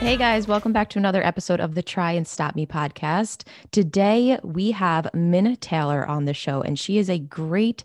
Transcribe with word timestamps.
Hey 0.00 0.18
guys, 0.18 0.46
welcome 0.46 0.72
back 0.72 0.90
to 0.90 0.98
another 0.98 1.24
episode 1.24 1.60
of 1.60 1.74
the 1.74 1.82
Try 1.82 2.12
and 2.12 2.28
Stop 2.28 2.54
Me 2.54 2.66
podcast. 2.66 3.44
Today 3.72 4.38
we 4.42 4.72
have 4.72 5.08
Minna 5.14 5.56
Taylor 5.56 6.06
on 6.06 6.26
the 6.26 6.34
show, 6.34 6.60
and 6.60 6.78
she 6.78 6.98
is 6.98 7.08
a 7.08 7.18
great, 7.18 7.82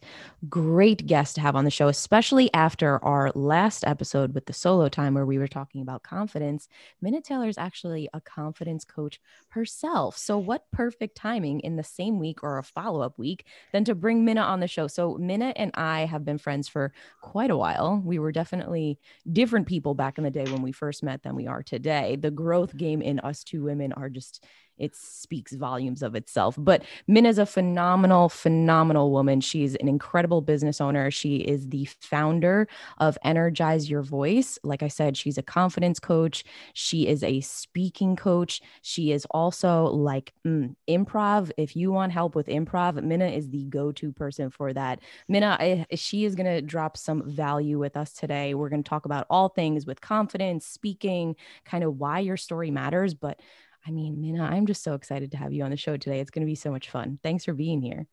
great 0.50 1.06
guest 1.06 1.36
to 1.36 1.42
have 1.42 1.56
on 1.56 1.66
the 1.66 1.72
show, 1.72 1.88
especially 1.88 2.52
after 2.54 3.04
our 3.04 3.32
last 3.36 3.84
episode 3.86 4.34
with 4.34 4.46
the 4.46 4.54
solo 4.54 4.90
time 4.90 5.14
where 5.14 5.26
we 5.26 5.38
were 5.38 5.48
talking 5.48 5.82
about 5.82 6.04
confidence. 6.04 6.68
Minna 7.02 7.22
Taylor 7.22 7.48
is 7.48 7.58
actually 7.58 8.10
a 8.14 8.22
confidence 8.22 8.84
coach 8.84 9.20
herself. 9.50 10.18
So, 10.18 10.38
what 10.38 10.70
perfect 10.72 11.16
timing 11.16 11.60
in 11.60 11.76
the 11.76 11.84
same 11.84 12.20
week 12.20 12.44
or 12.44 12.58
a 12.58 12.64
follow 12.64 13.02
up 13.02 13.20
week 13.20 13.46
than 13.72 13.84
to 13.86 13.96
bring 13.96 14.26
Minna 14.26 14.42
on 14.42 14.60
the 14.60 14.68
show? 14.68 14.88
So, 14.88 15.16
Minna 15.18 15.54
and 15.56 15.72
I 15.76 16.06
have 16.06 16.26
been 16.26 16.38
friends 16.38 16.68
for 16.68 16.94
quite 17.22 17.52
a 17.52 17.58
while. 17.58 18.02
We 18.04 18.18
were 18.18 18.32
definitely 18.32 19.00
different 19.32 19.68
people 19.68 19.94
back 19.94 20.18
in 20.18 20.24
the 20.24 20.32
day 20.32 20.46
when 20.46 20.62
we 20.62 20.72
first 20.72 21.04
met 21.04 21.24
than 21.24 21.36
we 21.36 21.48
are 21.48 21.62
today. 21.62 22.18
The 22.20 22.32
growth 22.32 22.76
game 22.76 23.02
in 23.02 23.20
us 23.20 23.44
two 23.44 23.64
women 23.64 23.94
are 23.94 24.10
just 24.10 24.44
it 24.82 24.96
speaks 24.96 25.54
volumes 25.54 26.02
of 26.02 26.16
itself. 26.16 26.56
But 26.58 26.84
Min 27.08 27.26
is 27.26 27.38
a 27.38 27.46
phenomenal, 27.46 28.30
phenomenal 28.30 29.12
woman. 29.12 29.40
She's 29.40 29.76
an 29.76 29.88
incredible 29.88 30.42
business 30.42 30.82
owner. 30.82 31.12
She 31.12 31.38
is 31.38 31.70
the 31.70 31.86
founder 31.86 32.68
of 32.98 33.18
Energize 33.24 33.90
Your 33.90 34.02
Voice. 34.02 34.58
Like 34.64 34.82
I 34.82 34.88
said, 34.88 35.16
she's 35.16 35.38
a 35.38 35.44
confidence 35.44 36.00
coach. 36.00 36.44
She 36.74 37.08
is 37.08 37.24
a 37.24 37.42
speaking 37.42 38.16
coach. 38.16 38.62
She 38.82 39.12
is 39.12 39.26
also 39.30 39.86
like 39.86 40.34
mm, 40.46 40.76
improv. 40.90 41.52
If 41.58 41.76
you 41.76 41.92
want 41.92 42.12
help 42.12 42.34
with 42.34 42.48
improv, 42.48 43.02
Minna 43.04 43.28
is 43.28 43.50
the 43.50 43.66
go 43.66 43.92
to 43.92 44.12
person 44.12 44.50
for 44.50 44.74
that. 44.74 45.00
Minna, 45.28 45.58
I, 45.60 45.86
she 45.94 46.26
is 46.26 46.34
going 46.34 46.48
to 46.48 46.62
drop 46.62 46.98
some 46.98 47.30
value 47.30 47.78
with 47.78 47.96
us 47.96 48.14
today. 48.14 48.56
We're 48.56 48.70
going 48.70 48.84
to 48.84 48.90
talk 48.90 49.06
about 49.06 49.28
all 49.30 49.50
things 49.50 49.86
with 49.86 50.02
confidence, 50.02 50.66
speaking, 50.66 51.36
kind 51.66 51.84
of 51.84 52.00
why 52.00 52.20
your 52.20 52.38
story 52.38 52.72
matters. 52.72 53.14
But 53.14 53.40
I 53.86 53.92
mean, 53.92 54.22
Minna, 54.22 54.44
I'm 54.44 54.66
just 54.66 54.84
so 54.84 54.94
excited 54.94 55.32
to 55.32 55.38
have 55.38 55.54
you 55.54 55.64
on 55.64 55.72
the 55.72 55.78
show 55.78 55.98
today. 55.98 56.20
It's 56.20 56.32
going 56.32 56.46
to 56.46 56.50
be 56.50 56.56
so 56.56 56.72
much 56.72 56.90
fun. 56.90 57.20
Thanks 57.24 57.46
for 57.46 57.54
being 57.54 57.82
here. 57.82 58.08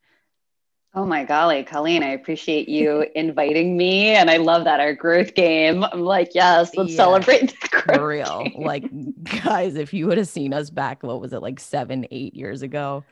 Oh 0.94 1.04
my 1.04 1.24
golly, 1.24 1.62
Colleen, 1.64 2.02
I 2.02 2.08
appreciate 2.08 2.68
you 2.68 3.04
inviting 3.14 3.76
me. 3.76 4.08
And 4.08 4.30
I 4.30 4.38
love 4.38 4.64
that 4.64 4.80
our 4.80 4.94
growth 4.94 5.34
game. 5.34 5.84
I'm 5.84 6.00
like, 6.00 6.34
yes, 6.34 6.74
let's 6.76 6.92
Yeah, 6.92 6.96
celebrate 6.96 7.50
the 7.60 7.68
growth. 7.70 7.84
For 7.98 8.06
real. 8.06 8.44
game. 8.44 8.62
Like, 8.62 8.84
guys, 9.44 9.76
if 9.76 9.92
you 9.92 10.06
would 10.06 10.16
have 10.16 10.28
seen 10.28 10.54
us 10.54 10.70
back, 10.70 11.02
what 11.02 11.20
was 11.20 11.34
it, 11.34 11.42
like 11.42 11.60
seven, 11.60 12.06
eight 12.10 12.34
years 12.34 12.62
ago? 12.62 13.04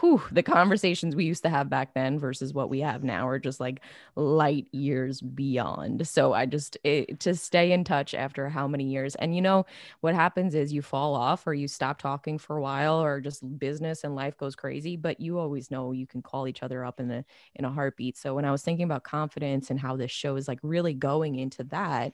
Whew, 0.00 0.22
the 0.30 0.42
conversations 0.42 1.16
we 1.16 1.24
used 1.24 1.42
to 1.44 1.48
have 1.48 1.70
back 1.70 1.94
then 1.94 2.18
versus 2.18 2.52
what 2.52 2.68
we 2.68 2.80
have 2.80 3.02
now 3.02 3.26
are 3.26 3.38
just 3.38 3.58
like 3.58 3.80
light 4.16 4.66
years 4.70 5.22
beyond. 5.22 6.06
So 6.06 6.34
I 6.34 6.44
just 6.44 6.76
it, 6.84 7.20
to 7.20 7.34
stay 7.34 7.72
in 7.72 7.84
touch 7.84 8.12
after 8.12 8.50
how 8.50 8.68
many 8.68 8.84
years. 8.84 9.14
And 9.14 9.34
you 9.34 9.40
know 9.40 9.64
what 10.00 10.14
happens 10.14 10.54
is 10.54 10.74
you 10.74 10.82
fall 10.82 11.14
off 11.14 11.46
or 11.46 11.54
you 11.54 11.68
stop 11.68 11.98
talking 11.98 12.36
for 12.36 12.58
a 12.58 12.60
while 12.60 13.02
or 13.02 13.18
just 13.20 13.58
business 13.58 14.04
and 14.04 14.14
life 14.14 14.36
goes 14.36 14.54
crazy, 14.54 14.96
but 14.96 15.20
you 15.20 15.38
always 15.38 15.70
know 15.70 15.92
you 15.92 16.06
can 16.06 16.20
call 16.20 16.46
each 16.46 16.62
other 16.62 16.84
up 16.84 17.00
in 17.00 17.10
a 17.10 17.24
in 17.54 17.64
a 17.64 17.70
heartbeat. 17.70 18.18
So 18.18 18.34
when 18.34 18.44
I 18.44 18.52
was 18.52 18.62
thinking 18.62 18.84
about 18.84 19.04
confidence 19.04 19.70
and 19.70 19.80
how 19.80 19.96
this 19.96 20.10
show 20.10 20.36
is 20.36 20.48
like 20.48 20.60
really 20.62 20.92
going 20.92 21.36
into 21.36 21.64
that, 21.64 22.12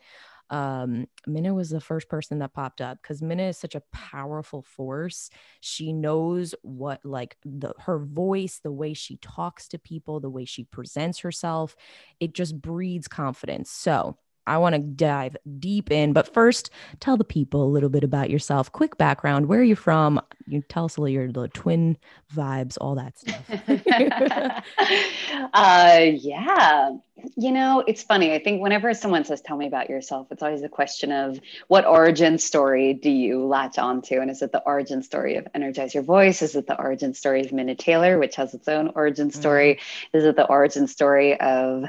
um 0.51 1.07
Minna 1.27 1.55
was 1.55 1.71
the 1.71 1.81
first 1.81 2.09
person 2.09 2.39
that 2.41 2.53
popped 2.53 2.81
up 2.81 2.99
because 3.03 3.23
Minna 3.23 3.45
is 3.45 3.59
such 3.59 3.75
a 3.75 3.83
powerful 3.93 4.63
force. 4.63 5.31
She 5.61 5.93
knows 5.93 6.55
what 6.63 7.01
like 7.05 7.37
the 7.45 7.73
her 7.79 7.99
voice, 7.99 8.61
the 8.63 8.73
way 8.73 8.95
she 8.95 9.17
talks 9.17 9.69
to 9.69 9.79
people, 9.79 10.21
the 10.21 10.31
way 10.31 10.45
she 10.45 10.65
presents 10.65 11.21
herself, 11.21 11.77
it 12.21 12.35
just 12.35 12.61
breeds 12.61 13.09
confidence. 13.09 13.71
So 13.71 14.19
I 14.47 14.59
want 14.59 14.75
to 14.75 14.81
dive 14.81 15.37
deep 15.59 15.91
in, 15.91 16.13
but 16.13 16.33
first, 16.33 16.71
tell 17.01 17.17
the 17.17 17.25
people 17.25 17.63
a 17.63 17.71
little 17.71 17.89
bit 17.89 18.05
about 18.05 18.31
yourself. 18.31 18.71
Quick 18.71 18.99
background: 18.99 19.47
Where 19.47 19.61
are 19.61 19.65
you 19.65 19.77
from? 19.77 20.21
You 20.47 20.63
tell 20.69 20.85
us 20.85 20.97
a 20.97 21.01
little 21.01 21.15
your 21.15 21.33
the 21.33 21.49
twin 21.49 21.97
vibes, 22.35 22.77
all 22.81 22.97
that 22.97 23.19
stuff. 23.19 23.43
uh, 25.55 26.11
yeah. 26.13 26.91
You 27.37 27.53
know, 27.53 27.83
it's 27.87 28.03
funny. 28.03 28.35
I 28.35 28.39
think 28.39 28.61
whenever 28.61 28.93
someone 28.93 29.25
says, 29.25 29.41
tell 29.41 29.57
me 29.57 29.67
about 29.67 29.89
yourself, 29.89 30.27
it's 30.31 30.43
always 30.43 30.63
a 30.63 30.69
question 30.69 31.13
of 31.13 31.41
what 31.69 31.87
origin 31.87 32.39
story 32.39 32.93
do 32.93 33.11
you 33.11 33.47
latch 33.47 33.79
onto? 33.79 34.21
And 34.21 34.31
is 34.31 34.43
it 34.43 34.53
the 34.53 34.63
origin 34.65 35.03
story 35.03 35.37
of 35.37 35.47
Energize 35.55 35.95
Your 35.95 36.03
Voice? 36.03 36.43
Is 36.43 36.55
it 36.55 36.67
the 36.67 36.79
origin 36.79 37.15
story 37.15 37.43
of 37.43 37.53
Minna 37.53 37.77
Taylor, 37.77 38.19
which 38.19 38.37
has 38.37 38.53
its 38.53 38.69
own 38.69 38.93
origin 38.95 39.31
story? 39.31 39.79
Is 40.13 40.25
it 40.25 40.37
the 40.37 40.47
origin 40.47 40.87
story 40.87 41.41
of 41.41 41.85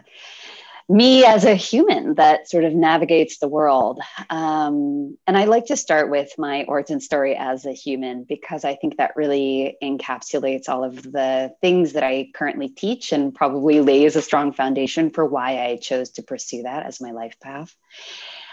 me 0.87 1.25
as 1.25 1.45
a 1.45 1.55
human 1.55 2.13
that 2.15 2.47
sort 2.47 2.63
of 2.63 2.73
navigates 2.73 3.39
the 3.39 3.47
world. 3.47 3.99
Um, 4.29 5.17
and 5.25 5.35
I 5.35 5.45
like 5.45 5.65
to 5.67 5.77
start 5.77 6.11
with 6.11 6.29
my 6.37 6.63
origin 6.65 6.99
story 6.99 7.35
as 7.35 7.65
a 7.65 7.71
human 7.71 8.23
because 8.23 8.63
I 8.63 8.75
think 8.75 8.97
that 8.97 9.15
really 9.15 9.77
encapsulates 9.81 10.69
all 10.69 10.83
of 10.83 11.01
the 11.01 11.55
things 11.59 11.93
that 11.93 12.03
I 12.03 12.29
currently 12.35 12.69
teach 12.69 13.11
and 13.13 13.33
probably 13.33 13.81
lays 13.81 14.15
a 14.15 14.21
strong 14.21 14.53
foundation 14.53 15.09
for 15.09 15.25
why 15.25 15.65
I 15.65 15.77
chose 15.77 16.11
to 16.11 16.23
pursue 16.23 16.63
that 16.63 16.85
as 16.85 17.01
my 17.01 17.11
life 17.11 17.39
path. 17.41 17.75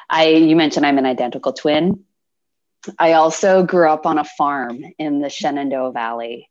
I, 0.09 0.29
you 0.29 0.57
mentioned 0.57 0.87
I'm 0.87 0.99
an 0.99 1.07
identical 1.07 1.53
twin. 1.53 2.05
I 2.99 3.13
also 3.13 3.63
grew 3.63 3.89
up 3.89 4.07
on 4.07 4.19
a 4.19 4.25
farm 4.25 4.83
in 4.99 5.21
the 5.21 5.29
Shenandoah 5.29 5.93
Valley. 5.93 6.49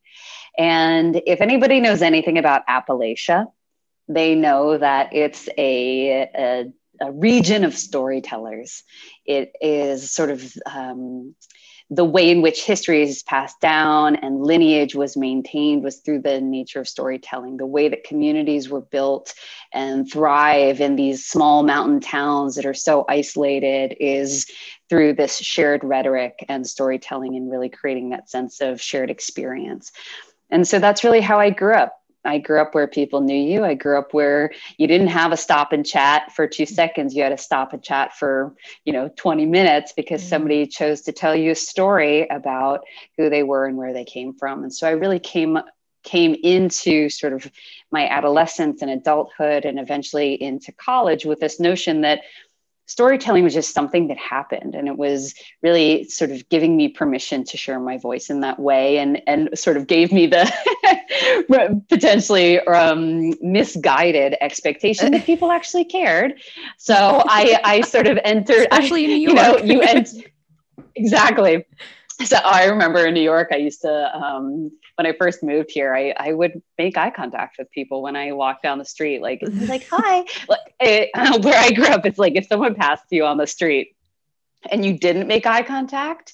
And 0.58 1.22
if 1.26 1.42
anybody 1.42 1.80
knows 1.80 2.02
anything 2.02 2.38
about 2.38 2.68
Appalachia, 2.68 3.48
they 4.16 4.36
know 4.36 4.78
that 4.78 5.14
it's 5.14 5.48
a, 5.58 6.30
a, 6.36 6.66
a 7.02 7.12
region 7.12 7.64
of 7.64 7.76
storytellers. 7.76 8.84
It 9.26 9.54
is 9.62 10.12
sort 10.12 10.32
of 10.32 10.54
um, 10.66 11.36
the 11.94 12.06
way 12.06 12.30
in 12.30 12.42
which 12.42 12.64
history 12.64 13.04
is 13.04 13.22
passed 13.22 13.60
down 13.60 14.16
and 14.16 14.42
lineage 14.42 14.96
was 14.96 15.18
maintained 15.18 15.84
was 15.84 15.98
through 15.98 16.22
the 16.22 16.40
nature 16.40 16.80
of 16.80 16.88
storytelling. 16.88 17.58
The 17.58 17.66
way 17.66 17.90
that 17.90 18.06
communities 18.06 18.70
were 18.70 18.80
built 18.80 19.34
and 19.74 20.10
thrive 20.10 20.80
in 20.80 20.96
these 20.96 21.26
small 21.26 21.64
mountain 21.64 22.00
towns 22.00 22.56
that 22.56 22.66
are 22.66 22.74
so 22.74 23.04
isolated 23.10 23.98
is 24.00 24.50
through 24.90 25.16
this 25.16 25.38
shared 25.38 25.84
rhetoric 25.84 26.46
and 26.48 26.66
storytelling 26.66 27.36
and 27.36 27.52
really 27.52 27.70
creating 27.70 28.12
that 28.12 28.30
sense 28.30 28.62
of 28.62 28.82
shared 28.82 29.10
experience. 29.10 29.92
And 30.50 30.66
so 30.66 30.80
that's 30.80 31.04
really 31.04 31.22
how 31.22 31.40
I 31.40 31.50
grew 31.50 31.74
up. 31.74 32.01
I 32.24 32.38
grew 32.38 32.62
up 32.62 32.76
where 32.76 32.88
people 32.88 33.22
knew 33.22 33.36
you. 33.36 33.64
I 33.64 33.74
grew 33.74 33.98
up 33.98 34.14
where 34.14 34.52
you 34.78 34.88
didn't 34.88 35.08
have 35.08 35.32
a 35.32 35.38
stop 35.38 35.74
and 35.74 35.86
chat 35.86 36.32
for 36.32 36.48
two 36.48 36.66
seconds. 36.66 37.16
You 37.16 37.24
had 37.24 37.30
to 37.30 37.38
stop 37.38 37.74
and 37.74 37.84
chat 37.84 38.16
for, 38.16 38.56
you 38.86 38.94
know, 38.94 39.10
20 39.16 39.46
minutes 39.46 39.94
because 39.94 40.24
Mm. 40.24 40.30
somebody 40.30 40.68
chose 40.68 41.02
to 41.02 41.12
tell 41.12 41.36
you 41.36 41.52
a 41.52 41.56
story 41.56 42.28
about 42.30 42.82
who 43.18 43.30
they 43.30 43.44
were 43.44 43.66
and 43.66 43.78
where 43.78 43.94
they 43.94 44.06
came 44.06 44.34
from. 44.34 44.64
And 44.64 44.74
so 44.74 44.88
I 44.88 44.92
really 44.92 45.20
came 45.20 45.60
came 46.04 46.36
into 46.42 47.10
sort 47.10 47.32
of 47.32 47.50
my 47.92 48.08
adolescence 48.08 48.82
and 48.82 48.90
adulthood 48.90 49.66
and 49.66 49.80
eventually 49.80 50.34
into 50.34 50.72
college 50.72 51.26
with 51.26 51.40
this 51.40 51.60
notion 51.60 52.02
that 52.02 52.22
storytelling 52.92 53.46
was 53.46 53.54
just 53.54 53.74
something 53.74 54.10
that 54.10 54.18
happened 54.18 54.76
and 54.76 54.90
it 54.90 54.98
was 54.98 55.34
really 55.64 56.04
sort 56.10 56.30
of 56.30 56.48
giving 56.50 56.76
me 56.76 56.90
permission 56.90 57.42
to 57.46 57.56
share 57.56 57.80
my 57.80 57.98
voice 57.98 58.30
in 58.30 58.42
that 58.42 58.60
way 58.60 58.98
and 58.98 59.22
and 59.28 59.50
sort 59.58 59.78
of 59.78 59.88
gave 59.88 60.12
me 60.12 60.28
the 60.28 60.44
potentially 61.90 62.60
um, 62.60 63.34
misguided 63.42 64.36
expectation 64.42 65.14
that 65.14 65.26
people 65.26 65.52
actually 65.52 65.86
cared 65.86 66.34
so 66.78 67.24
i 67.28 67.58
i 67.64 67.80
sort 67.80 68.08
of 68.08 68.20
entered 68.26 68.68
actually 68.72 69.06
in 69.06 69.12
New 69.12 69.30
you 69.30 69.34
know 69.34 69.52
York. 69.52 69.64
you 69.64 69.82
ent- 69.94 70.28
exactly 70.96 71.66
so 72.26 72.36
i 72.44 72.66
remember 72.66 73.06
in 73.06 73.14
new 73.14 73.22
york 73.22 73.48
i 73.54 73.56
used 73.56 73.82
to 73.82 74.18
um, 74.18 74.70
when 74.96 75.06
i 75.06 75.14
first 75.18 75.44
moved 75.44 75.72
here 75.72 75.94
I, 75.96 76.14
I 76.18 76.34
would 76.34 76.62
make 76.78 76.98
eye 76.98 77.12
contact 77.12 77.58
with 77.58 77.72
people 77.72 78.02
when 78.02 78.16
i 78.16 78.32
walked 78.32 78.64
down 78.64 78.78
the 78.78 78.86
street 78.86 79.22
like 79.22 79.40
it's 79.42 79.70
like 79.70 79.88
hi. 79.90 80.26
Like 80.50 80.60
it, 80.80 81.10
where 81.44 81.60
i 81.60 81.72
grew 81.72 81.88
up 81.88 82.06
it's 82.06 82.20
like 82.20 82.36
if 82.36 82.48
someone 82.48 82.76
passed 82.76 83.06
you 83.10 83.26
on 83.26 83.38
the 83.38 83.48
street 83.48 83.96
and 84.70 84.86
you 84.86 84.98
didn't 84.98 85.28
make 85.28 85.46
eye 85.46 85.64
contact 85.64 86.34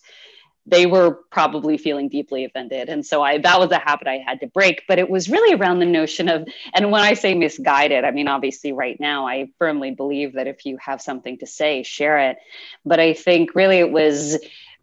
they 0.69 0.85
were 0.85 1.21
probably 1.31 1.77
feeling 1.77 2.09
deeply 2.09 2.43
offended. 2.43 2.89
And 2.89 3.05
so 3.05 3.23
i 3.23 3.37
that 3.37 3.59
was 3.59 3.71
a 3.71 3.79
habit 3.79 4.07
i 4.07 4.17
had 4.17 4.41
to 4.41 4.47
break 4.47 4.83
but 4.87 4.99
it 4.99 5.09
was 5.09 5.29
really 5.29 5.55
around 5.55 5.79
the 5.79 5.85
notion 5.85 6.27
of 6.29 6.47
and 6.73 6.91
when 6.91 7.01
i 7.01 7.13
say 7.13 7.33
misguided 7.33 8.03
i 8.03 8.11
mean 8.11 8.27
obviously 8.27 8.73
right 8.73 8.99
now 8.99 9.27
i 9.27 9.47
firmly 9.57 9.91
believe 9.91 10.33
that 10.33 10.47
if 10.47 10.65
you 10.65 10.77
have 10.77 11.01
something 11.01 11.37
to 11.39 11.47
say 11.47 11.83
share 11.83 12.19
it. 12.19 12.37
But 12.85 12.99
i 12.99 13.13
think 13.13 13.55
really 13.55 13.77
it 13.77 13.91
was 13.91 14.37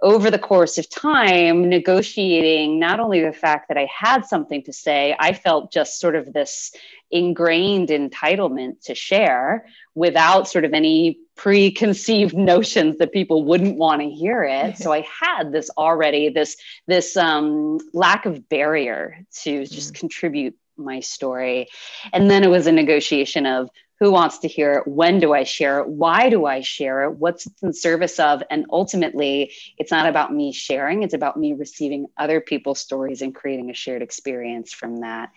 over 0.05 0.31
the 0.31 0.39
course 0.39 0.77
of 0.77 0.89
time 0.91 1.69
negotiating 1.69 2.79
not 2.79 3.01
only 3.01 3.21
the 3.23 3.33
fact 3.33 3.69
that 3.69 3.79
i 3.79 3.89
had 3.91 4.25
something 4.25 4.63
to 4.63 4.73
say 4.73 5.17
i 5.19 5.33
felt 5.33 5.73
just 5.73 5.99
sort 5.99 6.15
of 6.15 6.33
this 6.33 6.73
ingrained 7.11 7.89
entitlement 7.89 8.81
to 8.83 8.95
share 8.95 9.67
without 9.95 10.47
sort 10.47 10.65
of 10.65 10.75
any 10.75 11.19
preconceived 11.37 12.37
notions 12.53 12.99
that 12.99 13.13
people 13.13 13.45
wouldn't 13.45 13.79
want 13.79 14.03
to 14.03 14.11
hear 14.11 14.45
it 14.45 14.77
so 14.77 14.93
i 14.93 15.05
had 15.21 15.51
this 15.51 15.71
already 15.79 16.29
this 16.29 16.57
this 16.87 17.17
um, 17.17 17.79
lack 17.95 18.27
of 18.27 18.47
barrier 18.49 19.19
to 19.33 19.65
just 19.67 19.95
contribute 19.95 20.55
my 20.77 21.01
story. 21.01 21.69
And 22.13 22.31
then 22.31 22.43
it 22.45 22.51
was 22.51 22.67
a 22.67 22.73
negotiation 22.73 23.47
of 23.47 23.71
who 24.05 24.11
wants 24.11 24.37
to 24.37 24.49
hear 24.49 24.75
it? 24.75 24.87
When 24.87 25.19
do 25.19 25.33
i 25.33 25.45
share 25.45 25.81
it? 25.81 25.89
Why 25.89 26.29
do 26.29 26.45
i 26.45 26.61
share 26.61 27.05
it? 27.05 27.13
What's 27.13 27.49
in 27.63 27.73
service 27.73 28.21
of? 28.21 28.43
And 28.51 28.67
ultimately 28.71 29.51
it's 29.79 29.91
not 29.91 30.07
about 30.07 30.31
me 30.31 30.53
sharing 30.53 31.03
it's 31.03 31.15
about 31.15 31.39
me 31.39 31.55
receiving 31.55 32.09
other 32.19 32.39
people's 32.43 32.81
stories 32.81 33.23
and 33.23 33.35
creating 33.35 33.71
a 33.71 33.75
shared 33.75 34.03
experience 34.03 34.75
from 34.75 35.01
that. 35.01 35.31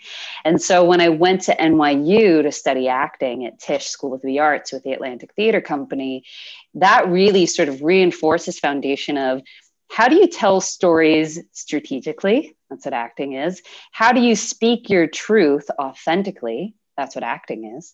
And 0.43 0.61
so 0.61 0.83
when 0.83 0.99
i 0.99 1.07
went 1.07 1.43
to 1.43 1.55
nyu 1.55 2.43
to 2.43 2.51
study 2.51 2.89
acting 2.89 3.45
at 3.45 3.57
tisch 3.57 3.87
school 3.87 4.13
of 4.13 4.21
the 4.21 4.39
arts 4.39 4.73
with 4.73 4.83
the 4.83 4.91
atlantic 4.91 5.33
theater 5.35 5.61
company 5.61 6.25
that 6.73 7.07
really 7.07 7.45
sort 7.45 7.69
of 7.69 7.81
reinforced 7.81 8.47
this 8.47 8.59
foundation 8.59 9.17
of 9.17 9.41
how 9.89 10.09
do 10.09 10.17
you 10.17 10.27
tell 10.27 10.59
stories 10.59 11.39
strategically? 11.53 12.57
That's 12.69 12.83
what 12.83 12.93
acting 12.93 13.33
is. 13.33 13.61
How 13.93 14.11
do 14.11 14.19
you 14.19 14.35
speak 14.35 14.89
your 14.89 15.07
truth 15.07 15.69
authentically 15.79 16.75
that's 16.97 17.15
what 17.15 17.23
acting 17.23 17.75
is. 17.77 17.93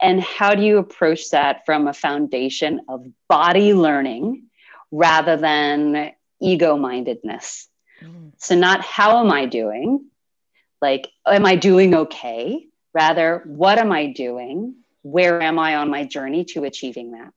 And 0.00 0.20
how 0.20 0.54
do 0.54 0.62
you 0.62 0.78
approach 0.78 1.30
that 1.30 1.66
from 1.66 1.86
a 1.86 1.92
foundation 1.92 2.80
of 2.88 3.06
body 3.28 3.74
learning 3.74 4.46
rather 4.90 5.36
than 5.36 6.12
ego 6.40 6.76
mindedness? 6.76 7.68
Mm. 8.02 8.32
So, 8.38 8.54
not 8.54 8.80
how 8.80 9.20
am 9.20 9.30
I 9.30 9.46
doing? 9.46 10.06
Like, 10.80 11.08
am 11.26 11.44
I 11.44 11.56
doing 11.56 11.94
okay? 11.94 12.66
Rather, 12.94 13.42
what 13.46 13.78
am 13.78 13.92
I 13.92 14.06
doing? 14.06 14.76
Where 15.02 15.42
am 15.42 15.58
I 15.58 15.76
on 15.76 15.90
my 15.90 16.04
journey 16.04 16.44
to 16.46 16.64
achieving 16.64 17.12
that? 17.12 17.32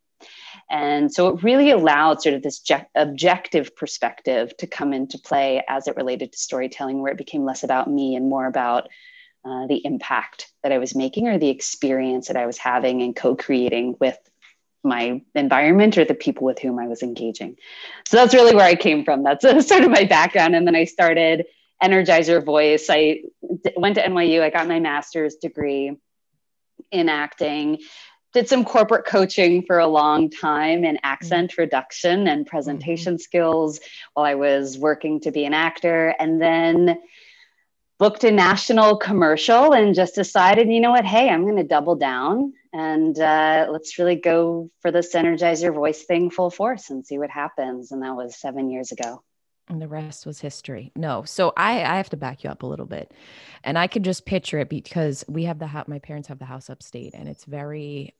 And 0.69 1.13
so 1.13 1.27
it 1.27 1.43
really 1.43 1.71
allowed 1.71 2.21
sort 2.21 2.35
of 2.35 2.43
this 2.43 2.59
je- 2.59 2.85
objective 2.95 3.75
perspective 3.75 4.55
to 4.57 4.67
come 4.67 4.93
into 4.93 5.19
play 5.19 5.63
as 5.67 5.87
it 5.87 5.97
related 5.97 6.31
to 6.31 6.37
storytelling, 6.37 7.01
where 7.01 7.11
it 7.11 7.17
became 7.17 7.43
less 7.43 7.63
about 7.63 7.89
me 7.89 8.15
and 8.15 8.29
more 8.29 8.47
about 8.47 8.87
uh, 9.43 9.67
the 9.67 9.81
impact 9.83 10.51
that 10.63 10.71
I 10.71 10.77
was 10.77 10.95
making 10.95 11.27
or 11.27 11.38
the 11.38 11.49
experience 11.49 12.27
that 12.27 12.38
I 12.38 12.45
was 12.45 12.57
having 12.57 13.01
and 13.01 13.15
co 13.15 13.35
creating 13.35 13.97
with 13.99 14.17
my 14.83 15.21
environment 15.35 15.97
or 15.97 16.05
the 16.05 16.13
people 16.13 16.45
with 16.45 16.59
whom 16.59 16.79
I 16.79 16.88
was 16.88 17.03
engaging. 17.03 17.57
So 18.07 18.17
that's 18.17 18.33
really 18.33 18.55
where 18.55 18.65
I 18.65 18.75
came 18.75 19.05
from. 19.05 19.23
That's 19.23 19.43
sort 19.67 19.83
of 19.83 19.91
my 19.91 20.05
background. 20.05 20.55
And 20.55 20.65
then 20.65 20.75
I 20.75 20.85
started 20.85 21.45
Energize 21.81 22.27
Your 22.27 22.41
Voice. 22.41 22.88
I 22.89 23.21
d- 23.63 23.73
went 23.75 23.95
to 23.95 24.03
NYU, 24.03 24.41
I 24.41 24.49
got 24.49 24.67
my 24.67 24.79
master's 24.79 25.35
degree 25.35 25.97
in 26.91 27.09
acting. 27.09 27.79
Did 28.33 28.47
some 28.47 28.63
corporate 28.63 29.05
coaching 29.05 29.63
for 29.63 29.79
a 29.79 29.87
long 29.87 30.29
time 30.29 30.85
in 30.85 30.99
accent 31.03 31.57
reduction 31.57 32.27
and 32.27 32.45
presentation 32.45 33.15
mm-hmm. 33.15 33.21
skills 33.21 33.79
while 34.13 34.25
I 34.25 34.35
was 34.35 34.77
working 34.77 35.19
to 35.21 35.31
be 35.31 35.45
an 35.45 35.53
actor. 35.53 36.15
And 36.17 36.41
then 36.41 37.01
booked 38.01 38.24
a 38.24 38.31
national 38.31 38.98
commercial 38.98 39.74
and 39.74 39.94
just 39.94 40.15
decided, 40.15 40.68
you 40.68 40.80
know 40.80 40.89
what, 40.89 41.06
hey, 41.06 41.30
I'm 41.30 41.44
going 41.44 41.57
to 41.57 41.63
double 41.63 41.95
down 41.95 42.51
and 42.74 43.19
uh, 43.19 43.68
let's 43.69 44.00
really 44.00 44.15
go 44.15 44.71
for 44.80 44.89
this 44.89 45.13
energize 45.13 45.62
your 45.62 45.71
voice 45.71 46.01
thing 46.01 46.31
full 46.31 46.50
force 46.50 46.89
and 46.89 47.06
see 47.06 47.19
what 47.19 47.30
happens. 47.30 47.92
And 47.92 48.01
that 48.01 48.15
was 48.15 48.36
seven 48.36 48.71
years 48.71 48.92
ago. 48.92 49.21
And 49.69 49.80
the 49.80 49.88
rest 49.88 50.25
was 50.25 50.39
history. 50.39 50.92
No, 50.95 51.25
so 51.25 51.53
I 51.56 51.83
I 51.83 51.98
have 51.98 52.09
to 52.09 52.18
back 52.18 52.44
you 52.44 52.50
up 52.50 52.63
a 52.63 52.65
little 52.65 52.88
bit, 52.88 53.13
and 53.63 53.77
I 53.77 53.86
could 53.86 54.04
just 54.04 54.25
picture 54.25 54.57
it 54.57 54.68
because 54.68 55.24
we 55.30 55.44
have 55.44 55.59
the 55.59 55.68
house. 55.68 55.88
My 55.88 56.00
parents 56.00 56.27
have 56.27 56.39
the 56.39 56.45
house 56.45 56.69
upstate, 56.69 57.13
and 57.13 57.30
it's 57.30 57.45
very 57.45 58.15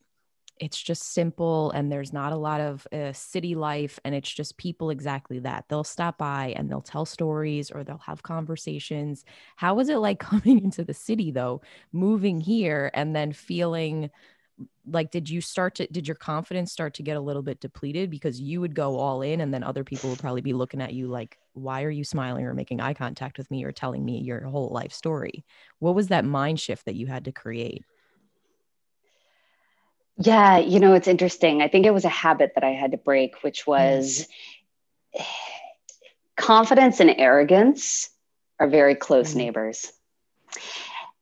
it's 0.62 0.80
just 0.80 1.13
simple 1.13 1.72
and 1.72 1.92
there's 1.92 2.13
not 2.13 2.31
a 2.31 2.38
lot 2.38 2.62
of 2.62 2.88
uh, 2.94 3.12
city 3.13 3.56
life 3.56 4.00
and 4.06 4.13
it's 4.13 4.31
just 4.31 4.58
people 4.58 4.92
exactly 4.92 5.40
that. 5.40 5.66
They'll 5.68 5.84
stop 5.84 6.19
by 6.19 6.54
and 6.56 6.69
they'll 6.69 6.81
tell 6.81 7.04
stories 7.04 7.72
or 7.72 7.84
they'll 7.84 7.98
have 7.98 8.22
conversations. 8.22 9.25
How 9.56 9.74
was 9.74 9.90
it 9.90 9.98
like 9.98 10.19
coming 10.31 10.63
into 10.63 10.84
the 10.84 10.94
city 10.94 11.31
though? 11.31 11.62
Moving 11.92 12.40
here 12.40 12.92
and 12.94 13.16
then 13.16 13.34
feeling 13.34 14.12
like 14.86 15.10
did 15.10 15.28
you 15.30 15.42
start 15.42 15.74
to 15.75 15.88
did 15.88 16.08
your 16.08 16.16
confidence 16.16 16.72
start 16.72 16.94
to 16.96 17.04
get 17.04 17.18
a 17.18 17.22
little 17.22 17.42
bit 17.42 17.60
depleted? 17.60 18.12
Because 18.12 18.40
you 18.40 18.62
would 18.62 18.75
go 18.75 19.00
all 19.00 19.24
in 19.24 19.42
and 19.42 19.52
then 19.52 19.63
other 19.63 19.84
people 19.84 20.12
would 20.12 20.19
probably 20.19 20.42
be 20.42 20.54
looking 20.54 20.81
at 20.81 20.94
you 20.94 21.08
like 21.08 21.40
why 21.54 21.84
are 21.84 21.90
you 21.90 22.04
smiling 22.04 22.46
or 22.46 22.54
making 22.54 22.81
eye 22.81 22.94
contact 22.94 23.40
with 23.40 23.50
me 23.50 23.63
or 23.63 23.72
telling 23.72 24.06
me 24.06 24.19
your 24.19 24.42
whole 24.42 24.69
life 24.69 24.94
story? 24.94 25.44
What 25.80 25.96
was 25.96 26.10
that 26.10 26.24
mind 26.24 26.60
shift 26.60 26.86
that 26.86 26.96
you 26.96 27.08
had 27.08 27.25
to 27.25 27.31
create 27.31 27.84
yeah, 30.23 30.57
you 30.57 30.79
know, 30.79 30.94
it's 30.94 31.07
interesting. 31.07 31.62
I 31.62 31.68
think 31.68 31.85
it 31.85 31.94
was 31.94 32.06
a 32.06 32.09
habit 32.09 32.53
that 32.56 32.63
I 32.63 32.71
had 32.71 32.91
to 32.91 32.97
break, 32.97 33.44
which 33.44 33.65
was 33.65 34.27
mm. 35.18 35.25
confidence 36.35 37.00
and 37.00 37.13
arrogance 37.18 38.09
are 38.59 38.68
very 38.68 38.95
close 38.95 39.33
mm. 39.33 39.38
neighbors. 39.38 39.91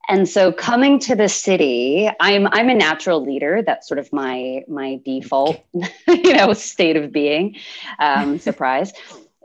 And 0.08 0.28
so 0.28 0.52
coming 0.52 1.00
to 1.02 1.16
the 1.16 1.30
city, 1.30 2.10
I'm 2.20 2.48
I'm 2.48 2.70
a 2.70 2.74
natural 2.74 3.24
leader. 3.24 3.62
That's 3.62 3.88
sort 3.88 4.00
of 4.00 4.12
my 4.12 4.64
my 4.68 5.00
default, 5.06 5.64
you 6.08 6.34
know, 6.34 6.54
state 6.54 6.98
of 6.98 7.12
being. 7.12 7.58
Um, 8.00 8.40
surprise. 8.50 8.92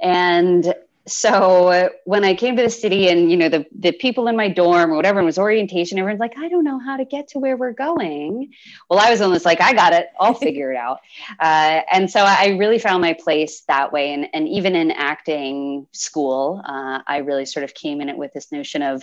And 0.02 0.74
so 1.06 1.90
when 2.04 2.24
I 2.24 2.34
came 2.34 2.56
to 2.56 2.62
the 2.62 2.70
city 2.70 3.08
and 3.08 3.30
you 3.30 3.36
know 3.36 3.50
the 3.50 3.66
the 3.78 3.92
people 3.92 4.26
in 4.28 4.36
my 4.36 4.48
dorm 4.48 4.90
or 4.90 4.96
whatever 4.96 5.20
it 5.20 5.24
was 5.24 5.38
orientation, 5.38 5.98
everyone's 5.98 6.20
like, 6.20 6.38
I 6.38 6.48
don't 6.48 6.64
know 6.64 6.78
how 6.78 6.96
to 6.96 7.04
get 7.04 7.28
to 7.28 7.38
where 7.38 7.56
we're 7.56 7.72
going. 7.72 8.52
Well, 8.88 8.98
I 8.98 9.10
was 9.10 9.20
almost 9.20 9.44
like, 9.44 9.60
I 9.60 9.74
got 9.74 9.92
it, 9.92 10.08
I'll 10.18 10.34
figure 10.48 10.72
it 10.72 10.76
out. 10.76 11.00
Uh, 11.38 11.82
and 11.92 12.10
so 12.10 12.20
I 12.20 12.56
really 12.58 12.78
found 12.78 13.02
my 13.02 13.12
place 13.12 13.62
that 13.68 13.92
way. 13.92 14.14
And 14.14 14.28
and 14.32 14.48
even 14.48 14.74
in 14.74 14.90
acting 14.92 15.86
school, 15.92 16.62
uh, 16.64 17.00
I 17.06 17.18
really 17.18 17.44
sort 17.44 17.64
of 17.64 17.74
came 17.74 18.00
in 18.00 18.08
it 18.08 18.16
with 18.16 18.32
this 18.32 18.50
notion 18.50 18.80
of 18.80 19.02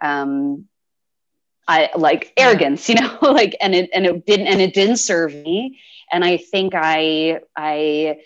um, 0.00 0.66
I 1.66 1.90
like 1.96 2.32
arrogance, 2.36 2.88
you 2.88 2.96
know, 2.96 3.18
like 3.22 3.56
and 3.60 3.74
it 3.74 3.90
and 3.92 4.06
it 4.06 4.24
didn't 4.26 4.46
and 4.46 4.60
it 4.60 4.74
didn't 4.74 4.98
serve 4.98 5.34
me. 5.34 5.80
And 6.12 6.24
I 6.24 6.36
think 6.36 6.74
I 6.76 7.40
I 7.56 8.20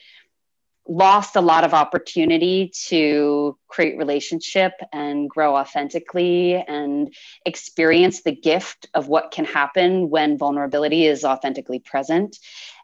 lost 0.86 1.36
a 1.36 1.40
lot 1.40 1.64
of 1.64 1.72
opportunity 1.72 2.70
to 2.88 3.56
create 3.68 3.96
relationship 3.96 4.72
and 4.92 5.30
grow 5.30 5.56
authentically 5.56 6.54
and 6.54 7.14
experience 7.46 8.22
the 8.22 8.34
gift 8.34 8.88
of 8.92 9.08
what 9.08 9.30
can 9.30 9.46
happen 9.46 10.10
when 10.10 10.36
vulnerability 10.36 11.06
is 11.06 11.24
authentically 11.24 11.78
present. 11.78 12.36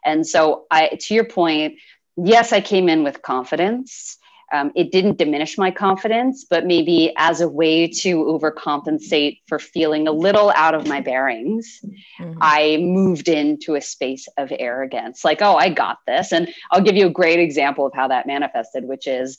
And 0.03 0.25
so 0.25 0.65
i 0.71 0.97
to 0.99 1.13
your 1.13 1.25
point 1.25 1.75
yes 2.17 2.51
i 2.51 2.61
came 2.61 2.89
in 2.89 3.03
with 3.03 3.21
confidence 3.21 4.17
um, 4.51 4.71
it 4.75 4.91
didn't 4.91 5.17
diminish 5.17 5.57
my 5.57 5.71
confidence, 5.71 6.45
but 6.49 6.65
maybe 6.65 7.13
as 7.17 7.39
a 7.39 7.47
way 7.47 7.87
to 7.87 8.23
overcompensate 8.25 9.39
for 9.47 9.59
feeling 9.59 10.07
a 10.07 10.11
little 10.11 10.51
out 10.55 10.75
of 10.75 10.87
my 10.87 10.99
bearings, 10.99 11.79
mm-hmm. 12.19 12.37
I 12.41 12.77
moved 12.81 13.29
into 13.29 13.75
a 13.75 13.81
space 13.81 14.27
of 14.37 14.51
arrogance 14.59 15.23
like, 15.23 15.41
oh, 15.41 15.55
I 15.55 15.69
got 15.69 15.99
this. 16.05 16.33
And 16.33 16.53
I'll 16.71 16.81
give 16.81 16.97
you 16.97 17.07
a 17.07 17.11
great 17.11 17.39
example 17.39 17.85
of 17.85 17.93
how 17.93 18.09
that 18.09 18.27
manifested, 18.27 18.85
which 18.85 19.07
is 19.07 19.37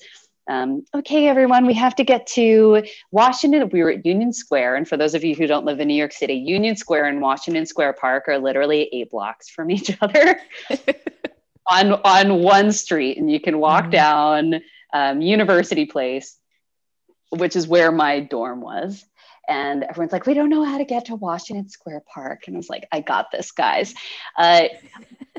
um, 0.48 0.84
okay, 0.94 1.28
everyone, 1.28 1.66
we 1.66 1.74
have 1.74 1.94
to 1.96 2.04
get 2.04 2.26
to 2.28 2.82
Washington. 3.12 3.68
We 3.72 3.82
were 3.82 3.92
at 3.92 4.04
Union 4.04 4.32
Square. 4.32 4.76
And 4.76 4.88
for 4.88 4.96
those 4.96 5.14
of 5.14 5.22
you 5.22 5.36
who 5.36 5.46
don't 5.46 5.64
live 5.64 5.78
in 5.78 5.86
New 5.86 5.94
York 5.94 6.12
City, 6.12 6.34
Union 6.34 6.74
Square 6.74 7.06
and 7.06 7.20
Washington 7.20 7.64
Square 7.64 7.94
Park 7.94 8.24
are 8.26 8.38
literally 8.38 8.88
eight 8.92 9.10
blocks 9.10 9.48
from 9.48 9.70
each 9.70 9.96
other 10.00 10.40
on, 11.70 11.92
on 11.92 12.42
one 12.42 12.72
street. 12.72 13.18
And 13.18 13.30
you 13.30 13.40
can 13.40 13.58
walk 13.58 13.84
mm-hmm. 13.84 13.90
down 13.92 14.60
um, 14.92 15.20
University 15.20 15.86
Place, 15.86 16.36
which 17.30 17.56
is 17.56 17.66
where 17.66 17.92
my 17.92 18.20
dorm 18.20 18.60
was. 18.60 19.04
And 19.48 19.82
everyone's 19.82 20.12
like, 20.12 20.26
we 20.26 20.34
don't 20.34 20.50
know 20.50 20.64
how 20.64 20.78
to 20.78 20.84
get 20.84 21.06
to 21.06 21.16
Washington 21.16 21.68
Square 21.68 22.04
Park. 22.12 22.44
And 22.46 22.56
I 22.56 22.58
was 22.58 22.70
like, 22.70 22.86
I 22.92 23.00
got 23.00 23.32
this, 23.32 23.50
guys. 23.50 23.92
Uh, 24.38 24.68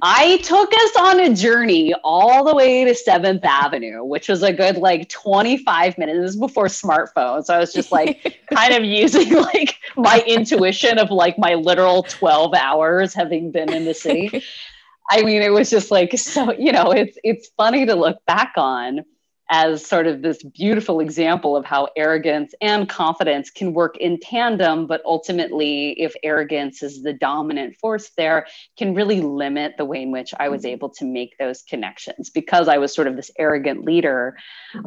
I 0.02 0.38
took 0.38 0.74
us 0.74 0.96
on 0.98 1.20
a 1.22 1.34
journey 1.34 1.94
all 2.04 2.44
the 2.44 2.54
way 2.54 2.84
to 2.84 2.94
Seventh 2.94 3.46
Avenue, 3.46 4.04
which 4.04 4.28
was 4.28 4.44
a 4.44 4.52
good 4.52 4.78
like 4.78 5.08
25 5.08 5.98
minutes. 5.98 6.20
This 6.20 6.30
is 6.32 6.36
before 6.36 6.66
smartphones. 6.66 7.46
So 7.46 7.54
I 7.54 7.60
was 7.60 7.72
just 7.72 7.92
like 7.92 8.42
kind 8.54 8.74
of 8.74 8.84
using 8.84 9.34
like 9.34 9.78
my 9.96 10.22
intuition 10.28 11.00
of 11.00 11.10
like 11.10 11.38
my 11.38 11.54
literal 11.54 12.04
12 12.04 12.54
hours 12.56 13.14
having 13.14 13.52
been 13.52 13.72
in 13.72 13.86
the 13.86 13.94
city. 13.94 14.44
I 15.12 15.22
mean, 15.22 15.42
it 15.42 15.52
was 15.52 15.70
just 15.70 15.92
like 15.92 16.18
so, 16.18 16.52
you 16.54 16.72
know, 16.72 16.92
it's 16.92 17.18
it's 17.24 17.50
funny 17.56 17.86
to 17.86 17.96
look 17.96 18.18
back 18.26 18.54
on 18.58 19.06
as 19.50 19.86
sort 19.86 20.08
of 20.08 20.22
this 20.22 20.42
beautiful 20.42 21.00
example 21.00 21.56
of 21.56 21.66
how 21.66 21.90
arrogance 21.96 22.54
and 22.62 22.88
confidence 22.88 23.50
can 23.50 23.74
work 23.74 23.98
in 23.98 24.20
tandem, 24.20 24.88
but 24.88 25.02
ultimately, 25.06 25.92
if 25.92 26.14
arrogance 26.24 26.82
is 26.82 27.04
the 27.04 27.14
dominant 27.14 27.76
force 27.76 28.12
there, 28.18 28.48
can 28.78 28.96
really 28.96 29.22
limit 29.22 29.76
the 29.78 29.86
way 29.86 30.02
in 30.02 30.12
which 30.12 30.34
I 30.40 30.50
was 30.50 30.62
mm-hmm. 30.62 30.70
able 30.70 30.90
to 30.92 31.06
make 31.06 31.38
those 31.38 31.62
connections. 31.64 32.30
Because 32.30 32.68
I 32.68 32.78
was 32.78 32.96
sort 32.96 33.08
of 33.08 33.16
this 33.16 33.32
arrogant 33.38 33.84
leader, 33.84 34.38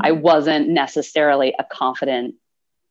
I 0.01 0.13
wasn't 0.13 0.69
necessarily 0.69 1.55
a 1.59 1.65
confident 1.65 2.35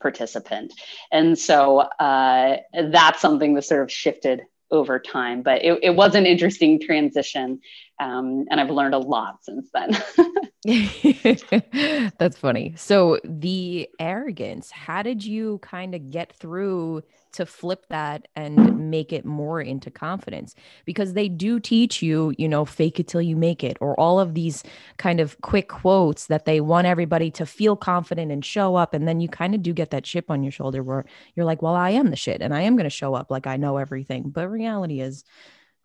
participant. 0.02 0.72
And 1.12 1.38
so 1.38 1.80
uh, 1.80 2.58
that's 2.92 3.22
something 3.22 3.56
that 3.56 3.64
sort 3.64 3.82
of 3.82 3.92
shifted 3.92 4.44
over 4.70 5.00
time. 5.00 5.42
But 5.42 5.64
it, 5.64 5.80
it 5.82 5.96
was 5.96 6.16
an 6.16 6.26
interesting 6.26 6.80
transition. 6.80 7.60
Um, 8.00 8.46
and 8.50 8.60
I've 8.60 8.70
learned 8.70 8.94
a 8.94 9.00
lot 9.00 9.44
since 9.44 9.70
then. 9.74 9.98
That's 12.18 12.38
funny. 12.38 12.74
So 12.76 13.20
the 13.24 13.88
arrogance, 14.00 14.72
how 14.72 15.04
did 15.04 15.24
you 15.24 15.60
kind 15.60 15.94
of 15.94 16.10
get 16.10 16.34
through 16.34 17.04
to 17.34 17.46
flip 17.46 17.86
that 17.90 18.28
and 18.36 18.90
make 18.90 19.14
it 19.14 19.26
more 19.26 19.62
into 19.62 19.92
confidence? 19.92 20.56
Because 20.84 21.14
they 21.14 21.30
do 21.30 21.60
teach 21.60 22.02
you, 22.02 22.34
you 22.40 22.50
know, 22.50 22.66
fake 22.66 23.00
it 23.00 23.08
till 23.08 23.22
you 23.22 23.36
make 23.36 23.64
it, 23.64 23.78
or 23.80 24.00
all 24.00 24.20
of 24.20 24.34
these 24.34 24.64
kind 24.98 25.20
of 25.20 25.40
quick 25.42 25.70
quotes 25.70 26.26
that 26.28 26.46
they 26.46 26.62
want 26.62 26.88
everybody 26.88 27.30
to 27.32 27.46
feel 27.46 27.76
confident 27.76 28.32
and 28.32 28.44
show 28.44 28.76
up. 28.76 28.96
And 28.96 29.08
then 29.08 29.20
you 29.20 29.30
kind 29.30 29.54
of 29.54 29.62
do 29.62 29.72
get 29.72 29.92
that 29.92 30.04
chip 30.04 30.32
on 30.32 30.42
your 30.42 30.52
shoulder 30.52 30.82
where 30.82 31.06
you're 31.36 31.46
like, 31.46 31.62
well, 31.62 31.76
I 31.76 31.92
am 31.92 32.10
the 32.10 32.16
shit 32.16 32.42
and 32.42 32.56
I 32.56 32.62
am 32.62 32.76
going 32.76 32.86
to 32.86 32.90
show 32.90 33.14
up 33.14 33.30
like 33.30 33.46
I 33.46 33.58
know 33.58 33.78
everything. 33.78 34.32
But 34.32 34.50
reality 34.50 35.00
is, 35.00 35.24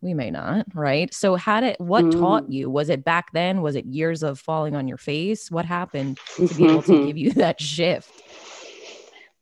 we 0.01 0.13
may 0.13 0.31
not 0.31 0.65
right 0.73 1.13
so 1.13 1.35
how 1.35 1.61
did 1.61 1.75
what 1.79 2.03
mm. 2.03 2.11
taught 2.11 2.49
you 2.49 2.69
was 2.69 2.89
it 2.89 3.03
back 3.03 3.31
then 3.33 3.61
was 3.61 3.75
it 3.75 3.85
years 3.85 4.23
of 4.23 4.39
falling 4.39 4.75
on 4.75 4.87
your 4.87 4.97
face 4.97 5.49
what 5.51 5.65
happened 5.65 6.19
to 6.35 6.47
be 6.55 6.65
able 6.65 6.81
to 6.81 7.05
give 7.05 7.17
you 7.17 7.31
that 7.31 7.61
shift 7.61 8.11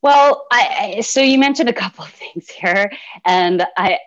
well 0.01 0.45
I, 0.51 0.95
I 0.97 1.01
so 1.01 1.21
you 1.21 1.37
mentioned 1.37 1.69
a 1.69 1.73
couple 1.73 2.03
of 2.03 2.11
things 2.11 2.49
here 2.49 2.91
and 3.25 3.65
i 3.77 3.97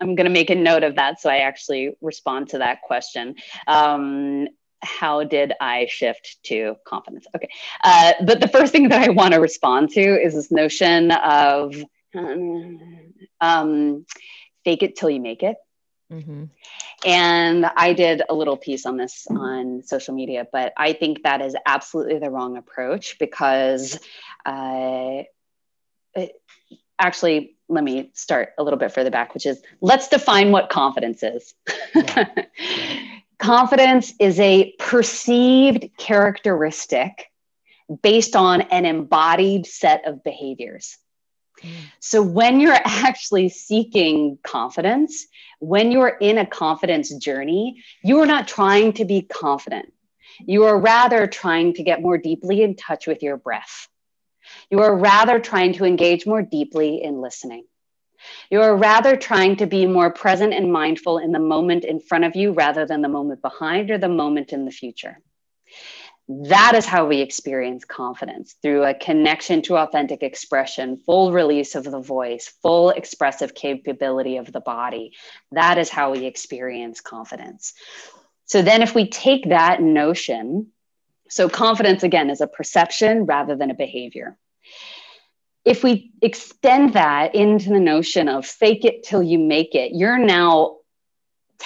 i'm 0.00 0.14
going 0.14 0.26
to 0.26 0.30
make 0.30 0.50
a 0.50 0.54
note 0.54 0.82
of 0.82 0.96
that 0.96 1.20
so 1.20 1.30
i 1.30 1.38
actually 1.38 1.96
respond 2.00 2.48
to 2.50 2.58
that 2.58 2.82
question 2.82 3.36
um, 3.66 4.48
how 4.84 5.24
did 5.24 5.54
I 5.62 5.86
shift 5.88 6.36
to 6.44 6.76
confidence? 6.86 7.26
Okay. 7.34 7.48
Uh, 7.82 8.12
but 8.26 8.40
the 8.40 8.48
first 8.48 8.70
thing 8.70 8.90
that 8.90 9.00
I 9.02 9.08
want 9.10 9.32
to 9.32 9.40
respond 9.40 9.88
to 9.92 10.22
is 10.22 10.34
this 10.34 10.50
notion 10.50 11.10
of 11.10 11.74
um, 13.40 14.04
fake 14.64 14.82
it 14.82 14.96
till 14.96 15.10
you 15.10 15.20
make 15.20 15.42
it. 15.42 15.56
Mm-hmm. 16.14 16.44
And 17.04 17.66
I 17.66 17.92
did 17.92 18.22
a 18.28 18.34
little 18.34 18.56
piece 18.56 18.86
on 18.86 18.96
this 18.96 19.26
on 19.28 19.82
social 19.82 20.14
media, 20.14 20.46
but 20.50 20.72
I 20.76 20.92
think 20.92 21.24
that 21.24 21.40
is 21.40 21.56
absolutely 21.66 22.18
the 22.18 22.30
wrong 22.30 22.56
approach 22.56 23.18
because 23.18 23.98
uh, 24.46 25.22
it, 26.14 26.32
actually, 26.98 27.56
let 27.68 27.82
me 27.82 28.10
start 28.14 28.50
a 28.58 28.62
little 28.62 28.78
bit 28.78 28.92
further 28.92 29.10
back, 29.10 29.34
which 29.34 29.46
is 29.46 29.60
let's 29.80 30.08
define 30.08 30.52
what 30.52 30.70
confidence 30.70 31.22
is. 31.22 31.54
Yeah. 31.94 32.28
confidence 33.38 34.14
is 34.20 34.38
a 34.38 34.72
perceived 34.78 35.90
characteristic 35.98 37.30
based 38.02 38.36
on 38.36 38.62
an 38.62 38.86
embodied 38.86 39.66
set 39.66 40.06
of 40.06 40.22
behaviors. 40.22 40.96
So, 42.00 42.22
when 42.22 42.60
you're 42.60 42.72
actually 42.84 43.48
seeking 43.48 44.38
confidence, 44.42 45.26
when 45.60 45.90
you're 45.92 46.16
in 46.20 46.38
a 46.38 46.46
confidence 46.46 47.14
journey, 47.14 47.82
you 48.02 48.20
are 48.20 48.26
not 48.26 48.48
trying 48.48 48.92
to 48.94 49.04
be 49.04 49.22
confident. 49.22 49.92
You 50.40 50.64
are 50.64 50.78
rather 50.78 51.26
trying 51.26 51.74
to 51.74 51.82
get 51.82 52.02
more 52.02 52.18
deeply 52.18 52.62
in 52.62 52.76
touch 52.76 53.06
with 53.06 53.22
your 53.22 53.36
breath. 53.36 53.88
You 54.70 54.80
are 54.80 54.96
rather 54.96 55.38
trying 55.38 55.74
to 55.74 55.84
engage 55.84 56.26
more 56.26 56.42
deeply 56.42 57.02
in 57.02 57.20
listening. 57.20 57.64
You 58.50 58.62
are 58.62 58.76
rather 58.76 59.16
trying 59.16 59.56
to 59.56 59.66
be 59.66 59.86
more 59.86 60.10
present 60.10 60.54
and 60.54 60.72
mindful 60.72 61.18
in 61.18 61.32
the 61.32 61.38
moment 61.38 61.84
in 61.84 62.00
front 62.00 62.24
of 62.24 62.36
you 62.36 62.52
rather 62.52 62.86
than 62.86 63.02
the 63.02 63.08
moment 63.08 63.42
behind 63.42 63.90
or 63.90 63.98
the 63.98 64.08
moment 64.08 64.52
in 64.52 64.64
the 64.64 64.70
future. 64.70 65.18
That 66.28 66.72
is 66.74 66.86
how 66.86 67.06
we 67.06 67.20
experience 67.20 67.84
confidence 67.84 68.54
through 68.62 68.84
a 68.84 68.94
connection 68.94 69.60
to 69.62 69.76
authentic 69.76 70.22
expression, 70.22 70.96
full 70.96 71.32
release 71.32 71.74
of 71.74 71.84
the 71.84 72.00
voice, 72.00 72.52
full 72.62 72.90
expressive 72.90 73.54
capability 73.54 74.38
of 74.38 74.50
the 74.50 74.60
body. 74.60 75.12
That 75.52 75.76
is 75.76 75.90
how 75.90 76.12
we 76.12 76.24
experience 76.24 77.02
confidence. 77.02 77.74
So 78.46 78.62
then, 78.62 78.80
if 78.80 78.94
we 78.94 79.08
take 79.08 79.50
that 79.50 79.82
notion, 79.82 80.68
so 81.28 81.48
confidence 81.50 82.02
again 82.02 82.30
is 82.30 82.40
a 82.40 82.46
perception 82.46 83.26
rather 83.26 83.54
than 83.54 83.70
a 83.70 83.74
behavior. 83.74 84.38
If 85.64 85.82
we 85.82 86.12
extend 86.22 86.94
that 86.94 87.34
into 87.34 87.70
the 87.70 87.80
notion 87.80 88.28
of 88.28 88.46
fake 88.46 88.84
it 88.84 89.02
till 89.02 89.22
you 89.22 89.38
make 89.38 89.74
it, 89.74 89.92
you're 89.94 90.18
now 90.18 90.76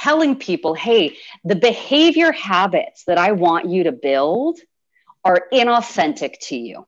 telling 0.03 0.37
people, 0.37 0.75
hey, 0.75 1.17
the 1.45 1.57
behavior 1.57 2.33
habits 2.33 3.05
that 3.05 3.19
I 3.19 3.33
want 3.33 3.69
you 3.69 3.85
to 3.85 3.93
build 3.93 4.59
are 5.25 5.49
inauthentic 5.53 6.39
to 6.49 6.57
you. 6.57 6.87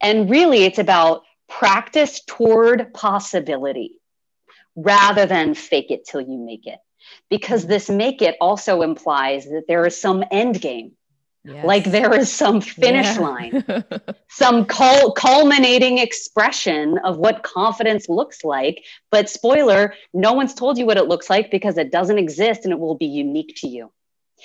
And 0.00 0.30
really, 0.30 0.64
it's 0.64 0.78
about 0.78 1.22
practice 1.48 2.22
toward 2.26 2.92
possibility 2.94 4.00
rather 4.76 5.26
than 5.26 5.54
fake 5.54 5.90
it 5.90 6.06
till 6.06 6.20
you 6.20 6.38
make 6.38 6.66
it. 6.66 6.78
Because 7.28 7.66
this 7.66 7.90
make 7.90 8.22
it 8.22 8.36
also 8.40 8.82
implies 8.82 9.44
that 9.44 9.64
there 9.68 9.86
is 9.86 10.00
some 10.00 10.24
end 10.30 10.60
game 10.60 10.92
Yes. 11.44 11.66
Like 11.66 11.84
there 11.84 12.14
is 12.14 12.32
some 12.32 12.62
finish 12.62 13.04
yeah. 13.04 13.18
line, 13.18 13.64
some 14.30 14.64
cul- 14.64 15.12
culminating 15.12 15.98
expression 15.98 16.96
of 17.04 17.18
what 17.18 17.42
confidence 17.42 18.08
looks 18.08 18.44
like. 18.44 18.82
But 19.10 19.28
spoiler, 19.28 19.92
no 20.14 20.32
one's 20.32 20.54
told 20.54 20.78
you 20.78 20.86
what 20.86 20.96
it 20.96 21.06
looks 21.06 21.28
like 21.28 21.50
because 21.50 21.76
it 21.76 21.92
doesn't 21.92 22.16
exist 22.16 22.64
and 22.64 22.72
it 22.72 22.78
will 22.78 22.94
be 22.94 23.06
unique 23.06 23.56
to 23.56 23.68
you. 23.68 23.92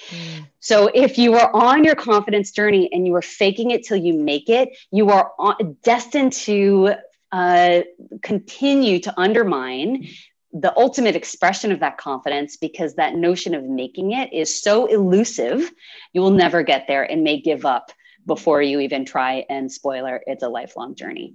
Mm. 0.10 0.48
So 0.60 0.88
if 0.94 1.18
you 1.18 1.36
are 1.36 1.56
on 1.56 1.86
your 1.86 1.96
confidence 1.96 2.52
journey 2.52 2.90
and 2.92 3.08
you 3.08 3.16
are 3.16 3.22
faking 3.22 3.72
it 3.72 3.86
till 3.86 3.98
you 3.98 4.14
make 4.14 4.50
it, 4.50 4.78
you 4.92 5.10
are 5.10 5.32
on, 5.40 5.78
destined 5.84 6.34
to 6.34 6.96
uh, 7.32 7.82
continue 8.22 9.00
to 9.00 9.14
undermine 9.18 10.08
the 10.52 10.76
ultimate 10.78 11.16
expression 11.16 11.72
of 11.72 11.80
that 11.82 11.98
confidence 11.98 12.58
because 12.58 12.96
that 12.96 13.16
notion 13.16 13.54
of 13.54 13.64
making 13.64 14.14
it 14.14 14.34
is 14.34 14.62
so 14.62 14.88
elusive 14.88 15.72
you 16.14 16.22
will 16.22 16.32
never 16.32 16.64
get 16.64 16.86
there 16.88 17.04
and 17.04 17.24
may 17.24 17.40
give 17.40 17.66
up 17.66 17.92
before 18.26 18.62
you 18.62 18.80
even 18.80 19.06
try 19.06 19.46
and 19.50 19.72
spoiler 19.72 20.22
it's 20.28 20.44
a 20.44 20.50
lifelong 20.50 20.96
journey. 20.96 21.34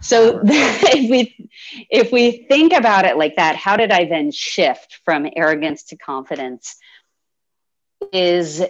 So 0.00 0.40
if 0.44 1.10
we 1.10 1.50
if 1.90 2.12
we 2.12 2.46
think 2.48 2.72
about 2.72 3.04
it 3.04 3.16
like 3.16 3.36
that 3.36 3.56
how 3.56 3.76
did 3.76 3.90
i 3.90 4.04
then 4.04 4.30
shift 4.30 5.00
from 5.04 5.28
arrogance 5.36 5.84
to 5.84 5.96
confidence 5.96 6.76
is 8.12 8.62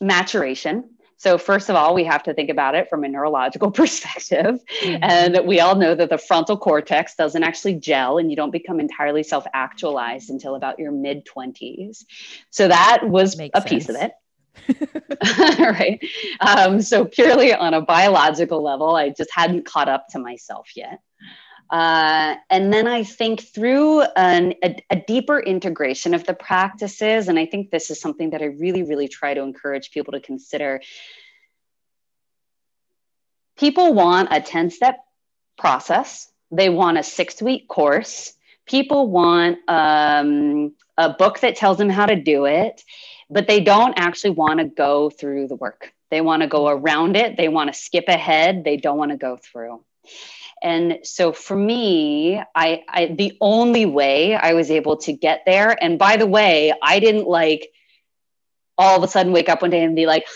maturation 0.00 0.93
so, 1.24 1.38
first 1.38 1.70
of 1.70 1.74
all, 1.74 1.94
we 1.94 2.04
have 2.04 2.22
to 2.24 2.34
think 2.34 2.50
about 2.50 2.74
it 2.74 2.90
from 2.90 3.02
a 3.02 3.08
neurological 3.08 3.70
perspective. 3.80 4.60
Mm-hmm. 4.82 5.02
And 5.02 5.46
we 5.46 5.58
all 5.58 5.74
know 5.74 5.94
that 5.94 6.10
the 6.10 6.18
frontal 6.18 6.58
cortex 6.58 7.14
doesn't 7.14 7.42
actually 7.42 7.76
gel 7.76 8.18
and 8.18 8.28
you 8.28 8.36
don't 8.36 8.50
become 8.50 8.78
entirely 8.78 9.22
self 9.22 9.46
actualized 9.54 10.28
until 10.28 10.54
about 10.54 10.78
your 10.78 10.92
mid 10.92 11.24
20s. 11.24 12.04
So, 12.50 12.68
that 12.68 13.08
was 13.08 13.38
Makes 13.38 13.58
a 13.58 13.62
sense. 13.62 13.70
piece 13.70 13.88
of 13.88 13.96
it. 13.96 14.12
right. 15.58 15.98
Um, 16.40 16.82
so, 16.82 17.06
purely 17.06 17.54
on 17.54 17.72
a 17.72 17.80
biological 17.80 18.62
level, 18.62 18.94
I 18.94 19.08
just 19.08 19.30
hadn't 19.32 19.64
caught 19.64 19.88
up 19.88 20.08
to 20.10 20.18
myself 20.18 20.68
yet. 20.76 21.00
Uh, 21.70 22.36
and 22.50 22.72
then 22.72 22.86
I 22.86 23.04
think 23.04 23.40
through 23.40 24.02
an, 24.02 24.54
a, 24.62 24.76
a, 24.90 24.96
deeper 24.96 25.40
integration 25.40 26.14
of 26.14 26.24
the 26.24 26.34
practices, 26.34 27.28
and 27.28 27.38
I 27.38 27.46
think 27.46 27.70
this 27.70 27.90
is 27.90 28.00
something 28.00 28.30
that 28.30 28.42
I 28.42 28.46
really, 28.46 28.82
really 28.82 29.08
try 29.08 29.32
to 29.34 29.40
encourage 29.40 29.90
people 29.90 30.12
to 30.12 30.20
consider. 30.20 30.82
People 33.56 33.94
want 33.94 34.28
a 34.30 34.40
10 34.40 34.70
step 34.70 34.98
process, 35.56 36.30
they 36.50 36.68
want 36.68 36.98
a 36.98 37.02
six 37.02 37.40
week 37.40 37.66
course, 37.66 38.34
people 38.66 39.08
want 39.08 39.58
um, 39.66 40.74
a 40.98 41.10
book 41.10 41.40
that 41.40 41.56
tells 41.56 41.78
them 41.78 41.88
how 41.88 42.06
to 42.06 42.16
do 42.16 42.44
it, 42.44 42.82
but 43.30 43.48
they 43.48 43.60
don't 43.60 43.94
actually 43.96 44.30
want 44.30 44.60
to 44.60 44.66
go 44.66 45.08
through 45.08 45.48
the 45.48 45.56
work. 45.56 45.92
They 46.10 46.20
want 46.20 46.42
to 46.42 46.48
go 46.48 46.68
around 46.68 47.16
it, 47.16 47.36
they 47.36 47.48
want 47.48 47.72
to 47.72 47.78
skip 47.78 48.04
ahead, 48.08 48.64
they 48.64 48.76
don't 48.76 48.98
want 48.98 49.12
to 49.12 49.16
go 49.16 49.36
through. 49.36 49.82
And 50.64 51.00
so 51.02 51.32
for 51.32 51.54
me, 51.54 52.42
I, 52.54 52.82
I 52.88 53.14
the 53.16 53.36
only 53.42 53.84
way 53.84 54.34
I 54.34 54.54
was 54.54 54.70
able 54.70 54.96
to 54.98 55.12
get 55.12 55.42
there, 55.44 55.76
and 55.80 55.98
by 55.98 56.16
the 56.16 56.26
way, 56.26 56.72
I 56.82 57.00
didn't 57.00 57.28
like 57.28 57.70
all 58.78 58.96
of 58.96 59.02
a 59.02 59.08
sudden 59.08 59.32
wake 59.32 59.50
up 59.50 59.60
one 59.60 59.70
day 59.70 59.84
and 59.84 59.94
be 59.94 60.06
like, 60.06 60.26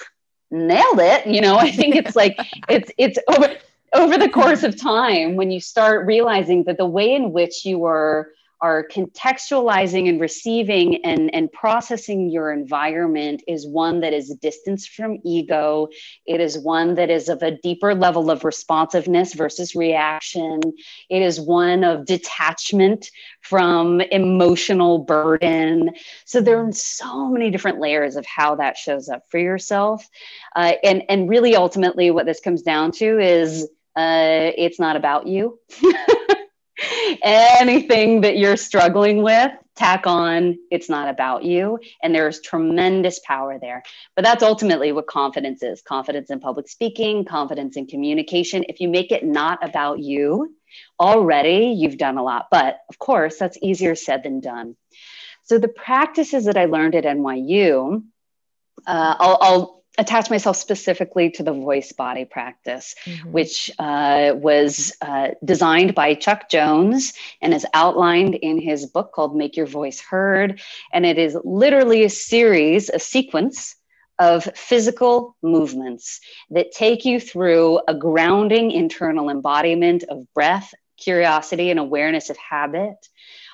nailed 0.50 1.00
it. 1.00 1.26
You 1.26 1.40
know, 1.40 1.56
I 1.56 1.70
think 1.70 1.96
it's 1.96 2.14
like 2.14 2.38
it's 2.68 2.90
it's 2.98 3.18
over 3.26 3.56
over 3.94 4.18
the 4.18 4.28
course 4.28 4.64
of 4.64 4.78
time 4.78 5.36
when 5.36 5.50
you 5.50 5.60
start 5.60 6.06
realizing 6.06 6.64
that 6.64 6.76
the 6.76 6.86
way 6.86 7.14
in 7.14 7.32
which 7.32 7.64
you 7.64 7.86
are 7.86 8.28
are 8.60 8.86
contextualizing 8.88 10.08
and 10.08 10.20
receiving 10.20 11.04
and, 11.04 11.32
and 11.34 11.50
processing 11.52 12.28
your 12.28 12.52
environment 12.52 13.42
is 13.46 13.66
one 13.66 14.00
that 14.00 14.12
is 14.12 14.34
distanced 14.40 14.90
from 14.90 15.18
ego. 15.24 15.88
It 16.26 16.40
is 16.40 16.58
one 16.58 16.94
that 16.96 17.10
is 17.10 17.28
of 17.28 17.42
a 17.42 17.56
deeper 17.62 17.94
level 17.94 18.30
of 18.30 18.44
responsiveness 18.44 19.34
versus 19.34 19.74
reaction. 19.74 20.60
It 21.08 21.22
is 21.22 21.40
one 21.40 21.84
of 21.84 22.04
detachment 22.04 23.10
from 23.40 24.00
emotional 24.00 24.98
burden. 24.98 25.90
So 26.24 26.40
there 26.40 26.58
are 26.58 26.72
so 26.72 27.28
many 27.28 27.50
different 27.50 27.80
layers 27.80 28.16
of 28.16 28.26
how 28.26 28.56
that 28.56 28.76
shows 28.76 29.08
up 29.08 29.24
for 29.30 29.38
yourself. 29.38 30.08
Uh, 30.56 30.74
and, 30.82 31.02
and 31.08 31.28
really, 31.28 31.54
ultimately, 31.54 32.10
what 32.10 32.26
this 32.26 32.40
comes 32.40 32.62
down 32.62 32.92
to 32.92 33.18
is 33.18 33.68
uh, 33.96 34.52
it's 34.56 34.78
not 34.78 34.96
about 34.96 35.26
you. 35.26 35.58
anything 37.22 38.22
that 38.22 38.36
you're 38.36 38.56
struggling 38.56 39.22
with 39.22 39.52
tack 39.78 40.06
on. 40.06 40.58
It's 40.70 40.88
not 40.88 41.08
about 41.08 41.44
you. 41.44 41.78
And 42.02 42.14
there's 42.14 42.40
tremendous 42.40 43.20
power 43.20 43.58
there. 43.60 43.82
But 44.16 44.24
that's 44.24 44.42
ultimately 44.42 44.90
what 44.92 45.06
confidence 45.06 45.62
is. 45.62 45.80
Confidence 45.82 46.30
in 46.30 46.40
public 46.40 46.68
speaking 46.68 47.24
confidence 47.24 47.76
in 47.76 47.86
communication. 47.86 48.64
If 48.68 48.80
you 48.80 48.88
make 48.88 49.12
it 49.12 49.24
not 49.24 49.64
about 49.66 50.00
you 50.00 50.54
already 51.00 51.76
you've 51.78 51.96
done 51.96 52.18
a 52.18 52.22
lot. 52.22 52.48
But 52.50 52.80
of 52.90 52.98
course 52.98 53.38
that's 53.38 53.56
easier 53.62 53.94
said 53.94 54.24
than 54.24 54.40
done. 54.40 54.76
So 55.44 55.58
the 55.58 55.68
practices 55.68 56.44
that 56.44 56.58
i 56.58 56.66
learned 56.66 56.94
at 56.94 57.04
nyu 57.04 58.02
uh, 58.86 59.14
I'll, 59.18 59.38
I'll 59.40 59.77
attach 59.98 60.30
myself 60.30 60.56
specifically 60.56 61.30
to 61.30 61.42
the 61.42 61.52
voice 61.52 61.92
body 61.92 62.24
practice, 62.24 62.94
mm-hmm. 63.04 63.32
which 63.32 63.70
uh, 63.78 64.32
was 64.36 64.92
uh, 65.00 65.30
designed 65.44 65.94
by 65.94 66.14
Chuck 66.14 66.48
Jones 66.48 67.12
and 67.42 67.52
is 67.52 67.66
outlined 67.74 68.36
in 68.36 68.60
his 68.60 68.86
book 68.86 69.12
called 69.12 69.36
Make 69.36 69.56
Your 69.56 69.66
Voice 69.66 70.00
Heard. 70.00 70.60
And 70.92 71.04
it 71.04 71.18
is 71.18 71.36
literally 71.44 72.04
a 72.04 72.10
series, 72.10 72.88
a 72.88 73.00
sequence 73.00 73.74
of 74.20 74.44
physical 74.54 75.36
movements 75.42 76.20
that 76.50 76.72
take 76.72 77.04
you 77.04 77.20
through 77.20 77.80
a 77.86 77.94
grounding 77.94 78.70
internal 78.70 79.30
embodiment 79.30 80.04
of 80.04 80.32
breath, 80.32 80.74
curiosity, 80.96 81.70
and 81.70 81.78
awareness 81.78 82.30
of 82.30 82.36
habit 82.36 82.96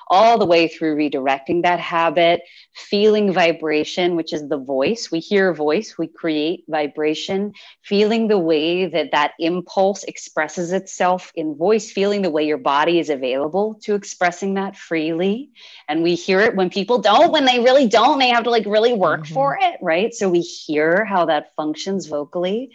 all 0.07 0.37
the 0.37 0.45
way 0.45 0.67
through 0.67 0.95
redirecting 0.95 1.63
that 1.63 1.79
habit, 1.79 2.41
feeling 2.73 3.33
vibration, 3.33 4.15
which 4.15 4.33
is 4.33 4.47
the 4.47 4.57
voice. 4.57 5.09
We 5.11 5.19
hear 5.19 5.53
voice, 5.53 5.97
we 5.97 6.07
create 6.07 6.63
vibration, 6.67 7.53
feeling 7.81 8.27
the 8.27 8.37
way 8.37 8.85
that 8.85 9.11
that 9.11 9.33
impulse 9.39 10.03
expresses 10.03 10.71
itself 10.71 11.31
in 11.35 11.55
voice, 11.55 11.91
feeling 11.91 12.21
the 12.21 12.29
way 12.29 12.45
your 12.45 12.57
body 12.57 12.99
is 12.99 13.09
available 13.09 13.75
to 13.83 13.95
expressing 13.95 14.55
that 14.55 14.75
freely. 14.75 15.51
And 15.87 16.03
we 16.03 16.15
hear 16.15 16.41
it 16.41 16.55
when 16.55 16.69
people 16.69 16.99
don't, 16.99 17.31
when 17.31 17.45
they 17.45 17.59
really 17.59 17.87
don't, 17.87 18.19
they 18.19 18.29
have 18.29 18.43
to 18.43 18.49
like 18.49 18.65
really 18.65 18.93
work 18.93 19.21
mm-hmm. 19.21 19.33
for 19.33 19.57
it, 19.61 19.77
right? 19.81 20.13
So 20.13 20.29
we 20.29 20.41
hear 20.41 21.05
how 21.05 21.25
that 21.25 21.55
functions 21.55 22.07
vocally 22.07 22.71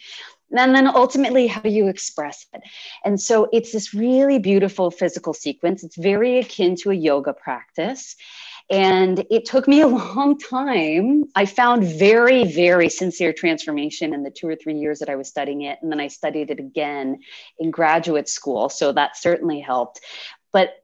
and 0.52 0.74
then 0.74 0.86
ultimately 0.86 1.46
how 1.46 1.60
do 1.60 1.68
you 1.68 1.88
express 1.88 2.46
it? 2.52 2.62
And 3.04 3.20
so 3.20 3.48
it's 3.52 3.72
this 3.72 3.94
really 3.94 4.38
beautiful 4.38 4.90
physical 4.90 5.32
sequence. 5.32 5.84
It's 5.84 5.96
very 5.96 6.38
akin 6.38 6.76
to 6.76 6.90
a 6.90 6.94
yoga 6.94 7.32
practice. 7.32 8.16
And 8.68 9.26
it 9.30 9.46
took 9.46 9.66
me 9.66 9.80
a 9.80 9.86
long 9.88 10.38
time. 10.38 11.24
I 11.34 11.46
found 11.46 11.84
very 11.84 12.44
very 12.44 12.88
sincere 12.88 13.32
transformation 13.32 14.14
in 14.14 14.22
the 14.22 14.30
two 14.30 14.48
or 14.48 14.56
three 14.56 14.78
years 14.78 15.00
that 15.00 15.08
i 15.08 15.16
was 15.16 15.28
studying 15.28 15.62
it. 15.62 15.78
And 15.82 15.90
then 15.90 16.00
i 16.00 16.08
studied 16.08 16.50
it 16.50 16.58
again 16.58 17.20
in 17.58 17.70
graduate 17.70 18.28
school. 18.28 18.68
So 18.68 18.92
that 18.92 19.16
certainly 19.16 19.60
helped. 19.60 20.00
But 20.52 20.74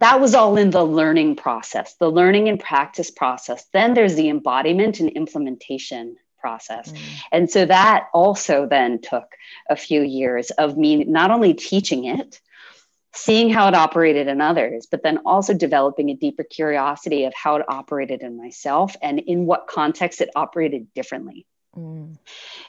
that 0.00 0.20
was 0.20 0.34
all 0.34 0.56
in 0.56 0.70
the 0.70 0.84
learning 0.84 1.36
process, 1.36 1.94
the 2.00 2.10
learning 2.10 2.48
and 2.48 2.58
practice 2.58 3.12
process. 3.12 3.66
Then 3.72 3.94
there's 3.94 4.16
the 4.16 4.28
embodiment 4.28 4.98
and 4.98 5.10
implementation 5.10 6.16
process. 6.44 6.92
Mm. 6.92 6.98
And 7.32 7.50
so 7.50 7.64
that 7.64 8.08
also 8.12 8.66
then 8.66 9.00
took 9.00 9.28
a 9.70 9.76
few 9.76 10.02
years 10.02 10.50
of 10.50 10.76
me 10.76 11.04
not 11.04 11.30
only 11.30 11.54
teaching 11.54 12.04
it, 12.04 12.38
seeing 13.14 13.48
how 13.48 13.68
it 13.68 13.74
operated 13.74 14.26
in 14.28 14.42
others, 14.42 14.86
but 14.90 15.02
then 15.02 15.20
also 15.24 15.54
developing 15.54 16.10
a 16.10 16.14
deeper 16.14 16.44
curiosity 16.44 17.24
of 17.24 17.32
how 17.32 17.56
it 17.56 17.64
operated 17.66 18.20
in 18.20 18.36
myself 18.36 18.94
and 19.00 19.20
in 19.20 19.46
what 19.46 19.68
context 19.68 20.20
it 20.20 20.28
operated 20.36 20.92
differently. 20.92 21.46
Mm. 21.76 22.18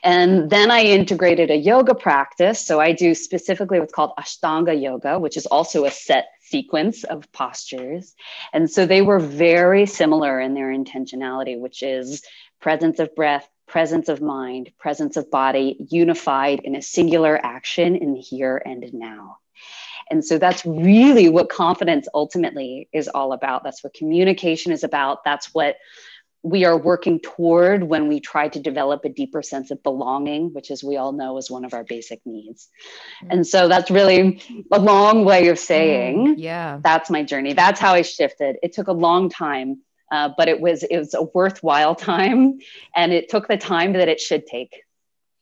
And 0.03 0.50
then 0.50 0.72
I 0.72 0.84
integrated 0.84 1.51
a 1.51 1.55
yoga 1.55 1.96
practice. 1.96 2.65
So 2.65 2.79
I 2.79 2.94
do 2.94 3.13
specifically 3.13 3.79
what's 3.79 3.94
called 3.94 4.13
Ashtanga 4.17 4.79
yoga, 4.82 5.20
which 5.20 5.38
is 5.38 5.46
also 5.46 5.86
a 5.86 5.91
set 5.91 6.25
sequence 6.41 7.03
of 7.03 7.32
postures. 7.32 8.15
And 8.53 8.70
so 8.70 8.86
they 8.86 9.01
were 9.01 9.20
very 9.20 9.86
similar 9.86 10.39
in 10.39 10.53
their 10.53 10.72
intentionality, 10.72 11.60
which 11.60 11.82
is 11.84 12.24
presence 12.62 13.00
of 13.00 13.15
breath, 13.15 13.48
presence 13.67 14.10
of 14.10 14.22
mind, 14.22 14.72
presence 14.77 15.17
of 15.17 15.31
body, 15.31 15.77
unified 15.89 16.62
in 16.63 16.75
a 16.75 16.81
singular 16.81 17.39
action 17.43 17.95
in 17.95 18.15
here 18.15 18.62
and 18.63 18.93
now. 18.93 19.38
And 20.10 20.24
so 20.24 20.38
that's 20.38 20.65
really 20.65 21.29
what 21.29 21.50
confidence 21.50 22.07
ultimately 22.13 22.89
is 22.93 23.07
all 23.07 23.34
about. 23.34 23.63
That's 23.63 23.84
what 23.84 23.93
communication 23.93 24.72
is 24.72 24.84
about. 24.84 25.24
That's 25.24 25.53
what 25.53 25.77
we 26.44 26.63
are 26.63 26.77
working 26.77 27.20
toward 27.20 27.81
when 27.83 28.07
we 28.07 28.20
try 28.20 28.48
to 28.48 28.59
develop 28.59 29.03
a 29.03 29.09
deeper 29.09 29.42
sense 29.42 29.72
of 29.72 29.81
belonging, 29.81 30.53
which, 30.53 30.70
as 30.70 30.83
we 30.83 30.96
all 30.96 31.11
know, 31.11 31.39
is 31.39 31.50
one 31.50 31.66
of 31.66 31.74
our 31.74 31.83
basic 31.83 32.22
needs. 32.24 32.70
Mm. 33.24 33.27
And 33.31 33.48
so 33.48 33.68
that's 33.68 33.89
really 33.89 34.44
a 34.72 34.79
long 34.79 35.25
way 35.25 35.48
of 35.48 35.57
saying, 35.57 36.18
mm, 36.18 36.33
yeah, 36.37 36.77
that's 36.83 37.09
my 37.09 37.24
journey. 37.24 37.53
That's 37.53 37.79
how 37.79 37.96
I 37.96 38.03
shifted. 38.03 38.57
It 38.61 38.74
took 38.74 38.87
a 38.87 38.94
long 38.94 39.29
time 39.29 39.81
uh, 40.11 40.29
but 40.37 40.48
it 40.48 40.59
was 40.59 40.83
it 40.83 40.98
was 40.98 41.13
a 41.13 41.24
worthwhile 41.24 41.96
time 42.11 42.59
and 42.96 43.13
it 43.13 43.29
took 43.29 43.48
the 43.48 43.57
time 43.57 43.94
that 43.94 44.07
it 44.07 44.20
should 44.20 44.46
take. 44.46 44.83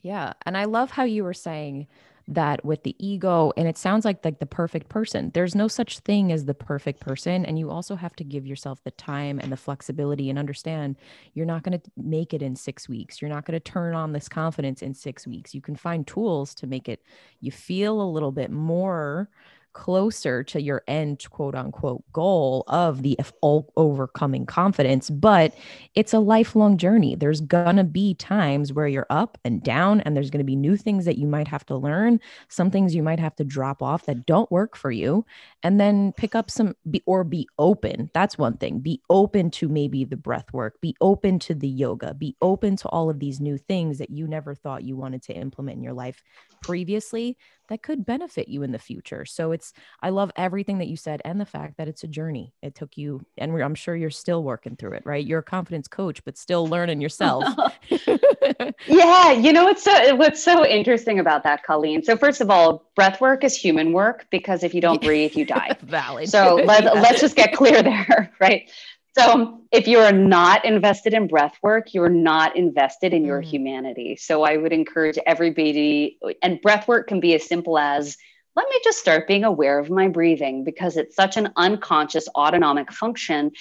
Yeah 0.01 0.33
and 0.45 0.57
i 0.57 0.65
love 0.65 0.91
how 0.91 1.03
you 1.03 1.23
were 1.23 1.33
saying 1.33 1.87
that 2.27 2.63
with 2.63 2.83
the 2.83 2.95
ego 3.05 3.51
and 3.57 3.67
it 3.67 3.77
sounds 3.77 4.05
like 4.05 4.23
like 4.23 4.39
the 4.39 4.45
perfect 4.45 4.89
person. 4.89 5.31
There's 5.33 5.55
no 5.55 5.67
such 5.67 5.99
thing 5.99 6.31
as 6.31 6.45
the 6.45 6.53
perfect 6.53 6.99
person 6.99 7.45
and 7.45 7.59
you 7.59 7.69
also 7.69 7.95
have 7.95 8.15
to 8.17 8.23
give 8.23 8.45
yourself 8.45 8.83
the 8.83 8.91
time 8.91 9.39
and 9.39 9.51
the 9.51 9.57
flexibility 9.57 10.29
and 10.29 10.39
understand 10.39 10.95
you're 11.33 11.45
not 11.45 11.63
going 11.63 11.79
to 11.79 11.91
make 11.97 12.33
it 12.33 12.41
in 12.41 12.55
6 12.55 12.89
weeks. 12.89 13.21
You're 13.21 13.29
not 13.29 13.45
going 13.45 13.59
to 13.59 13.71
turn 13.71 13.93
on 13.93 14.13
this 14.13 14.29
confidence 14.29 14.81
in 14.81 14.93
6 14.93 15.27
weeks. 15.27 15.53
You 15.53 15.61
can 15.61 15.75
find 15.75 16.07
tools 16.07 16.55
to 16.55 16.67
make 16.67 16.87
it 16.87 17.01
you 17.41 17.51
feel 17.51 18.01
a 18.01 18.09
little 18.09 18.31
bit 18.31 18.51
more 18.51 19.29
closer 19.73 20.43
to 20.43 20.61
your 20.61 20.83
end 20.87 21.23
quote 21.29 21.55
unquote 21.55 22.03
goal 22.11 22.63
of 22.67 23.01
the 23.01 23.17
overcoming 23.41 24.45
confidence 24.45 25.09
but 25.09 25.53
it's 25.95 26.13
a 26.13 26.19
lifelong 26.19 26.77
journey. 26.77 27.15
There's 27.15 27.41
gonna 27.41 27.83
be 27.83 28.15
times 28.15 28.73
where 28.73 28.87
you're 28.87 29.07
up 29.09 29.37
and 29.45 29.61
down 29.61 30.01
and 30.01 30.15
there's 30.15 30.29
gonna 30.29 30.43
be 30.43 30.55
new 30.55 30.75
things 30.75 31.05
that 31.05 31.17
you 31.17 31.27
might 31.27 31.47
have 31.47 31.65
to 31.67 31.75
learn 31.75 32.19
some 32.49 32.71
things 32.71 32.95
you 32.95 33.03
might 33.03 33.19
have 33.19 33.35
to 33.35 33.43
drop 33.43 33.81
off 33.81 34.05
that 34.05 34.25
don't 34.25 34.51
work 34.51 34.75
for 34.75 34.91
you 34.91 35.25
and 35.61 35.79
then 35.79 36.13
pick 36.13 36.35
up 36.35 36.49
some 36.49 36.75
be, 36.89 37.03
or 37.05 37.23
be 37.23 37.47
open. 37.59 38.09
That's 38.13 38.37
one 38.37 38.57
thing. 38.57 38.79
Be 38.79 39.01
open 39.09 39.51
to 39.51 39.69
maybe 39.69 40.03
the 40.03 40.17
breath 40.17 40.51
work. 40.51 40.79
Be 40.81 40.95
open 40.99 41.39
to 41.39 41.53
the 41.53 41.67
yoga. 41.67 42.13
Be 42.13 42.35
open 42.41 42.75
to 42.77 42.89
all 42.89 43.09
of 43.09 43.19
these 43.19 43.39
new 43.39 43.57
things 43.57 43.97
that 43.99 44.09
you 44.09 44.27
never 44.27 44.55
thought 44.55 44.83
you 44.83 44.95
wanted 44.95 45.23
to 45.23 45.33
implement 45.33 45.77
in 45.77 45.83
your 45.83 45.93
life 45.93 46.23
previously 46.61 47.37
that 47.69 47.83
could 47.83 48.05
benefit 48.05 48.47
you 48.47 48.63
in 48.63 48.71
the 48.71 48.79
future. 48.79 49.25
So 49.25 49.51
it's, 49.51 49.73
I 50.01 50.09
love 50.09 50.31
everything 50.35 50.79
that 50.79 50.87
you 50.87 50.97
said 50.97 51.21
and 51.23 51.39
the 51.39 51.45
fact 51.45 51.77
that 51.77 51.87
it's 51.87 52.03
a 52.03 52.07
journey. 52.07 52.53
It 52.61 52.75
took 52.75 52.97
you, 52.97 53.25
and 53.37 53.61
I'm 53.61 53.75
sure 53.75 53.95
you're 53.95 54.09
still 54.09 54.43
working 54.43 54.75
through 54.75 54.93
it, 54.93 55.05
right? 55.05 55.25
You're 55.25 55.39
a 55.39 55.43
confidence 55.43 55.87
coach, 55.87 56.23
but 56.25 56.37
still 56.37 56.67
learning 56.67 57.01
yourself. 57.01 57.45
yeah. 58.87 59.31
You 59.31 59.53
know, 59.53 59.65
what's 59.65 59.83
so, 59.83 60.15
what's 60.15 60.43
so 60.43 60.65
interesting 60.65 61.19
about 61.19 61.43
that, 61.43 61.63
Colleen. 61.63 62.03
So 62.03 62.17
first 62.17 62.41
of 62.41 62.49
all, 62.49 62.85
breath 62.95 63.21
work 63.21 63.43
is 63.43 63.55
human 63.55 63.93
work 63.93 64.27
because 64.29 64.63
if 64.63 64.73
you 64.73 64.81
don't 64.81 65.01
breathe, 65.01 65.35
you 65.35 65.45
die. 65.45 65.77
Valid. 65.81 66.29
So 66.29 66.55
let, 66.55 66.83
let's 66.83 67.21
just 67.21 67.35
get 67.35 67.53
clear 67.53 67.81
there, 67.81 68.31
right? 68.39 68.69
So 69.17 69.61
if 69.71 69.87
you're 69.87 70.11
not 70.11 70.65
invested 70.65 71.13
in 71.13 71.27
breath 71.27 71.55
work, 71.61 71.93
you're 71.93 72.09
not 72.09 72.55
invested 72.55 73.13
in 73.13 73.23
your 73.23 73.41
mm. 73.41 73.45
humanity. 73.45 74.15
So 74.15 74.43
I 74.43 74.57
would 74.57 74.73
encourage 74.73 75.19
everybody, 75.25 76.17
and 76.41 76.59
breath 76.61 76.87
work 76.87 77.07
can 77.07 77.19
be 77.19 77.35
as 77.35 77.45
simple 77.45 77.77
as 77.77 78.17
let 78.55 78.67
me 78.69 78.79
just 78.83 78.99
start 78.99 79.27
being 79.27 79.43
aware 79.43 79.79
of 79.79 79.89
my 79.89 80.07
breathing 80.07 80.63
because 80.63 80.95
it's 80.97 81.15
such 81.15 81.37
an 81.37 81.51
unconscious 81.55 82.27
autonomic 82.35 82.91
function 82.91 83.51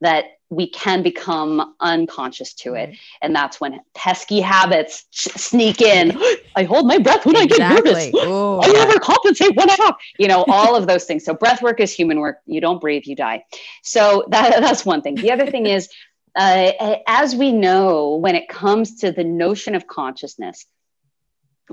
that 0.00 0.24
we 0.50 0.68
can 0.70 1.02
become 1.02 1.74
unconscious 1.80 2.54
to 2.54 2.74
it. 2.74 2.96
And 3.20 3.34
that's 3.34 3.60
when 3.60 3.80
pesky 3.94 4.40
habits 4.40 5.06
sneak 5.10 5.82
in. 5.82 6.18
I 6.56 6.62
hold 6.62 6.86
my 6.86 6.98
breath 6.98 7.26
when 7.26 7.36
exactly. 7.36 7.62
I 7.62 8.06
get 8.06 8.14
nervous. 8.14 8.26
Ooh, 8.26 8.58
I 8.60 8.68
overcompensate 8.68 9.56
when 9.56 9.70
I 9.70 9.76
talk. 9.76 9.98
You 10.18 10.28
know, 10.28 10.44
all 10.48 10.74
of 10.74 10.86
those 10.86 11.04
things. 11.04 11.24
So 11.24 11.34
breath 11.34 11.60
work 11.62 11.80
is 11.80 11.92
human 11.92 12.20
work. 12.20 12.38
You 12.46 12.60
don't 12.60 12.80
breathe, 12.80 13.02
you 13.04 13.14
die. 13.14 13.44
So 13.82 14.24
that, 14.30 14.60
that's 14.60 14.86
one 14.86 15.02
thing. 15.02 15.16
The 15.16 15.32
other 15.32 15.50
thing 15.50 15.66
is, 15.66 15.88
uh, 16.34 16.72
as 17.06 17.34
we 17.34 17.52
know, 17.52 18.16
when 18.16 18.34
it 18.34 18.48
comes 18.48 18.96
to 19.00 19.12
the 19.12 19.24
notion 19.24 19.74
of 19.74 19.86
consciousness, 19.86 20.66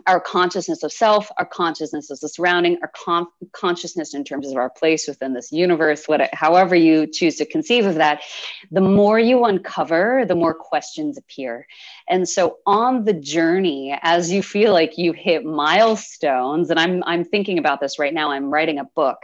our 0.07 0.19
consciousness 0.19 0.83
of 0.83 0.91
self, 0.91 1.31
our 1.37 1.45
consciousness 1.45 2.09
of 2.11 2.19
the 2.19 2.29
surrounding, 2.29 2.77
our 2.81 3.27
consciousness 3.53 4.13
in 4.13 4.23
terms 4.23 4.49
of 4.49 4.57
our 4.57 4.69
place 4.69 5.07
within 5.07 5.33
this 5.33 5.51
universe, 5.51 6.07
what, 6.07 6.33
however 6.33 6.75
you 6.75 7.07
choose 7.07 7.37
to 7.37 7.45
conceive 7.45 7.85
of 7.85 7.95
that, 7.95 8.21
the 8.71 8.81
more 8.81 9.19
you 9.19 9.45
uncover, 9.45 10.25
the 10.25 10.35
more 10.35 10.53
questions 10.53 11.17
appear. 11.17 11.67
And 12.09 12.27
so 12.27 12.57
on 12.65 13.05
the 13.05 13.13
journey, 13.13 13.97
as 14.01 14.31
you 14.31 14.43
feel 14.43 14.73
like 14.73 14.97
you 14.97 15.13
hit 15.13 15.45
milestones, 15.45 16.69
and 16.69 16.79
I'm 16.79 17.03
I'm 17.03 17.23
thinking 17.23 17.57
about 17.57 17.79
this 17.79 17.97
right 17.99 18.13
now, 18.13 18.31
I'm 18.31 18.49
writing 18.49 18.79
a 18.79 18.85
book. 18.85 19.19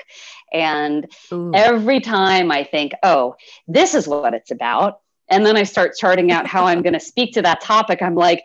And 0.52 1.08
Ooh. 1.32 1.52
every 1.54 2.00
time 2.00 2.52
I 2.52 2.64
think, 2.64 2.94
oh, 3.04 3.36
this 3.68 3.94
is 3.94 4.08
what 4.08 4.34
it's 4.34 4.52
about. 4.52 5.00
And 5.30 5.46
then 5.46 5.56
I 5.56 5.64
start 5.64 5.96
charting 5.98 6.32
out 6.32 6.46
how 6.46 6.66
I'm 6.66 6.82
going 6.82 6.94
to 6.94 7.00
speak 7.00 7.34
to 7.34 7.42
that 7.44 7.62
topic. 7.62 8.02
I'm 8.02 8.16
like, 8.16 8.44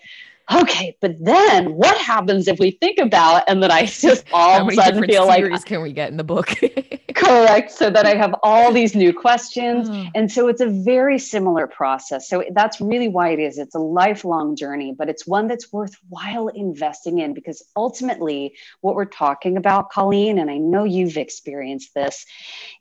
okay, 0.52 0.96
but 1.00 1.16
then 1.20 1.74
what 1.74 1.96
happens 1.98 2.48
if 2.48 2.58
we 2.58 2.72
think 2.72 2.98
about, 2.98 3.44
and 3.48 3.62
then 3.62 3.70
I 3.70 3.86
just 3.86 4.24
all 4.32 4.58
How 4.58 4.66
of 4.66 4.68
a 4.68 4.74
sudden 4.74 5.04
feel 5.04 5.26
like 5.26 5.44
series 5.44 5.64
can 5.64 5.82
we 5.82 5.92
get 5.92 6.10
in 6.10 6.16
the 6.16 6.24
book? 6.24 6.54
correct, 7.14 7.72
so 7.72 7.90
that 7.90 8.06
I 8.06 8.14
have 8.14 8.34
all 8.42 8.72
these 8.72 8.94
new 8.94 9.12
questions. 9.12 9.88
Oh. 9.90 10.06
And 10.14 10.30
so 10.30 10.48
it's 10.48 10.60
a 10.60 10.66
very 10.66 11.18
similar 11.18 11.66
process. 11.66 12.28
So 12.28 12.44
that's 12.52 12.80
really 12.80 13.08
why 13.08 13.30
it 13.30 13.38
is. 13.38 13.58
It's 13.58 13.74
a 13.74 13.80
lifelong 13.80 14.56
journey, 14.56 14.94
but 14.96 15.08
it's 15.08 15.26
one 15.26 15.48
that's 15.48 15.72
worthwhile 15.72 16.48
investing 16.48 17.18
in 17.18 17.34
because 17.34 17.64
ultimately, 17.74 18.54
what 18.80 18.94
we're 18.94 19.04
talking 19.06 19.56
about, 19.56 19.90
Colleen, 19.90 20.38
and 20.38 20.50
I 20.50 20.58
know 20.58 20.84
you've 20.84 21.16
experienced 21.16 21.94
this, 21.94 22.24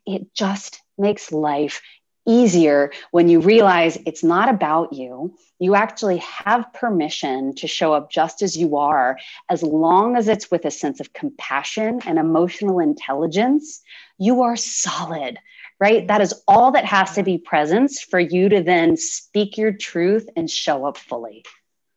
it 0.06 0.32
just 0.34 0.82
makes 0.98 1.32
life 1.32 1.82
easier 2.26 2.92
when 3.10 3.28
you 3.28 3.40
realize 3.40 3.98
it's 4.06 4.24
not 4.24 4.48
about 4.48 4.92
you. 4.92 5.34
You 5.58 5.74
actually 5.74 6.18
have 6.18 6.72
permission 6.72 7.54
to 7.56 7.66
show 7.66 7.92
up 7.92 8.10
just 8.10 8.42
as 8.42 8.56
you 8.56 8.76
are, 8.76 9.18
as 9.48 9.62
long 9.62 10.16
as 10.16 10.28
it's 10.28 10.50
with 10.50 10.64
a 10.64 10.70
sense 10.70 11.00
of 11.00 11.12
compassion 11.12 12.00
and 12.04 12.18
emotional 12.18 12.78
intelligence. 12.78 13.80
You 14.18 14.42
are 14.42 14.56
solid, 14.56 15.38
right? 15.80 16.06
That 16.06 16.20
is 16.20 16.34
all 16.46 16.72
that 16.72 16.84
has 16.84 17.14
to 17.14 17.22
be 17.22 17.38
present 17.38 17.92
for 18.10 18.20
you 18.20 18.48
to 18.48 18.62
then 18.62 18.96
speak 18.96 19.56
your 19.56 19.72
truth 19.72 20.28
and 20.36 20.50
show 20.50 20.84
up 20.84 20.98
fully. 20.98 21.44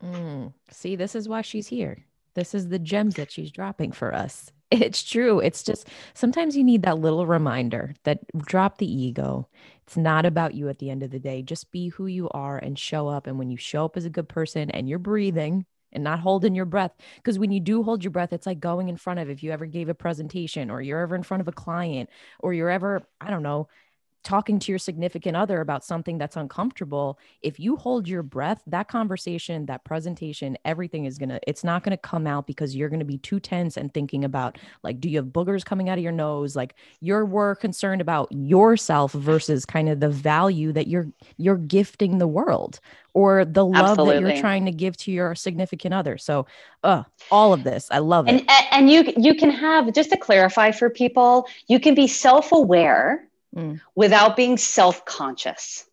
Mm. 0.04 0.54
See, 0.72 0.96
this 0.96 1.16
is 1.16 1.28
why 1.28 1.42
she's 1.42 1.68
here. 1.68 2.06
This 2.36 2.54
is 2.54 2.70
the 2.70 2.80
gems 2.80 3.16
that 3.16 3.32
she's 3.32 3.52
dropping 3.52 3.92
for 3.92 4.14
us. 4.14 4.52
It's 4.72 5.04
true. 5.04 5.40
It's 5.40 5.64
just 5.64 5.88
sometimes 6.14 6.56
you 6.56 6.64
need 6.64 6.84
that 6.84 7.00
little 7.00 7.26
reminder 7.26 7.96
that 8.04 8.20
drop 8.38 8.78
the 8.78 8.92
ego. 8.92 9.48
It's 9.86 9.98
not 9.98 10.26
about 10.28 10.54
you 10.54 10.70
at 10.70 10.78
the 10.78 10.92
end 10.92 11.02
of 11.02 11.10
the 11.10 11.20
day. 11.20 11.42
Just 11.42 11.72
be 11.72 11.88
who 11.90 12.06
you 12.06 12.30
are 12.30 12.58
and 12.58 12.78
show 12.78 13.08
up. 13.08 13.26
And 13.26 13.40
when 13.40 13.50
you 13.50 13.58
show 13.58 13.86
up 13.86 13.98
as 13.98 14.06
a 14.06 14.12
good 14.12 14.30
person 14.30 14.70
and 14.70 14.88
you're 14.88 15.00
breathing 15.00 15.66
and 15.92 16.04
not 16.04 16.20
holding 16.20 16.54
your 16.54 16.66
breath, 16.66 16.92
because 17.16 17.40
when 17.40 17.52
you 17.52 17.60
do 17.60 17.82
hold 17.82 18.04
your 18.04 18.12
breath, 18.12 18.32
it's 18.32 18.46
like 18.46 18.60
going 18.60 18.90
in 18.90 18.98
front 18.98 19.20
of 19.20 19.28
if 19.28 19.42
you 19.42 19.52
ever 19.52 19.66
gave 19.66 19.90
a 19.90 19.96
presentation 19.96 20.70
or 20.70 20.82
you're 20.84 21.02
ever 21.02 21.16
in 21.16 21.24
front 21.24 21.42
of 21.42 21.48
a 21.48 21.52
client 21.52 22.08
or 22.40 22.54
you're 22.54 22.70
ever, 22.70 23.02
I 23.20 23.32
don't 23.32 23.42
know, 23.44 23.70
talking 24.24 24.60
to 24.60 24.72
your 24.72 24.80
significant 24.80 25.36
other 25.36 25.62
about 25.62 25.84
something 25.84 26.18
that's 26.18 26.36
uncomfortable, 26.36 27.18
if 27.42 27.60
you 27.60 27.76
hold 27.76 28.08
your 28.08 28.24
breath, 28.24 28.62
that 28.68 28.88
conversation, 28.88 29.66
that 29.68 29.84
presentation, 29.84 30.58
everything 30.66 31.06
is 31.06 31.18
going 31.18 31.30
to, 31.30 31.40
it's 31.48 31.64
not 31.64 31.84
going 31.84 31.92
to 31.92 31.98
come 31.98 32.28
out 32.28 32.46
because 32.46 32.76
you're 32.76 32.90
going 32.90 33.00
to 33.00 33.06
be 33.06 33.18
too 33.18 33.40
tense 33.40 33.78
and 33.78 33.94
thinking 33.94 34.26
about 34.26 34.58
like, 34.84 35.00
do 35.00 35.10
you 35.10 35.18
have 35.18 35.28
boogers 35.28 35.64
coming 35.64 35.90
out 35.90 35.98
of 35.98 36.04
your 36.04 36.12
nose? 36.12 36.56
Like 36.56 36.76
you're 37.00 37.26
more 37.26 37.56
concerned 37.56 38.02
about 38.02 38.28
yourself 38.32 39.14
versus 39.14 39.66
kind 39.66 39.90
of 39.90 40.00
the 40.00 40.10
value 40.10 40.74
that 40.74 40.88
you're, 40.88 41.08
you're 41.38 41.58
gifting 41.58 42.18
the 42.18 42.28
world 42.28 42.80
or 43.14 43.46
the 43.46 43.66
love 43.66 43.98
that 43.98 44.22
you're 44.22 44.38
trying 44.38 44.66
to 44.66 44.72
give 44.72 44.96
to 44.98 45.12
your 45.12 45.34
significant 45.34 45.94
other. 45.94 46.18
So, 46.18 46.46
uh, 46.84 47.04
all 47.32 47.54
of 47.54 47.64
this, 47.64 47.88
I 47.92 48.00
love 48.00 48.28
it. 48.28 48.32
And, 48.32 48.50
and 48.72 48.90
you, 48.90 49.12
you 49.18 49.36
can 49.36 49.50
have, 49.50 49.92
just 49.94 50.12
to 50.12 50.18
clarify 50.18 50.72
for 50.72 50.90
people, 50.90 51.48
you 51.68 51.80
can 51.80 51.96
be 51.96 52.08
self 52.08 52.52
aware 52.52 53.29
Mm. 53.56 53.82
without 53.96 54.38
being 54.38 54.58
self-conscious. 54.58 55.86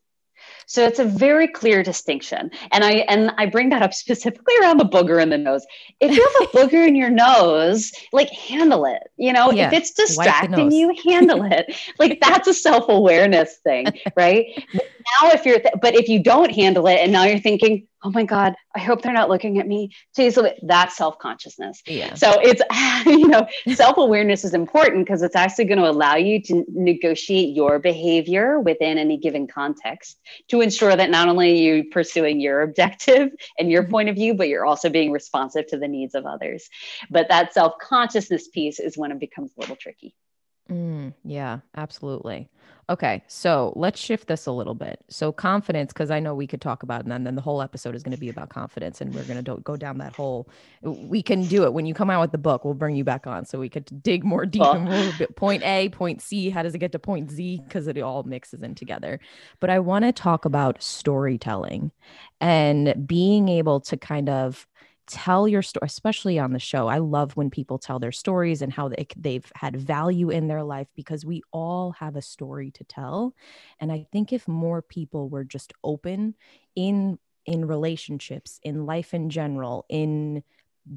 So 0.66 0.84
it's 0.84 0.98
a 0.98 1.04
very 1.04 1.48
clear 1.48 1.82
distinction. 1.82 2.50
And 2.70 2.84
i 2.84 2.90
and 3.08 3.30
i 3.38 3.46
bring 3.46 3.70
that 3.70 3.82
up 3.82 3.94
specifically 4.04 4.54
around 4.60 4.78
the 4.78 4.84
booger 4.84 5.22
in 5.22 5.30
the 5.30 5.38
nose. 5.38 5.64
If 6.00 6.14
you 6.14 6.22
have 6.22 6.48
a 6.48 6.56
booger 6.56 6.86
in 6.86 6.94
your 6.94 7.08
nose 7.08 7.92
like 8.12 8.28
handle 8.30 8.84
it 8.84 9.02
you 9.16 9.32
know? 9.32 9.52
Yeah, 9.52 9.68
if 9.68 9.72
it's 9.72 9.92
distracting 9.92 10.70
you 10.70 10.94
handle 11.04 11.44
it. 11.50 11.74
Like 11.98 12.20
that's 12.20 12.46
a 12.46 12.54
self-awareness 12.54 13.56
thing 13.64 13.86
right? 14.16 14.46
Now 14.74 15.30
if 15.30 15.46
you're 15.46 15.60
th- 15.60 15.76
but 15.80 15.94
if 15.94 16.08
you 16.08 16.22
don't 16.22 16.50
handle 16.50 16.86
it 16.88 16.98
and 17.00 17.10
now 17.10 17.24
you're 17.24 17.38
thinking 17.38 17.86
oh 18.06 18.10
my 18.10 18.22
god 18.22 18.54
i 18.76 18.78
hope 18.78 19.02
they're 19.02 19.12
not 19.12 19.28
looking 19.28 19.58
at 19.58 19.66
me. 19.66 19.90
Jeez, 20.16 20.36
that's 20.62 20.96
self-consciousness. 20.96 21.82
Yeah. 21.86 22.14
so 22.14 22.38
it's 22.40 22.62
you 23.06 23.26
know 23.26 23.46
self-awareness 23.74 24.44
is 24.44 24.54
important 24.54 25.04
because 25.04 25.22
it's 25.22 25.34
actually 25.34 25.64
going 25.64 25.78
to 25.78 25.90
allow 25.90 26.14
you 26.14 26.40
to 26.42 26.64
negotiate 26.68 27.54
your 27.54 27.78
behavior 27.78 28.60
within 28.60 28.96
any 28.96 29.16
given 29.16 29.46
context 29.48 30.20
to 30.48 30.60
ensure 30.60 30.94
that 30.94 31.10
not 31.10 31.28
only 31.28 31.50
are 31.50 31.74
you 31.74 31.90
pursuing 31.90 32.40
your 32.40 32.62
objective 32.62 33.30
and 33.58 33.70
your 33.70 33.82
mm-hmm. 33.82 33.90
point 33.90 34.08
of 34.08 34.14
view 34.14 34.34
but 34.34 34.48
you're 34.48 34.66
also 34.66 34.88
being 34.88 35.10
responsive 35.10 35.66
to 35.66 35.78
the 35.78 35.88
needs 35.88 36.14
of 36.14 36.26
others. 36.26 36.68
But 37.10 37.28
that 37.28 37.52
self-consciousness 37.54 38.48
piece 38.48 38.78
is 38.78 38.96
when 38.96 39.10
it 39.10 39.18
becomes 39.18 39.52
a 39.56 39.60
little 39.60 39.76
tricky 39.76 40.14
Mm, 40.70 41.14
yeah, 41.24 41.60
absolutely. 41.76 42.48
Okay, 42.88 43.22
so 43.26 43.72
let's 43.74 44.00
shift 44.00 44.28
this 44.28 44.46
a 44.46 44.52
little 44.52 44.74
bit. 44.74 45.00
So 45.08 45.32
confidence, 45.32 45.92
because 45.92 46.10
I 46.10 46.20
know 46.20 46.34
we 46.34 46.46
could 46.46 46.60
talk 46.60 46.84
about, 46.84 47.00
it, 47.00 47.04
and 47.04 47.12
then, 47.12 47.24
then 47.24 47.34
the 47.34 47.42
whole 47.42 47.60
episode 47.60 47.96
is 47.96 48.02
going 48.02 48.14
to 48.14 48.20
be 48.20 48.28
about 48.28 48.48
confidence, 48.48 49.00
and 49.00 49.12
we're 49.12 49.24
going 49.24 49.42
to 49.42 49.56
go 49.62 49.76
down 49.76 49.98
that 49.98 50.14
whole. 50.14 50.48
We 50.82 51.22
can 51.22 51.44
do 51.46 51.64
it 51.64 51.72
when 51.72 51.86
you 51.86 51.94
come 51.94 52.10
out 52.10 52.20
with 52.20 52.32
the 52.32 52.38
book. 52.38 52.64
We'll 52.64 52.74
bring 52.74 52.94
you 52.94 53.02
back 53.02 53.26
on 53.26 53.44
so 53.44 53.58
we 53.58 53.68
could 53.68 54.02
dig 54.02 54.24
more 54.24 54.46
deep. 54.46 54.62
We'll 54.62 55.12
point 55.36 55.64
A, 55.64 55.88
point 55.88 56.22
C. 56.22 56.50
How 56.50 56.62
does 56.62 56.74
it 56.74 56.78
get 56.78 56.92
to 56.92 56.98
point 56.98 57.30
Z? 57.30 57.62
Because 57.64 57.88
it 57.88 57.98
all 57.98 58.22
mixes 58.22 58.62
in 58.62 58.74
together. 58.76 59.18
But 59.60 59.70
I 59.70 59.80
want 59.80 60.04
to 60.04 60.12
talk 60.12 60.44
about 60.44 60.82
storytelling 60.82 61.90
and 62.40 63.06
being 63.06 63.48
able 63.48 63.80
to 63.80 63.96
kind 63.96 64.28
of 64.28 64.66
tell 65.06 65.46
your 65.46 65.62
story 65.62 65.86
especially 65.86 66.38
on 66.38 66.52
the 66.52 66.58
show 66.58 66.88
i 66.88 66.98
love 66.98 67.36
when 67.36 67.50
people 67.50 67.78
tell 67.78 67.98
their 67.98 68.12
stories 68.12 68.62
and 68.62 68.72
how 68.72 68.88
they, 68.88 69.06
they've 69.16 69.50
had 69.54 69.76
value 69.76 70.30
in 70.30 70.48
their 70.48 70.62
life 70.62 70.88
because 70.96 71.24
we 71.24 71.42
all 71.52 71.92
have 71.92 72.16
a 72.16 72.22
story 72.22 72.70
to 72.72 72.84
tell. 72.84 73.34
And 73.80 73.92
i 73.92 74.06
think 74.12 74.32
if 74.32 74.48
more 74.48 74.82
people 74.82 75.28
were 75.28 75.44
just 75.44 75.72
open 75.84 76.34
in 76.74 77.18
in 77.44 77.64
relationships 77.64 78.58
in 78.62 78.86
life 78.86 79.14
in 79.14 79.30
general 79.30 79.86
in 79.88 80.42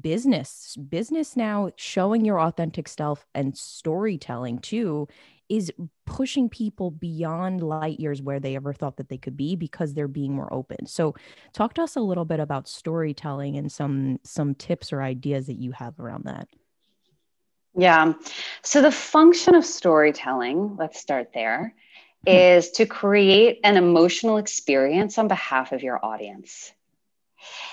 business 0.00 0.76
business 0.88 1.36
now 1.36 1.70
showing 1.76 2.24
your 2.24 2.40
authentic 2.40 2.88
self 2.88 3.26
and 3.34 3.56
storytelling 3.56 4.58
too 4.58 5.08
is 5.50 5.72
pushing 6.06 6.48
people 6.48 6.90
beyond 6.90 7.62
light 7.62 8.00
years 8.00 8.22
where 8.22 8.40
they 8.40 8.56
ever 8.56 8.72
thought 8.72 8.96
that 8.96 9.08
they 9.08 9.18
could 9.18 9.36
be 9.36 9.56
because 9.56 9.92
they're 9.92 10.08
being 10.08 10.32
more 10.32 10.52
open 10.52 10.86
so 10.86 11.14
talk 11.52 11.74
to 11.74 11.82
us 11.82 11.96
a 11.96 12.00
little 12.00 12.24
bit 12.24 12.40
about 12.40 12.68
storytelling 12.68 13.56
and 13.56 13.70
some 13.70 14.18
some 14.24 14.54
tips 14.54 14.92
or 14.92 15.02
ideas 15.02 15.46
that 15.46 15.58
you 15.58 15.72
have 15.72 15.98
around 16.00 16.24
that 16.24 16.48
Yeah. 17.76 18.14
So 18.62 18.82
the 18.82 18.90
function 18.90 19.54
of 19.54 19.64
storytelling, 19.64 20.76
let's 20.76 20.98
start 20.98 21.30
there, 21.32 21.74
hmm. 22.26 22.32
is 22.32 22.70
to 22.72 22.86
create 22.86 23.60
an 23.64 23.76
emotional 23.76 24.38
experience 24.38 25.18
on 25.18 25.28
behalf 25.28 25.72
of 25.72 25.82
your 25.82 26.04
audience. 26.04 26.72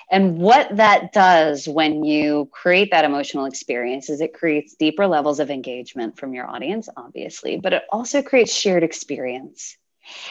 And 0.09 0.37
what 0.37 0.75
that 0.77 1.11
does 1.11 1.67
when 1.67 2.03
you 2.03 2.49
create 2.51 2.91
that 2.91 3.05
emotional 3.05 3.45
experience 3.45 4.09
is 4.09 4.21
it 4.21 4.33
creates 4.33 4.75
deeper 4.75 5.07
levels 5.07 5.39
of 5.39 5.49
engagement 5.49 6.17
from 6.17 6.33
your 6.33 6.49
audience, 6.49 6.87
obviously, 6.95 7.57
but 7.57 7.73
it 7.73 7.83
also 7.91 8.21
creates 8.21 8.53
shared 8.53 8.83
experience. 8.83 9.77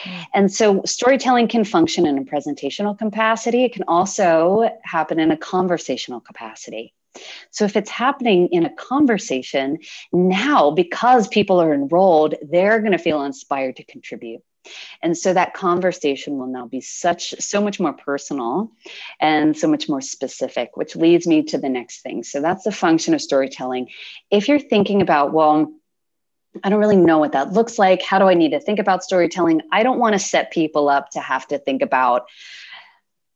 Hmm. 0.03 0.21
And 0.33 0.53
so 0.53 0.81
storytelling 0.85 1.47
can 1.47 1.63
function 1.63 2.07
in 2.07 2.17
a 2.17 2.23
presentational 2.23 2.97
capacity. 2.97 3.63
It 3.63 3.73
can 3.73 3.83
also 3.87 4.69
happen 4.83 5.19
in 5.19 5.31
a 5.31 5.37
conversational 5.37 6.21
capacity. 6.21 6.93
So 7.51 7.65
if 7.65 7.75
it's 7.75 7.89
happening 7.89 8.47
in 8.49 8.65
a 8.65 8.73
conversation, 8.73 9.79
now 10.11 10.71
because 10.71 11.27
people 11.27 11.59
are 11.61 11.73
enrolled, 11.73 12.35
they're 12.41 12.79
going 12.79 12.91
to 12.91 12.97
feel 12.97 13.23
inspired 13.23 13.77
to 13.77 13.83
contribute. 13.83 14.41
And 15.01 15.17
so 15.17 15.33
that 15.33 15.53
conversation 15.53 16.37
will 16.37 16.47
now 16.47 16.67
be 16.67 16.81
such 16.81 17.35
so 17.39 17.61
much 17.61 17.79
more 17.79 17.93
personal 17.93 18.71
and 19.19 19.57
so 19.57 19.67
much 19.67 19.87
more 19.89 20.01
specific, 20.01 20.75
which 20.75 20.95
leads 20.95 21.27
me 21.27 21.43
to 21.43 21.57
the 21.57 21.69
next 21.69 22.01
thing. 22.01 22.23
So 22.23 22.41
that's 22.41 22.63
the 22.63 22.71
function 22.71 23.13
of 23.13 23.21
storytelling. 23.21 23.89
If 24.31 24.47
you're 24.47 24.59
thinking 24.59 25.01
about, 25.01 25.33
well, 25.33 25.73
I 26.63 26.69
don't 26.69 26.79
really 26.79 26.97
know 26.97 27.19
what 27.19 27.33
that 27.33 27.53
looks 27.53 27.77
like. 27.77 28.01
How 28.01 28.19
do 28.19 28.25
I 28.25 28.33
need 28.33 28.51
to 28.51 28.59
think 28.59 28.79
about 28.79 29.03
storytelling? 29.03 29.61
I 29.71 29.83
don't 29.83 29.99
want 29.99 30.13
to 30.13 30.19
set 30.19 30.51
people 30.51 30.89
up 30.89 31.11
to 31.11 31.19
have 31.19 31.47
to 31.47 31.59
think 31.59 31.81
about 31.81 32.27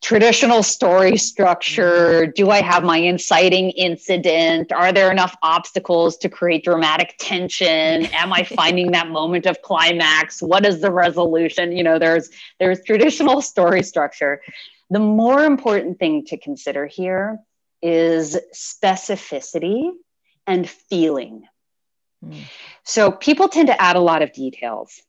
traditional 0.02 0.64
story 0.64 1.16
structure. 1.16 2.26
Do 2.26 2.50
I 2.50 2.62
have 2.62 2.84
my 2.84 2.98
inciting 2.98 3.70
incident? 3.72 4.72
Are 4.72 4.92
there 4.92 5.12
enough 5.12 5.36
obstacles 5.44 6.18
to 6.18 6.30
create 6.30 6.64
dramatic 6.64 7.16
tension? 7.20 8.06
Am 8.08 8.34
I 8.34 8.44
finding 8.44 8.92
that 8.92 9.10
moment 9.10 9.46
of 9.46 9.62
climax? 9.62 10.42
What 10.42 10.66
is 10.66 10.82
the 10.82 10.92
resolution? 10.92 11.72
You 11.72 11.84
know, 11.84 12.00
there's 12.00 12.30
there's 12.60 12.84
traditional 12.84 13.42
story 13.54 13.84
structure. 13.84 14.42
The 14.90 15.00
more 15.00 15.44
important 15.44 16.00
thing 16.00 16.26
to 16.26 16.38
consider 16.38 16.86
here 16.86 17.40
is 17.82 18.38
specificity 18.54 19.92
and 20.48 20.70
feeling. 20.70 21.44
Mm. 22.26 22.42
So 22.84 23.12
people 23.12 23.48
tend 23.48 23.68
to 23.68 23.82
add 23.82 23.96
a 23.96 24.02
lot 24.02 24.22
of 24.22 24.34
details. 24.34 25.02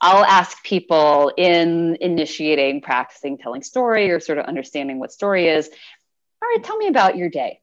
I'll 0.00 0.24
ask 0.24 0.62
people 0.64 1.32
in 1.36 1.96
initiating, 2.00 2.80
practicing 2.80 3.38
telling 3.38 3.62
story 3.62 4.10
or 4.10 4.20
sort 4.20 4.38
of 4.38 4.46
understanding 4.46 4.98
what 4.98 5.12
story 5.12 5.48
is. 5.48 5.68
All 5.68 6.48
right, 6.48 6.62
tell 6.62 6.76
me 6.76 6.88
about 6.88 7.16
your 7.16 7.30
day. 7.30 7.60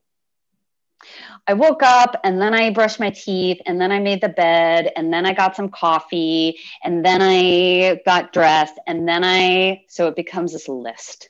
I 1.48 1.54
woke 1.54 1.84
up 1.84 2.20
and 2.24 2.42
then 2.42 2.54
I 2.54 2.70
brushed 2.70 3.00
my 3.00 3.10
teeth 3.10 3.62
and 3.66 3.80
then 3.80 3.92
I 3.92 4.00
made 4.00 4.22
the 4.22 4.30
bed 4.30 4.92
and 4.96 5.12
then 5.12 5.26
I 5.26 5.34
got 5.34 5.56
some 5.56 5.70
coffee 5.70 6.60
and 6.84 7.06
then 7.06 7.22
I 7.22 8.02
got 8.06 8.32
dressed 8.32 8.80
and 8.88 9.08
then 9.08 9.24
I, 9.24 9.84
so 9.90 10.08
it 10.08 10.16
becomes 10.16 10.54
this 10.54 10.70
list. 10.70 11.30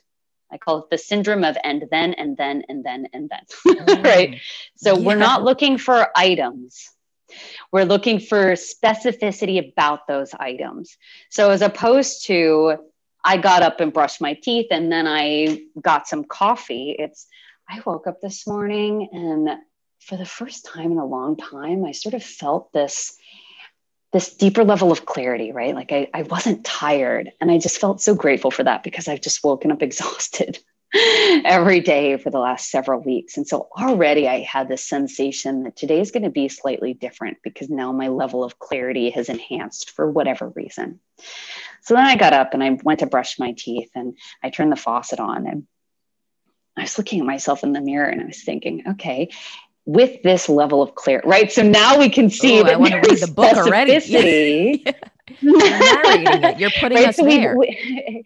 I 0.52 0.58
call 0.58 0.84
it 0.84 0.89
the 0.92 1.00
syndrome 1.00 1.44
of 1.44 1.58
and 1.63 1.86
then 1.89 2.13
and 2.13 2.38
then 2.38 2.63
and 2.70 2.84
then 2.84 3.08
and 3.12 3.30
then. 3.30 4.02
right. 4.04 4.39
So 4.76 5.00
we're 5.00 5.16
not 5.16 5.44
looking 5.44 5.80
for 5.80 6.08
items. 6.16 6.92
We're 7.72 7.86
looking 7.86 8.19
for 8.19 8.54
specificity 8.54 9.72
about 9.72 10.08
those 10.08 10.34
items. 10.34 10.98
So 11.30 11.50
as 11.50 11.62
opposed 11.62 12.26
to 12.28 12.78
I 13.24 13.38
got 13.38 13.63
up 13.63 13.80
and 13.80 13.93
brushed 13.93 14.22
my 14.22 14.34
teeth 14.34 14.67
and 14.72 14.91
then 14.91 15.08
I 15.08 15.62
got 15.82 16.08
some 16.08 16.24
coffee, 16.24 16.96
it's 16.98 17.28
I 17.69 17.82
woke 17.86 18.08
up 18.08 18.19
this 18.22 18.46
morning 18.46 19.10
and 19.12 19.50
for 20.00 20.17
the 20.17 20.26
first 20.26 20.65
time 20.65 20.91
in 20.91 20.98
a 20.98 21.06
long 21.06 21.38
time, 21.38 21.86
I 21.86 21.93
sort 21.93 22.13
of 22.13 22.24
felt 22.24 22.74
this 22.74 23.17
this 24.12 24.36
deeper 24.36 24.63
level 24.63 24.91
of 24.91 25.08
clarity, 25.08 25.52
right? 25.52 25.74
Like 25.74 25.91
I, 25.91 26.08
I 26.13 26.22
wasn't 26.22 26.63
tired. 26.63 27.32
And 27.41 27.50
I 27.50 27.58
just 27.58 27.80
felt 27.80 28.00
so 28.00 28.13
grateful 28.13 28.52
for 28.52 28.63
that 28.63 28.84
because 28.84 29.08
I've 29.08 29.22
just 29.22 29.43
woken 29.43 29.72
up 29.72 29.82
exhausted 29.82 30.60
every 31.45 31.79
day 31.79 32.17
for 32.17 32.29
the 32.29 32.39
last 32.39 32.69
several 32.69 33.01
weeks. 33.01 33.38
And 33.38 33.47
so 33.47 33.67
already 33.77 34.27
I 34.27 34.41
had 34.41 34.67
this 34.67 34.88
sensation 34.88 35.63
that 35.63 35.75
today 35.75 35.99
is 35.99 36.12
going 36.12 36.23
to 36.23 36.29
be 36.29 36.49
slightly 36.49 36.93
different 36.93 37.38
because 37.43 37.69
now 37.69 37.91
my 37.91 38.10
level 38.10 38.43
of 38.43 38.60
clarity 38.60 39.10
has 39.10 39.29
enhanced 39.29 39.89
for 39.91 40.10
whatever 40.12 40.49
reason. 40.49 40.99
So 41.82 41.95
then 41.95 42.06
I 42.06 42.15
got 42.15 42.34
up 42.34 42.53
and 42.53 42.63
I 42.63 42.77
went 42.84 42.99
to 42.99 43.08
brush 43.08 43.39
my 43.39 43.56
teeth 43.58 43.89
and 43.95 44.17
I 44.43 44.49
turned 44.51 44.71
the 44.71 44.75
faucet 44.77 45.19
on 45.19 45.47
and 45.47 45.67
I 46.77 46.82
was 46.82 46.97
looking 46.97 47.19
at 47.19 47.25
myself 47.25 47.63
in 47.63 47.73
the 47.73 47.82
mirror 47.82 48.08
and 48.08 48.21
I 48.21 48.25
was 48.25 48.43
thinking, 48.43 48.84
okay, 48.91 49.29
with 49.86 50.21
this 50.23 50.47
level 50.47 50.82
of 50.82 50.95
clarity, 50.95 51.27
right? 51.27 51.51
So 51.51 51.62
now 51.63 51.97
we 51.99 52.10
can 52.10 52.29
see 52.29 52.60
Ooh, 52.60 52.65
I 52.65 52.75
wanna 52.77 53.01
read 53.01 53.19
the 53.19 53.27
book 53.27 53.58
already. 53.58 53.93
specificity. 53.93 54.95
You're 55.41 55.63
it. 55.63 56.60
You're 56.60 56.69
putting 56.71 56.97
Right, 56.97 57.08
us 57.10 57.15
so 57.17 57.23
we- 57.25 57.47
we- 57.56 58.23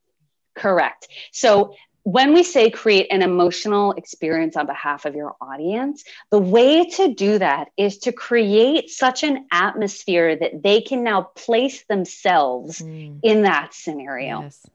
correct. 0.56 1.08
So 1.32 1.74
when 2.12 2.32
we 2.34 2.42
say 2.42 2.70
create 2.70 3.08
an 3.10 3.22
emotional 3.22 3.92
experience 3.92 4.56
on 4.56 4.66
behalf 4.66 5.04
of 5.04 5.14
your 5.14 5.34
audience, 5.40 6.04
the 6.30 6.38
way 6.38 6.84
to 6.96 7.14
do 7.14 7.38
that 7.38 7.68
is 7.76 7.98
to 7.98 8.12
create 8.12 8.90
such 8.90 9.22
an 9.22 9.46
atmosphere 9.52 10.36
that 10.36 10.62
they 10.62 10.80
can 10.80 11.02
now 11.04 11.22
place 11.22 11.84
themselves 11.84 12.80
Mm, 12.82 13.20
in 13.22 13.42
that 13.42 13.74
scenario. 13.74 14.42
yes. 14.42 14.66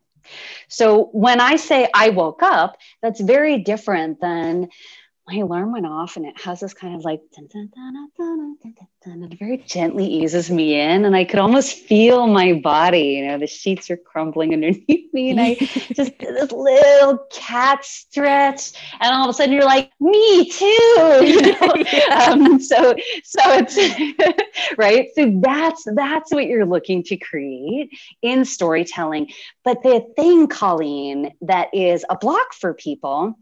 So 0.67 1.09
when 1.11 1.39
I 1.39 1.55
say 1.57 1.87
I 1.93 2.09
woke 2.09 2.41
up, 2.43 2.77
that's 3.01 3.21
very 3.21 3.59
different 3.59 4.19
than 4.21 4.69
my 5.27 5.35
alarm 5.37 5.71
went 5.71 5.85
off 5.85 6.17
and 6.17 6.25
it 6.25 6.39
has 6.41 6.59
this 6.59 6.73
kind 6.73 6.95
of 6.95 7.03
like 7.03 7.21
dun, 7.35 7.47
dun, 7.47 7.69
dun, 7.75 8.57
and 9.05 9.31
it 9.31 9.37
very 9.37 9.57
gently 9.57 10.05
eases 10.05 10.49
me 10.49 10.79
in 10.79 11.05
and 11.05 11.15
I 11.15 11.25
could 11.25 11.39
almost 11.39 11.77
feel 11.77 12.25
my 12.25 12.53
body, 12.53 13.17
you 13.17 13.27
know, 13.27 13.37
the 13.37 13.45
sheets 13.45 13.89
are 13.91 13.97
crumbling 13.97 14.53
underneath 14.53 15.13
me 15.13 15.29
and 15.29 15.39
I 15.39 15.53
just 15.93 16.17
did 16.17 16.35
this 16.35 16.51
little 16.51 17.19
cat 17.31 17.85
stretch 17.85 18.71
and 18.99 19.13
all 19.13 19.25
of 19.25 19.29
a 19.29 19.33
sudden 19.33 19.53
you're 19.53 19.63
like, 19.63 19.91
me 19.99 20.49
too. 20.49 20.65
You 21.35 21.41
know? 21.41 21.73
Yeah. 21.91 22.29
um, 22.29 22.59
so 22.59 22.95
so 23.23 23.39
it's 23.45 23.77
right. 24.77 25.09
So 25.15 25.39
that's 25.41 25.83
that's 25.93 26.31
what 26.31 26.45
you're 26.45 26.65
looking 26.65 27.03
to 27.03 27.17
create 27.17 27.89
in 28.21 28.45
storytelling. 28.45 29.31
But 29.63 29.83
the 29.83 30.05
thing, 30.15 30.47
Colleen, 30.47 31.33
that 31.41 31.73
is 31.73 32.05
a 32.09 32.17
block 32.17 32.53
for 32.53 32.73
people 32.73 33.37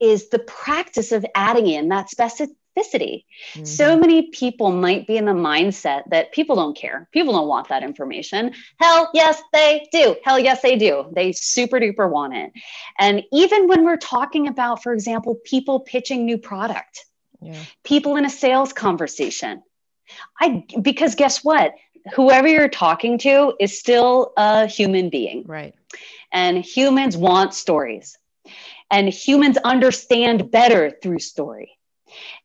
is 0.00 0.28
the 0.28 0.38
practice 0.38 1.12
of 1.12 1.24
adding 1.34 1.66
in 1.66 1.88
that 1.88 2.10
specificity. 2.76 3.24
So 3.64 3.96
Mhm. 3.96 4.00
many 4.00 4.22
people 4.30 4.70
might 4.72 5.06
be 5.06 5.16
in 5.16 5.24
the 5.24 5.32
mindset 5.32 6.02
that 6.10 6.32
people 6.32 6.56
don't 6.56 6.76
care. 6.76 7.08
People 7.12 7.32
don't 7.34 7.48
want 7.48 7.68
that 7.68 7.82
information. 7.82 8.54
Hell 8.78 9.10
yes, 9.14 9.42
they 9.52 9.86
do. 9.92 10.16
Hell 10.24 10.38
yes, 10.38 10.62
they 10.62 10.76
do. 10.76 11.06
They 11.12 11.32
super 11.32 11.78
duper 11.78 12.10
want 12.10 12.34
it. 12.34 12.52
And 12.98 13.24
even 13.32 13.68
when 13.68 13.84
we're 13.84 13.96
talking 13.96 14.48
about, 14.48 14.82
for 14.82 14.92
example, 14.92 15.36
people 15.44 15.80
pitching 15.80 16.24
new 16.24 16.38
product, 16.38 17.04
yeah. 17.40 17.62
people 17.84 18.16
in 18.16 18.24
a 18.24 18.30
sales 18.30 18.72
conversation. 18.72 19.62
I 20.40 20.64
because 20.80 21.14
guess 21.14 21.42
what? 21.42 21.74
Whoever 22.14 22.46
you're 22.46 22.68
talking 22.68 23.18
to 23.18 23.54
is 23.58 23.78
still 23.78 24.32
a 24.36 24.66
human 24.66 25.10
being. 25.10 25.44
Right. 25.46 25.74
And 26.30 26.58
humans 26.58 27.16
want 27.16 27.54
stories. 27.54 28.16
And 28.88 29.08
humans 29.08 29.56
understand 29.56 30.52
better 30.52 30.92
through 31.02 31.18
story. 31.18 31.75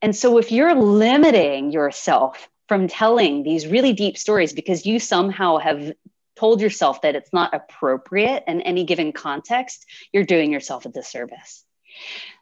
And 0.02 0.16
so 0.16 0.38
if 0.38 0.52
you're 0.52 0.76
limiting 0.76 1.72
yourself 1.72 2.50
from 2.68 2.88
telling 2.88 3.44
these 3.44 3.68
really 3.68 3.94
deep 3.94 4.18
stories 4.18 4.54
because 4.54 4.86
you 4.86 5.00
somehow 5.00 5.58
have 5.58 5.94
told 6.36 6.62
yourself 6.62 7.02
that 7.02 7.16
it's 7.16 7.34
not 7.34 7.54
appropriate 7.54 8.44
in 8.48 8.62
any 8.62 8.84
given 8.84 9.12
context, 9.12 9.86
you're 10.12 10.24
doing 10.24 10.52
yourself 10.52 10.86
a 10.86 10.90
disservice. 10.90 11.64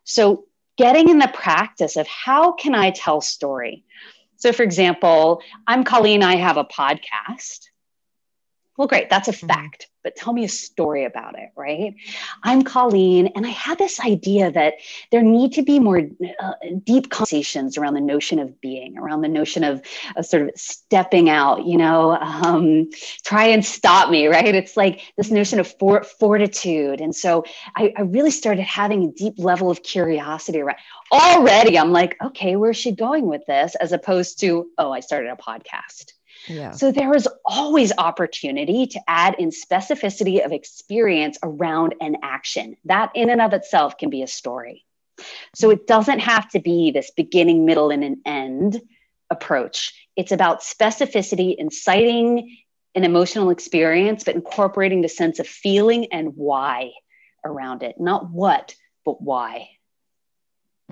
So 0.03 0.45
getting 0.77 1.09
in 1.09 1.19
the 1.19 1.31
practice 1.33 1.97
of 1.97 2.07
how 2.07 2.53
can 2.53 2.75
I 2.75 2.91
tell 2.91 3.21
story? 3.21 3.83
So 4.37 4.53
for 4.53 4.63
example, 4.63 5.41
I'm 5.67 5.83
Colleen, 5.83 6.23
I 6.23 6.35
have 6.35 6.57
a 6.57 6.63
podcast. 6.63 7.68
Well, 8.79 8.87
great, 8.87 9.09
that's 9.09 9.27
a 9.27 9.33
Mhm. 9.33 9.45
fact, 9.49 9.89
but 10.05 10.15
tell 10.15 10.31
me 10.31 10.45
a 10.45 10.47
story 10.49 11.03
about 11.03 11.37
it, 11.37 11.49
right? 11.57 11.95
I'm 12.43 12.61
Colleen, 12.61 13.27
and 13.35 13.45
I 13.45 13.49
had 13.49 13.77
this 13.77 13.99
idea 13.99 14.51
that 14.51 14.75
there 15.11 15.21
need 15.21 15.51
to 15.55 15.63
be 15.63 15.79
more 15.81 16.03
uh, 16.39 16.53
deep 16.85 17.09
conversations 17.09 17.77
around 17.77 17.95
the 17.95 17.99
notion 17.99 18.39
of 18.39 18.61
being, 18.61 18.97
around 18.97 19.19
the 19.19 19.27
notion 19.27 19.65
of, 19.65 19.81
of 20.15 20.25
sort 20.25 20.43
of 20.43 20.51
stepping 20.55 21.29
out, 21.29 21.65
you 21.65 21.77
know, 21.77 22.11
um, 22.11 22.89
try 23.25 23.47
and 23.47 23.65
stop 23.65 24.09
me, 24.09 24.27
right? 24.27 24.55
It's 24.55 24.77
like 24.77 25.01
this 25.17 25.29
notion 25.29 25.59
of 25.59 25.67
for- 25.77 26.03
fortitude. 26.05 27.01
And 27.01 27.13
so 27.13 27.43
I, 27.75 27.91
I 27.97 28.03
really 28.03 28.31
started 28.31 28.63
having 28.63 29.03
a 29.03 29.11
deep 29.11 29.33
level 29.39 29.69
of 29.69 29.83
curiosity 29.83 30.61
around. 30.61 30.77
Already, 31.11 31.77
I'm 31.77 31.91
like, 31.91 32.15
okay, 32.23 32.55
where's 32.55 32.77
she 32.77 32.93
going 32.93 33.27
with 33.27 33.45
this? 33.45 33.75
As 33.75 33.91
opposed 33.91 34.39
to, 34.39 34.69
oh, 34.77 34.89
I 34.93 35.01
started 35.01 35.31
a 35.31 35.35
podcast. 35.35 36.13
Yeah. 36.47 36.71
So 36.71 36.91
there 36.91 37.13
is 37.13 37.27
always 37.45 37.91
opportunity 37.97 38.87
to 38.87 38.99
add 39.07 39.35
in 39.39 39.49
specificity 39.51 40.43
of 40.43 40.51
experience 40.51 41.37
around 41.43 41.95
an 42.01 42.17
action. 42.23 42.77
That 42.85 43.11
in 43.15 43.29
and 43.29 43.41
of 43.41 43.53
itself 43.53 43.97
can 43.97 44.09
be 44.09 44.23
a 44.23 44.27
story. 44.27 44.85
So 45.53 45.69
it 45.69 45.85
doesn't 45.85 46.19
have 46.19 46.49
to 46.51 46.59
be 46.59 46.91
this 46.91 47.11
beginning, 47.11 47.65
middle, 47.65 47.91
and 47.91 48.03
an 48.03 48.21
end 48.25 48.81
approach. 49.29 49.93
It's 50.15 50.31
about 50.31 50.61
specificity, 50.61 51.55
inciting 51.57 52.57
an 52.95 53.03
emotional 53.03 53.49
experience, 53.49 54.23
but 54.23 54.35
incorporating 54.35 55.01
the 55.01 55.09
sense 55.09 55.39
of 55.39 55.47
feeling 55.47 56.07
and 56.11 56.35
why 56.35 56.91
around 57.45 57.83
it. 57.83 57.99
Not 57.99 58.29
what, 58.29 58.75
but 59.05 59.21
why. 59.21 59.69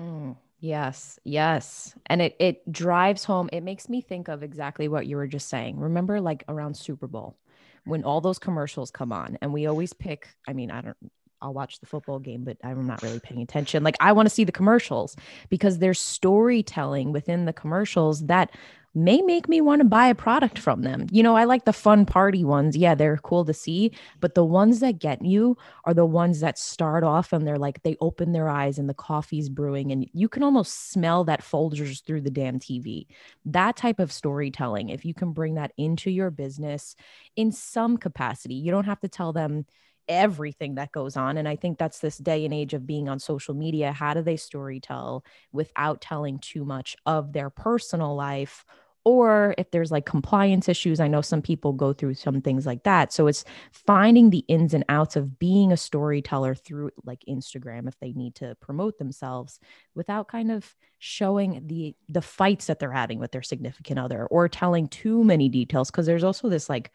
Mm, 0.00 0.36
yes, 0.60 1.18
yes. 1.24 1.94
And 2.06 2.22
it 2.22 2.36
it 2.38 2.70
drives 2.70 3.24
home. 3.24 3.48
It 3.52 3.62
makes 3.62 3.88
me 3.88 4.00
think 4.00 4.28
of 4.28 4.42
exactly 4.42 4.88
what 4.88 5.06
you 5.06 5.16
were 5.16 5.26
just 5.26 5.48
saying. 5.48 5.78
Remember 5.78 6.20
like 6.20 6.44
around 6.48 6.76
Super 6.76 7.06
Bowl 7.06 7.36
when 7.84 8.04
all 8.04 8.20
those 8.20 8.38
commercials 8.38 8.90
come 8.90 9.12
on 9.12 9.38
and 9.40 9.52
we 9.52 9.66
always 9.66 9.92
pick, 9.94 10.28
I 10.46 10.52
mean, 10.52 10.70
I 10.70 10.82
don't 10.82 10.96
I'll 11.40 11.54
watch 11.54 11.80
the 11.80 11.86
football 11.86 12.18
game, 12.18 12.44
but 12.44 12.56
I'm 12.64 12.86
not 12.86 13.02
really 13.02 13.20
paying 13.20 13.42
attention. 13.42 13.82
Like 13.82 13.96
I 14.00 14.12
want 14.12 14.26
to 14.26 14.34
see 14.34 14.44
the 14.44 14.52
commercials 14.52 15.16
because 15.48 15.78
there's 15.78 16.00
storytelling 16.00 17.12
within 17.12 17.44
the 17.44 17.52
commercials 17.52 18.26
that 18.26 18.50
may 18.98 19.22
make 19.22 19.48
me 19.48 19.60
want 19.60 19.80
to 19.80 19.84
buy 19.84 20.08
a 20.08 20.14
product 20.14 20.58
from 20.58 20.82
them. 20.82 21.06
You 21.10 21.22
know, 21.22 21.36
I 21.36 21.44
like 21.44 21.64
the 21.64 21.72
fun 21.72 22.04
party 22.04 22.44
ones. 22.44 22.76
Yeah, 22.76 22.94
they're 22.94 23.16
cool 23.18 23.44
to 23.44 23.54
see, 23.54 23.92
but 24.20 24.34
the 24.34 24.44
ones 24.44 24.80
that 24.80 24.98
get 24.98 25.24
you 25.24 25.56
are 25.84 25.94
the 25.94 26.04
ones 26.06 26.40
that 26.40 26.58
start 26.58 27.04
off 27.04 27.32
and 27.32 27.46
they're 27.46 27.58
like 27.58 27.82
they 27.82 27.96
open 28.00 28.32
their 28.32 28.48
eyes 28.48 28.78
and 28.78 28.88
the 28.88 28.94
coffee's 28.94 29.48
brewing 29.48 29.92
and 29.92 30.08
you 30.12 30.28
can 30.28 30.42
almost 30.42 30.90
smell 30.90 31.24
that 31.24 31.42
Folgers 31.42 32.04
through 32.04 32.22
the 32.22 32.30
damn 32.30 32.58
TV. 32.58 33.06
That 33.46 33.76
type 33.76 34.00
of 34.00 34.12
storytelling, 34.12 34.90
if 34.90 35.04
you 35.04 35.14
can 35.14 35.32
bring 35.32 35.54
that 35.54 35.72
into 35.76 36.10
your 36.10 36.30
business 36.30 36.96
in 37.36 37.52
some 37.52 37.96
capacity, 37.96 38.54
you 38.54 38.70
don't 38.70 38.84
have 38.84 39.00
to 39.00 39.08
tell 39.08 39.32
them 39.32 39.64
everything 40.08 40.76
that 40.76 40.90
goes 40.90 41.16
on 41.16 41.36
and 41.36 41.46
i 41.46 41.54
think 41.54 41.76
that's 41.76 41.98
this 41.98 42.16
day 42.16 42.44
and 42.44 42.54
age 42.54 42.72
of 42.72 42.86
being 42.86 43.08
on 43.08 43.18
social 43.18 43.54
media 43.54 43.92
how 43.92 44.14
do 44.14 44.22
they 44.22 44.36
story 44.36 44.80
tell 44.80 45.22
without 45.52 46.00
telling 46.00 46.38
too 46.38 46.64
much 46.64 46.96
of 47.04 47.32
their 47.32 47.50
personal 47.50 48.16
life 48.16 48.64
or 49.04 49.54
if 49.58 49.70
there's 49.70 49.90
like 49.90 50.06
compliance 50.06 50.68
issues 50.68 51.00
i 51.00 51.08
know 51.08 51.20
some 51.20 51.42
people 51.42 51.72
go 51.72 51.92
through 51.92 52.14
some 52.14 52.40
things 52.40 52.66
like 52.66 52.82
that 52.82 53.12
so 53.12 53.26
it's 53.26 53.44
finding 53.72 54.30
the 54.30 54.44
ins 54.48 54.74
and 54.74 54.84
outs 54.88 55.16
of 55.16 55.38
being 55.38 55.72
a 55.72 55.76
storyteller 55.76 56.54
through 56.54 56.90
like 57.04 57.22
instagram 57.28 57.88
if 57.88 57.98
they 58.00 58.12
need 58.12 58.34
to 58.34 58.54
promote 58.60 58.98
themselves 58.98 59.60
without 59.94 60.28
kind 60.28 60.50
of 60.50 60.74
showing 60.98 61.66
the 61.66 61.94
the 62.08 62.22
fights 62.22 62.66
that 62.66 62.78
they're 62.78 62.92
having 62.92 63.18
with 63.18 63.32
their 63.32 63.42
significant 63.42 63.98
other 63.98 64.26
or 64.26 64.48
telling 64.48 64.88
too 64.88 65.24
many 65.24 65.48
details 65.48 65.90
because 65.90 66.06
there's 66.06 66.24
also 66.24 66.48
this 66.48 66.68
like 66.68 66.92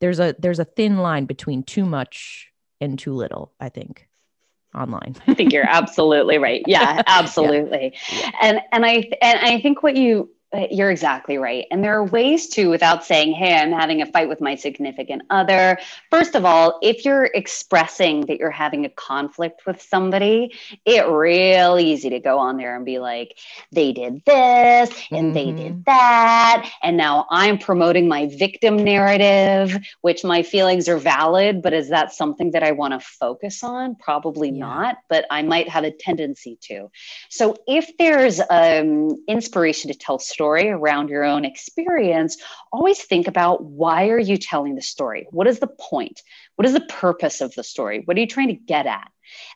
there's 0.00 0.20
a 0.20 0.34
there's 0.38 0.58
a 0.58 0.64
thin 0.64 0.98
line 0.98 1.24
between 1.24 1.62
too 1.62 1.84
much 1.84 2.52
and 2.80 2.98
too 2.98 3.14
little 3.14 3.52
i 3.60 3.68
think 3.68 4.08
online 4.74 5.16
I 5.26 5.34
think 5.34 5.52
you're 5.52 5.68
absolutely 5.68 6.38
right. 6.38 6.62
Yeah, 6.66 7.02
absolutely. 7.06 7.94
Yeah. 8.12 8.30
And 8.42 8.60
and 8.72 8.84
I 8.84 9.10
and 9.22 9.38
I 9.38 9.60
think 9.60 9.82
what 9.82 9.96
you 9.96 10.30
You're 10.70 10.92
exactly 10.92 11.38
right. 11.38 11.66
And 11.72 11.82
there 11.82 11.94
are 11.94 12.04
ways 12.04 12.48
to, 12.50 12.70
without 12.70 13.04
saying, 13.04 13.32
hey, 13.32 13.56
I'm 13.56 13.72
having 13.72 14.00
a 14.00 14.06
fight 14.06 14.28
with 14.28 14.40
my 14.40 14.54
significant 14.54 15.22
other. 15.28 15.76
First 16.08 16.36
of 16.36 16.44
all, 16.44 16.78
if 16.82 17.04
you're 17.04 17.24
expressing 17.24 18.26
that 18.26 18.38
you're 18.38 18.52
having 18.52 18.84
a 18.84 18.88
conflict 18.88 19.66
with 19.66 19.82
somebody, 19.82 20.54
it 20.84 21.06
real 21.08 21.78
easy 21.80 22.10
to 22.10 22.20
go 22.20 22.38
on 22.38 22.58
there 22.58 22.76
and 22.76 22.84
be 22.84 23.00
like, 23.00 23.36
they 23.72 23.92
did 23.92 24.24
this 24.24 24.90
and 25.10 25.34
they 25.34 25.46
Mhm. 25.46 25.56
did 25.56 25.84
that. 25.86 26.70
And 26.80 26.96
now 26.96 27.26
I'm 27.28 27.58
promoting 27.58 28.06
my 28.06 28.26
victim 28.26 28.76
narrative, 28.76 29.76
which 30.02 30.22
my 30.22 30.42
feelings 30.44 30.88
are 30.88 30.98
valid, 30.98 31.60
but 31.60 31.72
is 31.72 31.88
that 31.88 32.12
something 32.12 32.52
that 32.52 32.62
I 32.62 32.70
want 32.70 32.94
to 32.94 33.00
focus 33.00 33.64
on? 33.64 33.96
Probably 33.96 34.50
Yeah. 34.50 34.60
not, 34.60 34.96
but 35.08 35.26
I 35.28 35.42
might 35.42 35.68
have 35.68 35.82
a 35.82 35.90
tendency 35.90 36.56
to. 36.62 36.88
So 37.30 37.56
if 37.66 37.90
there's 37.98 38.40
um, 38.48 39.16
inspiration 39.28 39.90
to 39.90 39.98
tell 39.98 40.20
story 40.36 40.68
around 40.78 41.08
your 41.14 41.24
own 41.32 41.44
experience, 41.52 42.36
always 42.72 43.00
think 43.10 43.26
about 43.26 43.64
why 43.82 44.08
are 44.14 44.24
you 44.30 44.36
telling 44.50 44.74
the 44.76 44.82
story? 44.94 45.22
What 45.30 45.46
is 45.52 45.58
the 45.60 45.72
point? 45.90 46.22
What 46.56 46.66
is 46.68 46.74
the 46.74 46.88
purpose 47.04 47.40
of 47.40 47.54
the 47.54 47.64
story? 47.64 48.02
What 48.04 48.16
are 48.16 48.20
you 48.24 48.26
trying 48.36 48.52
to 48.56 48.64
get 48.74 48.86
at? 48.86 49.10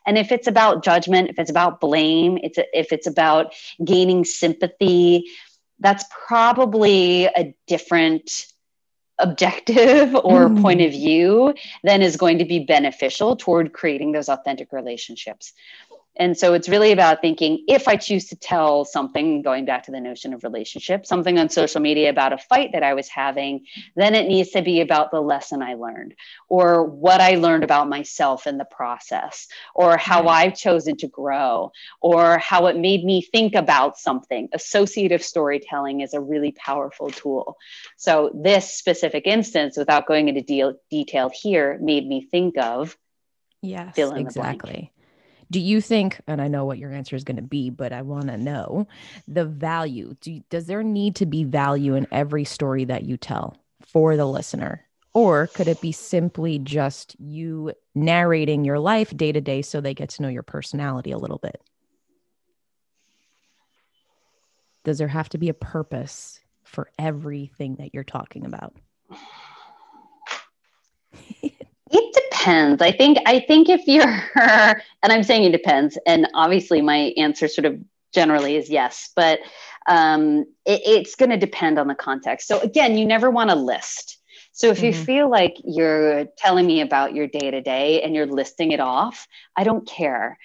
And 0.05 0.17
if 0.17 0.31
it's 0.31 0.47
about 0.47 0.83
judgment, 0.83 1.29
if 1.29 1.37
it's 1.39 1.51
about 1.57 1.79
blame, 1.79 2.37
it's 2.45 2.59
if 2.83 2.91
it's 2.95 3.07
about 3.15 3.53
gaining 3.93 4.25
sympathy, 4.25 5.25
that's 5.85 6.05
probably 6.27 7.25
a 7.25 7.53
different 7.67 8.25
objective 9.19 10.15
or 10.29 10.49
Mm. 10.49 10.61
point 10.63 10.81
of 10.81 10.91
view 10.91 11.53
than 11.83 12.01
is 12.01 12.17
going 12.17 12.39
to 12.39 12.45
be 12.45 12.59
beneficial 12.75 13.35
toward 13.35 13.71
creating 13.79 14.11
those 14.11 14.29
authentic 14.29 14.69
relationships. 14.79 15.53
And 16.17 16.37
so 16.37 16.53
it's 16.53 16.67
really 16.67 16.91
about 16.91 17.21
thinking 17.21 17.63
if 17.67 17.87
I 17.87 17.95
choose 17.95 18.27
to 18.27 18.35
tell 18.35 18.83
something, 18.83 19.41
going 19.41 19.65
back 19.65 19.83
to 19.83 19.91
the 19.91 19.99
notion 20.01 20.33
of 20.33 20.43
relationship, 20.43 21.05
something 21.05 21.39
on 21.39 21.49
social 21.49 21.79
media 21.79 22.09
about 22.09 22.33
a 22.33 22.37
fight 22.37 22.71
that 22.73 22.83
I 22.83 22.93
was 22.93 23.07
having, 23.07 23.65
then 23.95 24.13
it 24.13 24.27
needs 24.27 24.51
to 24.51 24.61
be 24.61 24.81
about 24.81 25.11
the 25.11 25.21
lesson 25.21 25.61
I 25.61 25.75
learned 25.75 26.15
or 26.49 26.83
what 26.85 27.21
I 27.21 27.35
learned 27.35 27.63
about 27.63 27.87
myself 27.87 28.45
in 28.45 28.57
the 28.57 28.65
process 28.65 29.47
or 29.73 29.97
how 29.97 30.23
Right. 30.23 30.47
I've 30.47 30.57
chosen 30.57 30.97
to 30.97 31.07
grow 31.07 31.71
or 32.01 32.37
how 32.39 32.67
it 32.67 32.77
made 32.77 33.03
me 33.05 33.21
think 33.21 33.55
about 33.55 33.97
something. 33.97 34.49
Associative 34.53 35.23
storytelling 35.23 36.01
is 36.01 36.13
a 36.13 36.19
really 36.19 36.51
powerful 36.51 37.09
tool. 37.09 37.57
So, 37.97 38.31
this 38.33 38.73
specific 38.73 39.27
instance, 39.27 39.77
without 39.77 40.07
going 40.07 40.27
into 40.27 40.41
deal, 40.41 40.75
detail 40.89 41.31
here, 41.33 41.79
made 41.81 42.07
me 42.07 42.27
think 42.29 42.57
of 42.57 42.97
Yes, 43.61 43.95
exactly. 43.97 44.91
Do 45.51 45.59
you 45.59 45.81
think, 45.81 46.21
and 46.27 46.41
I 46.41 46.47
know 46.47 46.63
what 46.63 46.77
your 46.77 46.93
answer 46.93 47.15
is 47.15 47.25
going 47.25 47.35
to 47.35 47.41
be, 47.41 47.69
but 47.69 47.91
I 47.91 48.01
want 48.03 48.27
to 48.27 48.37
know 48.37 48.87
the 49.27 49.43
value. 49.43 50.15
Do 50.21 50.41
does 50.49 50.65
there 50.65 50.81
need 50.81 51.17
to 51.17 51.25
be 51.25 51.43
value 51.43 51.93
in 51.95 52.07
every 52.09 52.45
story 52.45 52.85
that 52.85 53.03
you 53.03 53.17
tell 53.17 53.57
for 53.81 54.15
the 54.15 54.25
listener? 54.25 54.85
Or 55.13 55.47
could 55.47 55.67
it 55.67 55.81
be 55.81 55.91
simply 55.91 56.57
just 56.57 57.17
you 57.19 57.73
narrating 57.93 58.63
your 58.63 58.79
life 58.79 59.15
day 59.15 59.33
to 59.33 59.41
day 59.41 59.61
so 59.61 59.81
they 59.81 59.93
get 59.93 60.09
to 60.11 60.21
know 60.21 60.29
your 60.29 60.41
personality 60.41 61.11
a 61.11 61.17
little 61.17 61.37
bit? 61.37 61.61
Does 64.85 64.99
there 64.99 65.09
have 65.09 65.27
to 65.29 65.37
be 65.37 65.49
a 65.49 65.53
purpose 65.53 66.39
for 66.63 66.89
everything 66.97 67.75
that 67.75 67.93
you're 67.93 68.05
talking 68.05 68.45
about? 68.45 68.73
It 71.91 72.13
depends. 72.13 72.81
I 72.81 72.91
think 72.91 73.17
I 73.25 73.39
think 73.39 73.69
if 73.69 73.81
you're 73.87 74.03
and 74.35 75.11
I'm 75.13 75.23
saying 75.23 75.43
it 75.45 75.51
depends, 75.51 75.97
and 76.05 76.27
obviously 76.33 76.81
my 76.81 77.13
answer 77.17 77.47
sort 77.47 77.65
of 77.65 77.79
generally 78.13 78.55
is 78.55 78.69
yes, 78.69 79.09
but 79.15 79.39
um, 79.87 80.45
it, 80.65 80.81
it's 80.85 81.15
going 81.15 81.29
to 81.31 81.37
depend 81.37 81.79
on 81.79 81.87
the 81.87 81.95
context. 81.95 82.47
So 82.47 82.59
again, 82.59 82.97
you 82.97 83.05
never 83.05 83.29
want 83.29 83.49
to 83.49 83.55
list. 83.55 84.17
So 84.53 84.67
if 84.69 84.83
you 84.83 84.93
Mhm. 84.93 84.93
feel 84.93 85.29
like 85.29 85.55
you're 85.63 86.25
telling 86.37 86.65
me 86.67 86.81
about 86.81 87.13
your 87.15 87.27
day 87.27 87.51
to 87.51 87.61
day 87.61 88.01
and 88.01 88.15
you're 88.15 88.27
listing 88.27 88.71
it 88.71 88.79
off, 88.79 89.27
I 89.57 89.63
don't 89.63 89.87
care. 89.87 90.37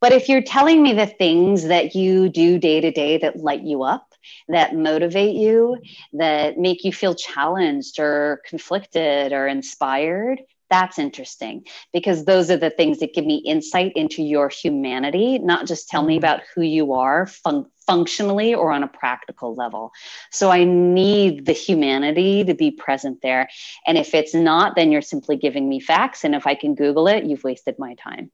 But 0.00 0.12
if 0.12 0.28
you're 0.28 0.42
telling 0.42 0.82
me 0.82 0.92
the 0.92 1.06
things 1.06 1.64
that 1.66 1.94
you 1.94 2.28
do 2.28 2.58
day 2.58 2.80
to 2.80 2.90
day 2.90 3.18
that 3.18 3.36
light 3.36 3.62
you 3.62 3.82
up, 3.82 4.14
that 4.48 4.74
motivate 4.74 5.34
you, 5.34 5.78
that 6.14 6.58
make 6.58 6.84
you 6.84 6.92
feel 6.92 7.14
challenged 7.14 7.98
or 7.98 8.40
conflicted 8.46 9.32
or 9.32 9.46
inspired, 9.46 10.40
that's 10.70 10.98
interesting 10.98 11.66
because 11.92 12.24
those 12.24 12.50
are 12.50 12.56
the 12.56 12.70
things 12.70 12.98
that 13.00 13.14
give 13.14 13.26
me 13.26 13.36
insight 13.36 13.92
into 13.96 14.22
your 14.22 14.48
humanity, 14.48 15.38
not 15.38 15.66
just 15.66 15.88
tell 15.88 16.02
me 16.02 16.14
Mhm. 16.14 16.18
about 16.18 16.40
who 16.54 16.62
you 16.62 16.92
are 16.92 17.26
fun- 17.26 17.66
functionally 17.86 18.54
or 18.54 18.70
on 18.70 18.82
a 18.82 18.88
practical 18.88 19.54
level. 19.54 19.90
So 20.30 20.50
I 20.50 20.64
need 20.64 21.46
the 21.46 21.52
humanity 21.52 22.44
to 22.44 22.54
be 22.54 22.70
present 22.70 23.20
there. 23.22 23.48
And 23.86 23.98
if 23.98 24.14
it's 24.14 24.34
not, 24.34 24.76
then 24.76 24.92
you're 24.92 25.02
simply 25.02 25.36
giving 25.36 25.68
me 25.68 25.80
facts. 25.80 26.24
And 26.24 26.34
if 26.34 26.46
I 26.46 26.54
can 26.54 26.74
Google 26.74 27.08
it, 27.08 27.24
you've 27.24 27.44
wasted 27.44 27.78
my 27.78 27.94
time. 27.94 28.30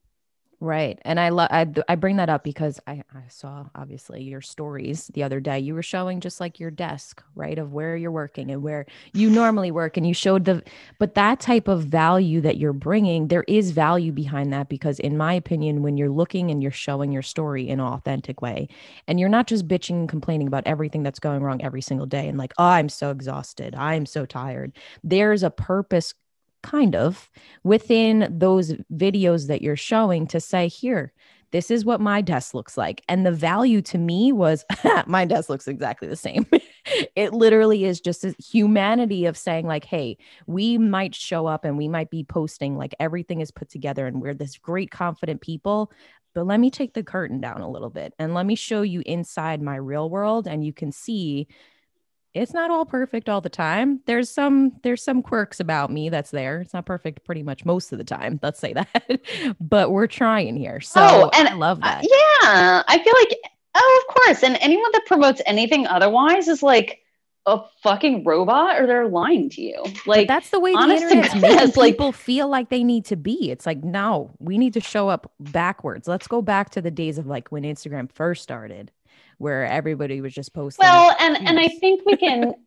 Right. 0.58 0.98
And 1.02 1.20
I 1.20 1.28
love 1.28 1.48
I, 1.50 1.66
I 1.86 1.96
bring 1.96 2.16
that 2.16 2.30
up 2.30 2.42
because 2.42 2.80
I, 2.86 3.02
I 3.14 3.28
saw 3.28 3.66
obviously 3.74 4.22
your 4.22 4.40
stories 4.40 5.08
the 5.12 5.22
other 5.22 5.38
day. 5.38 5.58
You 5.58 5.74
were 5.74 5.82
showing 5.82 6.18
just 6.18 6.40
like 6.40 6.58
your 6.58 6.70
desk, 6.70 7.22
right? 7.34 7.58
Of 7.58 7.74
where 7.74 7.94
you're 7.94 8.10
working 8.10 8.50
and 8.50 8.62
where 8.62 8.86
you 9.12 9.28
normally 9.28 9.70
work 9.70 9.98
and 9.98 10.06
you 10.06 10.14
showed 10.14 10.46
the 10.46 10.62
but 10.98 11.14
that 11.14 11.40
type 11.40 11.68
of 11.68 11.84
value 11.84 12.40
that 12.40 12.56
you're 12.56 12.72
bringing, 12.72 13.28
there 13.28 13.44
is 13.46 13.72
value 13.72 14.12
behind 14.12 14.50
that 14.54 14.70
because 14.70 14.98
in 14.98 15.18
my 15.18 15.34
opinion 15.34 15.82
when 15.82 15.98
you're 15.98 16.08
looking 16.08 16.50
and 16.50 16.62
you're 16.62 16.72
showing 16.72 17.12
your 17.12 17.22
story 17.22 17.68
in 17.68 17.78
an 17.78 17.86
authentic 17.86 18.40
way 18.40 18.66
and 19.06 19.20
you're 19.20 19.28
not 19.28 19.46
just 19.46 19.68
bitching 19.68 19.90
and 19.90 20.08
complaining 20.08 20.46
about 20.46 20.62
everything 20.66 21.02
that's 21.02 21.18
going 21.20 21.42
wrong 21.42 21.62
every 21.62 21.82
single 21.82 22.06
day 22.06 22.28
and 22.28 22.38
like, 22.38 22.54
"Oh, 22.56 22.64
I'm 22.64 22.88
so 22.88 23.10
exhausted. 23.10 23.74
I'm 23.74 24.06
so 24.06 24.24
tired." 24.24 24.72
There's 25.04 25.42
a 25.42 25.50
purpose 25.50 26.14
kind 26.66 26.96
of 26.96 27.30
within 27.64 28.28
those 28.30 28.72
videos 28.92 29.46
that 29.46 29.62
you're 29.62 29.76
showing 29.76 30.26
to 30.26 30.40
say 30.40 30.68
here 30.68 31.12
this 31.52 31.70
is 31.70 31.84
what 31.84 32.00
my 32.00 32.20
desk 32.20 32.54
looks 32.54 32.76
like. 32.76 33.02
And 33.08 33.24
the 33.24 33.32
value 33.32 33.80
to 33.82 33.98
me 33.98 34.32
was 34.32 34.64
my 35.06 35.24
desk 35.24 35.48
looks 35.48 35.68
exactly 35.68 36.08
the 36.08 36.16
same. 36.16 36.46
It 37.16 37.32
literally 37.32 37.84
is 37.84 38.00
just 38.00 38.24
a 38.24 38.32
humanity 38.38 39.24
of 39.24 39.36
saying 39.36 39.66
like 39.66 39.84
hey 39.84 40.18
we 40.46 40.78
might 40.78 41.16
show 41.16 41.46
up 41.46 41.64
and 41.64 41.76
we 41.76 41.88
might 41.88 42.10
be 42.10 42.22
posting 42.22 42.76
like 42.76 42.94
everything 43.00 43.40
is 43.40 43.50
put 43.50 43.68
together 43.68 44.06
and 44.06 44.22
we're 44.22 44.34
this 44.34 44.56
great 44.56 44.92
confident 44.92 45.40
people 45.40 45.90
but 46.32 46.46
let 46.46 46.60
me 46.60 46.70
take 46.70 46.94
the 46.94 47.02
curtain 47.02 47.40
down 47.40 47.60
a 47.60 47.68
little 47.68 47.90
bit 47.90 48.14
and 48.20 48.34
let 48.34 48.46
me 48.46 48.54
show 48.54 48.82
you 48.82 49.02
inside 49.04 49.60
my 49.60 49.74
real 49.74 50.08
world 50.08 50.46
and 50.46 50.64
you 50.64 50.72
can 50.72 50.92
see 50.92 51.48
it's 52.36 52.52
not 52.52 52.70
all 52.70 52.84
perfect 52.84 53.28
all 53.28 53.40
the 53.40 53.48
time 53.48 54.00
there's 54.06 54.30
some 54.30 54.72
there's 54.82 55.02
some 55.02 55.22
quirks 55.22 55.58
about 55.60 55.90
me 55.90 56.08
that's 56.08 56.30
there 56.30 56.60
it's 56.60 56.74
not 56.74 56.84
perfect 56.86 57.24
pretty 57.24 57.42
much 57.42 57.64
most 57.64 57.90
of 57.92 57.98
the 57.98 58.04
time 58.04 58.38
let's 58.42 58.60
say 58.60 58.72
that 58.74 59.20
but 59.60 59.90
we're 59.90 60.06
trying 60.06 60.56
here 60.56 60.80
so 60.80 61.00
Oh, 61.02 61.30
and 61.34 61.48
i 61.48 61.54
love 61.54 61.80
that 61.80 62.02
yeah, 62.02 62.82
I 62.86 63.00
feel 63.02 63.14
like, 63.18 63.38
oh, 63.74 64.04
of 64.08 64.14
course. 64.14 64.42
And 64.42 64.56
anyone 64.60 64.90
that 64.92 65.06
promotes 65.06 65.40
anything 65.46 65.86
otherwise 65.86 66.48
is 66.48 66.62
like 66.62 67.00
a 67.46 67.60
fucking 67.82 68.24
robot 68.24 68.80
or 68.80 68.86
they're 68.86 69.08
lying 69.08 69.48
to 69.50 69.62
you. 69.62 69.80
But 69.82 70.06
Like, 70.06 70.28
that's 70.28 70.50
the 70.50 70.60
way 70.60 70.72
the 70.72 70.78
internet's 70.78 71.34
making 71.34 71.72
like- 71.76 71.92
people 71.94 72.12
feel 72.12 72.48
like 72.48 72.68
they 72.68 72.84
need 72.84 73.04
to 73.06 73.16
be. 73.16 73.50
It's 73.50 73.66
like, 73.66 73.82
no, 73.82 74.30
we 74.38 74.58
need 74.58 74.74
to 74.74 74.80
show 74.80 75.08
up 75.08 75.32
backwards. 75.40 76.06
Let's 76.08 76.26
go 76.28 76.42
back 76.42 76.70
to 76.70 76.82
the 76.82 76.90
days 76.90 77.18
of 77.18 77.26
like 77.26 77.48
when 77.48 77.62
Instagram 77.64 78.10
first 78.12 78.42
started, 78.42 78.92
where 79.38 79.66
everybody 79.66 80.20
was 80.20 80.32
just 80.34 80.52
posting. 80.54 80.84
well, 80.84 81.14
and 81.18 81.36
and 81.46 81.58
I 81.58 81.68
think 81.68 82.04
we 82.06 82.16
can 82.16 82.54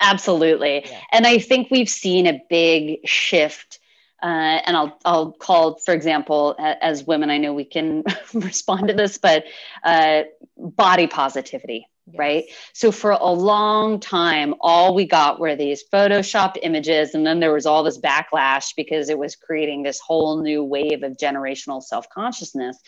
absolutely. 0.00 0.82
Yeah. 0.84 1.00
And 1.12 1.26
I 1.26 1.38
think 1.38 1.70
we've 1.70 1.88
seen 1.88 2.26
a 2.26 2.40
big 2.48 3.06
shift. 3.06 3.80
Uh, 4.22 4.60
and 4.64 4.76
I'll 4.76 4.98
I'll 5.04 5.32
call, 5.32 5.78
for 5.78 5.92
example, 5.92 6.56
as 6.58 7.04
women, 7.04 7.30
I 7.30 7.36
know 7.38 7.52
we 7.52 7.64
can 7.64 8.04
respond 8.34 8.88
to 8.88 8.94
this, 8.94 9.18
but 9.18 9.44
uh, 9.82 10.22
body 10.56 11.06
positivity. 11.06 11.86
right? 12.16 12.44
So 12.72 12.90
for 12.90 13.10
a 13.10 13.30
long 13.30 14.00
time, 14.00 14.54
all 14.60 14.94
we 14.94 15.06
got 15.06 15.40
were 15.40 15.56
these 15.56 15.84
photoshopped 15.92 16.56
images, 16.62 17.14
and 17.14 17.26
then 17.26 17.38
there 17.40 17.52
was 17.52 17.66
all 17.66 17.82
this 17.82 17.98
backlash 17.98 18.74
because 18.76 19.10
it 19.10 19.18
was 19.18 19.36
creating 19.36 19.82
this 19.82 20.00
whole 20.00 20.40
new 20.40 20.64
wave 20.64 21.02
of 21.02 21.18
generational 21.18 21.82
self 21.82 22.08
consciousness. 22.08 22.78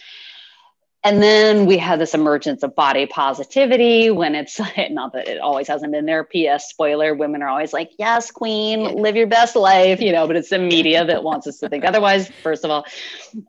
And 1.07 1.23
then 1.23 1.67
we 1.67 1.79
had 1.79 2.01
this 2.01 2.15
emergence 2.15 2.65
of 2.65 2.75
body 2.75 3.07
positivity 3.07 4.11
when 4.11 4.35
it's 4.35 4.59
not 4.91 5.13
that 5.13 5.29
it 5.29 5.39
always 5.39 5.69
hasn't 5.69 5.93
been 5.93 6.05
there. 6.05 6.25
P.S. 6.25 6.69
Spoiler: 6.69 7.15
Women 7.15 7.43
are 7.43 7.49
always 7.49 7.73
like, 7.73 7.93
"Yes, 7.97 8.33
queen, 8.33 8.83
live 8.97 9.15
your 9.15 9.29
best 9.29 9.55
life," 9.55 10.01
you 10.01 10.11
know. 10.11 10.27
But 10.27 10.35
it's 10.35 10.51
the 10.51 10.59
media 10.59 11.05
that 11.05 11.23
wants 11.23 11.47
us 11.47 11.59
to 11.59 11.69
think 11.69 11.85
otherwise. 11.85 12.29
First 12.43 12.65
of 12.65 12.73
all, 12.73 12.85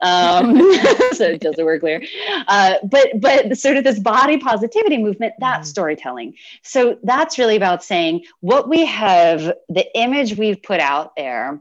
um, 0.04 0.56
so 1.14 1.36
just 1.36 1.58
so 1.58 1.66
we're 1.66 1.80
clear. 1.80 2.04
Uh, 2.48 2.76
but 2.84 3.08
but 3.20 3.58
sort 3.58 3.76
of 3.78 3.84
this 3.84 3.98
body 3.98 4.38
positivity 4.38 5.00
movement, 5.00 5.34
that's 5.40 5.68
Mhm. 5.68 5.72
storytelling. 5.72 6.34
So 6.62 7.00
that's 7.02 7.40
really 7.40 7.56
about 7.56 7.84
saying 7.84 8.26
what 8.42 8.70
we 8.70 8.86
have, 8.86 9.52
the 9.68 9.98
image 9.98 10.38
we've 10.38 10.62
put 10.62 10.80
out 10.80 11.16
there 11.18 11.60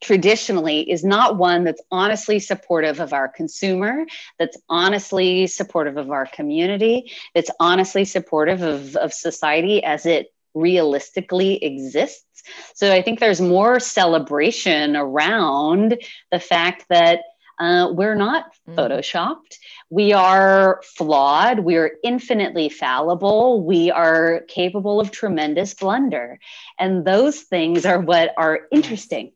traditionally 0.00 0.90
is 0.90 1.04
not 1.04 1.36
one 1.36 1.64
that's 1.64 1.82
honestly 1.90 2.38
supportive 2.38 3.00
of 3.00 3.12
our 3.12 3.28
consumer, 3.28 4.06
that's 4.38 4.56
honestly 4.68 5.46
supportive 5.46 5.96
of 5.96 6.10
our 6.10 6.26
community, 6.26 7.12
that's 7.34 7.50
honestly 7.60 8.04
supportive 8.04 8.62
of, 8.62 8.96
of 8.96 9.12
society 9.12 9.82
as 9.84 10.06
it 10.06 10.28
realistically 10.54 11.62
exists. 11.62 12.42
So 12.74 12.92
I 12.92 13.02
think 13.02 13.20
there's 13.20 13.40
more 13.40 13.80
celebration 13.80 14.96
around 14.96 15.98
the 16.30 16.40
fact 16.40 16.86
that 16.90 17.20
uh, 17.58 17.92
we're 17.92 18.16
not 18.16 18.46
mm. 18.68 18.74
photoshopped. 18.74 19.58
We 19.90 20.12
are 20.12 20.80
flawed. 20.96 21.60
We 21.60 21.76
are 21.76 21.92
infinitely 22.02 22.68
fallible. 22.68 23.64
We 23.64 23.90
are 23.90 24.42
capable 24.48 25.00
of 25.00 25.10
tremendous 25.10 25.74
blunder. 25.74 26.40
And 26.78 27.04
those 27.04 27.40
things 27.40 27.86
are 27.86 28.00
what 28.00 28.32
are 28.36 28.62
interesting. 28.72 29.32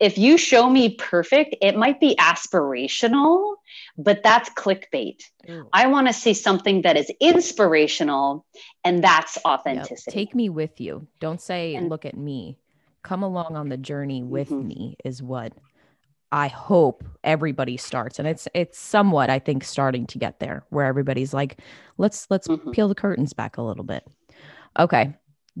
If 0.00 0.18
you 0.18 0.36
show 0.36 0.68
me 0.68 0.96
perfect, 0.96 1.56
it 1.62 1.76
might 1.76 2.00
be 2.00 2.16
aspirational, 2.16 3.56
but 3.96 4.22
that's 4.22 4.50
clickbait. 4.50 5.22
Ooh. 5.48 5.68
I 5.72 5.86
want 5.86 6.08
to 6.08 6.12
see 6.12 6.34
something 6.34 6.82
that 6.82 6.96
is 6.96 7.10
inspirational, 7.20 8.44
and 8.82 9.02
that's 9.02 9.38
authenticity. 9.46 10.02
Yep. 10.06 10.14
Take 10.14 10.34
me 10.34 10.48
with 10.48 10.80
you. 10.80 11.06
Don't 11.20 11.40
say, 11.40 11.74
and, 11.76 11.88
look 11.88 12.04
at 12.04 12.16
me. 12.16 12.58
Come 13.02 13.22
along 13.22 13.56
on 13.56 13.68
the 13.68 13.76
journey 13.76 14.22
with 14.22 14.50
mm-hmm. 14.50 14.66
me, 14.66 14.96
is 15.04 15.22
what 15.22 15.52
I 16.34 16.48
hope 16.48 17.04
everybody 17.22 17.76
starts 17.76 18.18
and 18.18 18.26
it's 18.26 18.48
it's 18.54 18.76
somewhat 18.76 19.30
I 19.30 19.38
think 19.38 19.62
starting 19.62 20.04
to 20.08 20.18
get 20.18 20.40
there 20.40 20.64
where 20.70 20.84
everybody's 20.84 21.32
like 21.32 21.60
let's 21.96 22.26
let's 22.28 22.48
mm-hmm. 22.48 22.72
peel 22.72 22.88
the 22.88 22.94
curtains 22.96 23.32
back 23.32 23.56
a 23.56 23.62
little 23.62 23.84
bit. 23.84 24.04
Okay. 24.76 25.14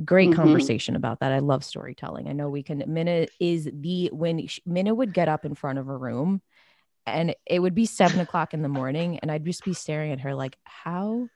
Great 0.04 0.30
mm-hmm. 0.30 0.40
conversation 0.40 0.96
about 0.96 1.20
that. 1.20 1.32
I 1.32 1.38
love 1.38 1.62
storytelling. 1.62 2.28
I 2.28 2.32
know 2.32 2.48
we 2.48 2.62
can 2.62 2.82
Minna 2.86 3.26
is 3.38 3.68
the 3.72 4.10
when 4.12 4.46
she, 4.46 4.60
Minna 4.66 4.94
would 4.94 5.14
get 5.14 5.28
up 5.28 5.44
in 5.44 5.54
front 5.54 5.78
of 5.78 5.88
a 5.88 5.96
room 5.96 6.42
and 7.06 7.34
it 7.46 7.60
would 7.60 7.74
be 7.74 7.86
seven 7.86 8.20
o'clock 8.20 8.54
in 8.54 8.62
the 8.62 8.68
morning 8.68 9.18
and 9.20 9.30
I'd 9.30 9.44
just 9.44 9.64
be 9.64 9.74
staring 9.74 10.10
at 10.10 10.20
her 10.20 10.34
like 10.34 10.56
how 10.64 11.28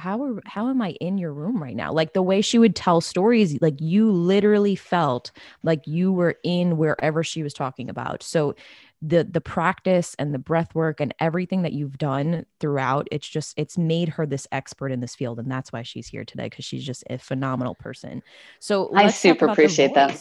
how 0.00 0.22
are 0.24 0.42
how 0.46 0.68
am 0.68 0.82
I 0.82 0.90
in 1.00 1.18
your 1.18 1.32
room 1.32 1.62
right 1.62 1.76
now? 1.76 1.92
Like 1.92 2.12
the 2.12 2.22
way 2.22 2.40
she 2.40 2.58
would 2.58 2.74
tell 2.74 3.00
stories, 3.00 3.60
like 3.60 3.80
you 3.80 4.10
literally 4.10 4.74
felt 4.74 5.30
like 5.62 5.86
you 5.86 6.12
were 6.12 6.36
in 6.42 6.76
wherever 6.76 7.22
she 7.22 7.42
was 7.42 7.54
talking 7.54 7.88
about. 7.88 8.22
So 8.22 8.54
the 9.02 9.24
the 9.24 9.40
practice 9.40 10.14
and 10.18 10.34
the 10.34 10.38
breath 10.38 10.74
work 10.74 11.00
and 11.00 11.14
everything 11.20 11.62
that 11.62 11.72
you've 11.72 11.98
done 11.98 12.44
throughout, 12.58 13.08
it's 13.10 13.28
just 13.28 13.54
it's 13.56 13.78
made 13.78 14.10
her 14.10 14.26
this 14.26 14.46
expert 14.52 14.92
in 14.92 15.00
this 15.00 15.14
field. 15.14 15.38
And 15.38 15.50
that's 15.50 15.72
why 15.72 15.82
she's 15.82 16.06
here 16.06 16.24
today, 16.24 16.44
because 16.44 16.64
she's 16.64 16.84
just 16.84 17.04
a 17.08 17.18
phenomenal 17.18 17.74
person. 17.74 18.22
So 18.58 18.90
I 18.94 19.08
super 19.10 19.46
appreciate 19.46 19.94
that. 19.94 20.20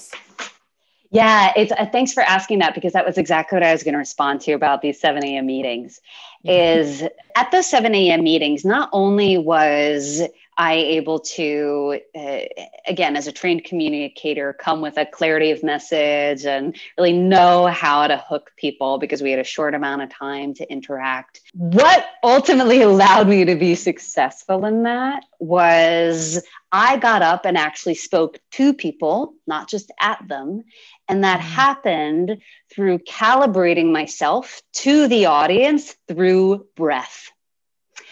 Yeah, 1.12 1.52
it's 1.56 1.72
uh, 1.72 1.88
thanks 1.92 2.14
for 2.14 2.22
asking 2.22 2.60
that 2.60 2.76
because 2.76 2.94
that 2.94 3.06
was 3.06 3.18
exactly 3.18 3.56
what 3.56 3.64
I 3.64 3.72
was 3.72 3.84
going 3.84 3.94
to 3.94 4.00
respond 4.00 4.42
to 4.42 4.54
about 4.54 4.82
these 4.82 5.00
7 5.00 5.26
a.m. 5.26 5.46
meetings. 5.46 6.00
Is 6.46 7.04
at 7.36 7.52
those 7.52 7.68
7 7.68 7.94
a.m. 7.94 8.24
meetings, 8.24 8.64
not 8.64 8.90
only 8.94 9.38
was 9.38 10.22
I 10.60 10.74
able 10.74 11.20
to, 11.20 12.01
uh, 12.14 12.39
again, 12.86 13.16
as 13.16 13.28
a 13.28 13.32
trained 13.32 13.64
communicator, 13.64 14.51
come 14.51 14.82
with 14.82 14.97
a 14.97 15.05
clarity 15.05 15.51
of 15.51 15.64
message 15.64 16.45
and 16.45 16.78
really 16.97 17.14
know 17.14 17.68
how 17.68 18.05
to 18.05 18.18
hook 18.18 18.51
people 18.57 18.97
because 18.97 19.22
we 19.22 19.32
had 19.32 19.39
a 19.39 19.45
short 19.45 19.74
amount 19.74 20.01
of 20.01 20.10
time 20.10 20.53
to 20.55 20.70
interact. 20.70 21.39
What 21.53 22.05
ultimately 22.22 22.82
allowed 22.89 23.30
me 23.30 23.45
to 23.45 23.55
be 23.55 23.74
successful 23.76 24.66
in 24.66 24.84
that 24.84 25.24
was 25.39 26.45
I 26.74 26.97
got 26.97 27.22
up 27.22 27.45
and 27.45 27.57
actually 27.57 27.95
spoke 27.95 28.38
to 28.51 28.74
people, 28.74 29.36
not 29.47 29.70
just 29.70 29.93
at 30.01 30.28
them. 30.28 30.66
And 31.07 31.24
that 31.24 31.39
mm-hmm. 31.39 31.49
happened 31.53 32.38
through 32.70 32.99
calibrating 32.99 33.93
myself 33.93 34.62
to 34.74 35.07
the 35.07 35.28
audience 35.28 35.95
through 36.10 36.68
breath. 36.76 37.32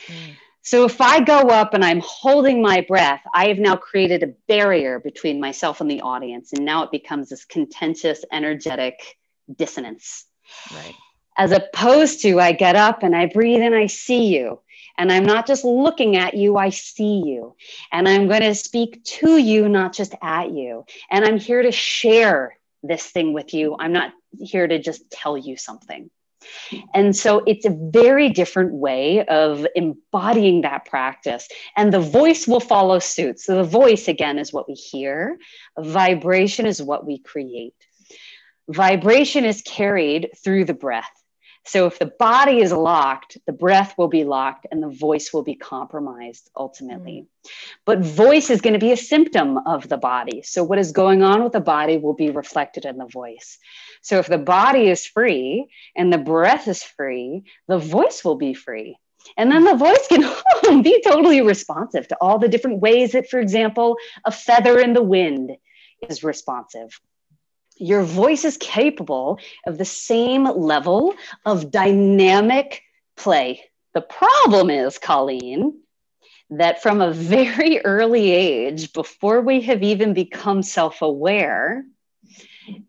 Mm. 0.07 0.37
So 0.68 0.84
if 0.84 0.99
I 0.99 1.22
go 1.22 1.39
up 1.43 1.74
and 1.74 1.86
I'm 1.86 2.01
holding 2.01 2.61
my 2.61 2.82
breath, 2.82 3.22
I 3.34 3.47
have 3.47 3.57
now 3.57 3.78
created 3.78 4.22
a 4.22 4.34
barrier 4.49 4.99
between 4.99 5.39
myself 5.39 5.80
and 5.80 5.89
the 5.89 6.01
audience. 6.01 6.51
And 6.51 6.65
now 6.65 6.84
it 6.84 6.91
becomes 6.91 7.30
this 7.30 7.45
contentious, 7.45 8.26
energetic 8.34 9.18
dissonance. 9.55 10.26
Right. 10.74 10.93
As 11.38 11.53
opposed 11.53 12.22
to 12.24 12.41
I 12.41 12.51
get 12.51 12.76
up 12.76 13.03
and 13.03 13.15
I 13.15 13.28
breathe 13.28 13.61
and 13.61 13.74
I 13.74 13.86
see 13.86 14.26
you. 14.26 14.59
And 14.97 15.09
I'm 15.09 15.24
not 15.24 15.47
just 15.47 15.63
looking 15.63 16.18
at 16.18 16.34
you, 16.34 16.57
I 16.57 16.72
see 16.72 17.24
you. 17.26 17.55
And 17.93 18.05
I'm 18.05 18.28
going 18.28 18.41
to 18.41 18.53
speak 18.53 19.05
to 19.05 19.38
you, 19.38 19.70
not 19.70 19.93
just 19.93 20.15
at 20.22 20.51
you. 20.51 20.84
And 21.09 21.24
I'm 21.24 21.38
here 21.38 21.61
to 21.61 21.72
share 21.72 22.57
this 22.84 23.05
thing 23.05 23.32
with 23.32 23.53
you. 23.53 23.78
I'm 23.80 23.93
not 23.93 24.11
here 24.38 24.68
to 24.68 24.80
just 24.80 25.09
tell 25.11 25.38
you 25.38 25.55
something. 25.55 26.09
And 26.93 27.15
so 27.15 27.43
it's 27.47 27.65
a 27.65 27.75
very 27.91 28.29
different 28.29 28.73
way 28.73 29.25
of 29.25 29.65
embodying 29.75 30.61
that 30.61 30.85
practice. 30.85 31.47
And 31.75 31.93
the 31.93 31.99
voice 31.99 32.47
will 32.47 32.59
follow 32.59 32.99
suit. 32.99 33.39
So 33.39 33.55
the 33.55 33.63
voice, 33.63 34.07
again, 34.07 34.38
is 34.38 34.53
what 34.53 34.67
we 34.67 34.75
hear, 34.75 35.38
vibration 35.77 36.65
is 36.65 36.81
what 36.81 37.05
we 37.05 37.19
create. 37.19 37.73
Vibration 38.69 39.45
is 39.45 39.61
carried 39.61 40.29
through 40.43 40.65
the 40.65 40.73
breath. 40.73 41.16
So 41.68 41.86
if 41.86 41.99
the 41.99 42.11
body 42.18 42.61
is 42.61 42.72
locked, 42.72 43.38
the 43.45 43.51
breath 43.51 43.95
will 43.97 44.07
be 44.07 44.24
locked 44.24 44.65
and 44.72 44.82
the 44.82 44.89
voice 44.89 45.34
will 45.34 45.43
be 45.43 45.55
compromised 45.55 46.49
ultimately. 46.55 47.26
Mm. 47.26 47.49
But 47.86 47.99
voice 47.99 48.49
is 48.49 48.61
going 48.61 48.74
to 48.74 48.80
be 48.80 48.93
a 48.93 48.97
symptom 48.97 49.57
of 49.57 49.89
the 49.89 49.97
body. 49.97 50.43
So 50.43 50.63
what 50.63 50.80
is 50.80 50.93
going 50.93 51.24
on 51.24 51.43
with 51.43 51.51
the 51.51 51.59
body 51.59 51.97
will 51.97 52.13
be 52.13 52.30
reflected 52.30 52.86
in 52.86 52.97
the 52.97 53.05
voice. 53.05 53.57
So 54.01 54.18
if 54.18 54.28
the 54.28 54.38
body 54.38 54.88
is 54.88 55.05
free 55.05 55.68
and 55.93 56.11
the 56.11 56.18
breath 56.18 56.70
is 56.70 56.84
free, 56.84 57.43
the 57.68 57.78
voice 57.78 58.24
will 58.24 58.38
be 58.38 58.53
free. 58.53 58.97
And 59.36 59.51
then 59.51 59.65
the 59.65 59.76
voice 59.76 60.07
can 60.07 60.82
be 60.82 61.01
totally 61.01 61.41
responsive 61.41 62.07
to 62.07 62.18
all 62.22 62.39
the 62.39 62.47
different 62.47 62.80
ways 62.80 63.11
that, 63.11 63.30
for 63.30 63.41
example, 63.41 63.97
a 64.24 64.32
feather 64.32 64.80
in 64.80 64.93
the 64.93 65.03
wind 65.03 65.51
is 66.07 66.24
responsive 66.24 66.97
your 67.80 68.03
voice 68.03 68.45
is 68.45 68.57
capable 68.57 69.39
of 69.65 69.78
the 69.78 69.86
same 69.86 70.43
level 70.43 71.15
of 71.45 71.71
dynamic 71.71 72.84
play. 73.15 73.63
The 73.93 74.01
problem 74.01 74.69
is, 74.69 74.97
Colleen, 74.97 75.80
that 76.49 76.82
from 76.82 77.01
a 77.01 77.11
very 77.11 77.80
early 77.86 78.32
age, 78.32 78.93
before 78.93 79.41
we 79.41 79.61
have 79.61 79.84
even 79.84 80.13
become 80.13 80.63
self 80.63 81.01
aware, 81.01 81.86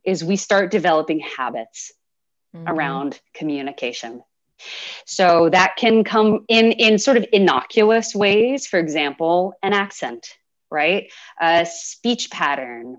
is 0.04 0.24
we 0.24 0.36
start 0.36 0.70
developing 0.70 1.20
habits 1.20 1.92
mm-hmm. 2.54 2.68
around 2.68 3.20
communication. 3.34 4.22
So 5.06 5.48
that 5.50 5.76
can 5.76 6.02
come 6.02 6.44
in 6.48 6.72
in 6.72 6.98
sort 6.98 7.16
of 7.16 7.26
innocuous 7.32 8.14
ways. 8.14 8.66
For 8.66 8.78
example, 8.78 9.54
an 9.62 9.72
accent, 9.72 10.34
right? 10.70 11.12
A 11.40 11.64
speech 11.64 12.30
pattern, 12.30 12.98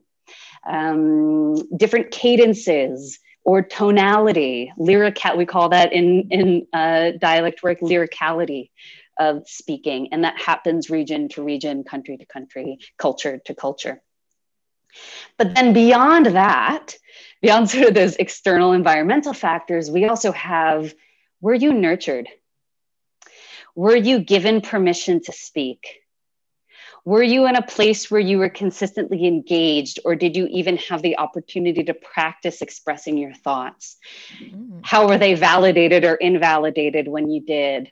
um, 0.67 1.55
different 1.77 2.11
cadences 2.11 3.19
or 3.43 3.61
tonality, 3.61 4.71
lyric. 4.77 5.19
We 5.35 5.45
call 5.45 5.69
that 5.69 5.93
in 5.93 6.27
in 6.29 6.67
uh, 6.73 7.11
dialect 7.19 7.63
work 7.63 7.79
lyricality 7.79 8.69
of 9.17 9.47
speaking, 9.47 10.09
and 10.11 10.23
that 10.23 10.39
happens 10.39 10.89
region 10.89 11.29
to 11.29 11.43
region, 11.43 11.83
country 11.83 12.17
to 12.17 12.25
country, 12.25 12.79
culture 12.97 13.39
to 13.45 13.55
culture. 13.55 14.01
But 15.37 15.55
then 15.55 15.73
beyond 15.73 16.27
that, 16.27 16.95
beyond 17.41 17.69
sort 17.69 17.87
of 17.87 17.93
those 17.93 18.15
external 18.15 18.73
environmental 18.73 19.33
factors, 19.33 19.89
we 19.89 20.05
also 20.05 20.31
have 20.31 20.93
were 21.41 21.53
you 21.53 21.73
nurtured? 21.73 22.27
Were 23.75 23.95
you 23.95 24.19
given 24.19 24.61
permission 24.61 25.21
to 25.23 25.31
speak? 25.31 26.01
Were 27.05 27.23
you 27.23 27.47
in 27.47 27.55
a 27.55 27.61
place 27.61 28.11
where 28.11 28.19
you 28.19 28.37
were 28.37 28.49
consistently 28.49 29.25
engaged, 29.25 29.99
or 30.05 30.15
did 30.15 30.35
you 30.35 30.47
even 30.47 30.77
have 30.77 31.01
the 31.01 31.17
opportunity 31.17 31.83
to 31.85 31.93
practice 31.93 32.61
expressing 32.61 33.17
your 33.17 33.33
thoughts? 33.33 33.97
Mm-hmm. 34.41 34.79
How 34.83 35.07
were 35.07 35.17
they 35.17 35.33
validated 35.33 36.03
or 36.03 36.15
invalidated 36.15 37.07
when 37.07 37.29
you 37.29 37.41
did? 37.41 37.91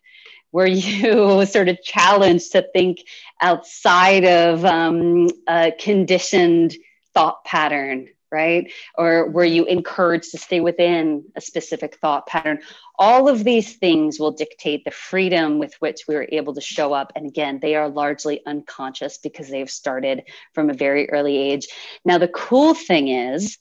Were 0.51 0.67
you 0.67 1.45
sort 1.45 1.69
of 1.69 1.81
challenged 1.83 2.51
to 2.53 2.67
think 2.73 2.99
outside 3.41 4.25
of 4.25 4.65
um, 4.65 5.29
a 5.47 5.71
conditioned 5.77 6.75
thought 7.13 7.43
pattern? 7.45 8.09
Right? 8.31 8.71
Or 8.97 9.29
were 9.29 9.45
you 9.45 9.65
encouraged 9.65 10.31
to 10.31 10.37
stay 10.37 10.59
within 10.59 11.25
a 11.35 11.41
specific 11.41 11.97
thought 11.97 12.27
pattern? 12.27 12.59
All 12.99 13.29
of 13.29 13.43
these 13.43 13.75
things 13.77 14.19
will 14.19 14.31
dictate 14.31 14.83
the 14.83 14.91
freedom 14.91 15.59
with 15.59 15.75
which 15.79 16.01
we 16.07 16.15
are 16.15 16.27
able 16.31 16.53
to 16.55 16.61
show 16.61 16.93
up. 16.93 17.13
And 17.15 17.27
again, 17.27 17.59
they 17.61 17.75
are 17.75 17.89
largely 17.89 18.41
unconscious 18.45 19.17
because 19.17 19.49
they've 19.49 19.69
started 19.69 20.23
from 20.53 20.69
a 20.69 20.73
very 20.73 21.09
early 21.09 21.37
age. 21.37 21.67
Now, 22.03 22.17
the 22.17 22.27
cool 22.27 22.73
thing 22.73 23.07
is, 23.07 23.57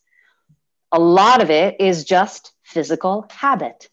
a 0.92 1.00
lot 1.00 1.42
of 1.42 1.50
it 1.50 1.80
is 1.80 2.04
just 2.04 2.52
physical 2.62 3.26
habit. 3.30 3.88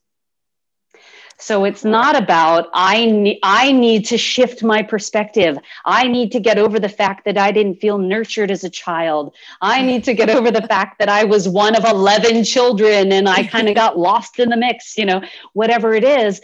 So 1.44 1.66
it's 1.66 1.84
not 1.84 2.16
about 2.16 2.70
I 2.74 3.06
need 3.06 3.40
I 3.44 3.74
need 3.74 4.06
to 4.06 4.18
shift 4.18 4.64
my 4.64 4.82
perspective. 4.82 5.58
I 5.84 6.08
need 6.08 6.32
to 6.32 6.40
get 6.40 6.58
over 6.58 6.80
the 6.80 6.88
fact 6.88 7.26
that 7.26 7.38
I 7.38 7.52
didn't 7.52 7.82
feel 7.82 7.98
nurtured 7.98 8.50
as 8.50 8.64
a 8.64 8.70
child. 8.70 9.36
I 9.60 9.82
need 9.82 10.06
to 10.06 10.14
get 10.14 10.30
over 10.30 10.52
the 10.52 10.62
fact 10.74 11.00
that 11.00 11.10
I 11.10 11.26
was 11.26 11.50
one 11.50 11.76
of 11.76 11.84
11 11.84 12.46
children 12.46 13.12
and 13.12 13.28
I 13.28 13.44
kind 13.44 13.68
of 13.68 13.76
got 13.76 14.00
lost 14.00 14.40
in 14.40 14.48
the 14.48 14.56
mix, 14.56 14.98
you 14.98 15.06
know, 15.06 15.22
whatever 15.52 15.94
it 15.94 16.06
is 16.06 16.40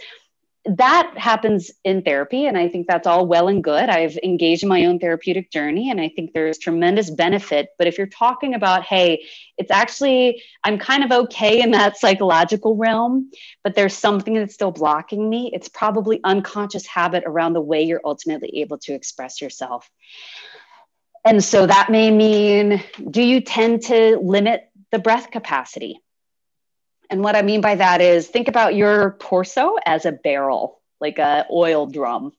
that 0.66 1.14
happens 1.16 1.70
in 1.84 2.02
therapy 2.02 2.44
and 2.46 2.58
i 2.58 2.68
think 2.68 2.86
that's 2.86 3.06
all 3.06 3.26
well 3.26 3.48
and 3.48 3.64
good. 3.64 3.88
I've 3.88 4.18
engaged 4.22 4.62
in 4.62 4.68
my 4.68 4.84
own 4.84 4.98
therapeutic 4.98 5.50
journey 5.50 5.90
and 5.90 6.00
i 6.00 6.08
think 6.08 6.32
there's 6.32 6.58
tremendous 6.58 7.08
benefit. 7.10 7.70
But 7.78 7.86
if 7.86 7.96
you're 7.96 8.06
talking 8.06 8.54
about 8.54 8.84
hey 8.84 9.24
it's 9.56 9.70
actually 9.70 10.42
i'm 10.62 10.78
kind 10.78 11.02
of 11.02 11.12
okay 11.12 11.62
in 11.62 11.70
that 11.70 11.96
psychological 11.96 12.76
realm 12.76 13.30
but 13.64 13.74
there's 13.74 13.94
something 13.94 14.34
that's 14.34 14.54
still 14.54 14.70
blocking 14.70 15.28
me 15.28 15.50
it's 15.54 15.68
probably 15.68 16.20
unconscious 16.24 16.86
habit 16.86 17.24
around 17.26 17.54
the 17.54 17.60
way 17.60 17.82
you're 17.82 18.02
ultimately 18.04 18.60
able 18.60 18.78
to 18.78 18.92
express 18.92 19.40
yourself. 19.40 19.90
And 21.24 21.42
so 21.44 21.66
that 21.66 21.90
may 21.90 22.10
mean 22.10 22.82
do 23.10 23.22
you 23.22 23.40
tend 23.40 23.82
to 23.84 24.18
limit 24.18 24.70
the 24.90 24.98
breath 24.98 25.30
capacity 25.30 26.00
and 27.10 27.22
what 27.22 27.36
I 27.36 27.42
mean 27.42 27.60
by 27.60 27.74
that 27.74 28.00
is 28.00 28.28
think 28.28 28.48
about 28.48 28.74
your 28.74 29.16
torso 29.18 29.76
as 29.84 30.06
a 30.06 30.12
barrel, 30.12 30.80
like 31.00 31.18
a 31.18 31.46
oil 31.50 31.86
drum. 31.86 32.32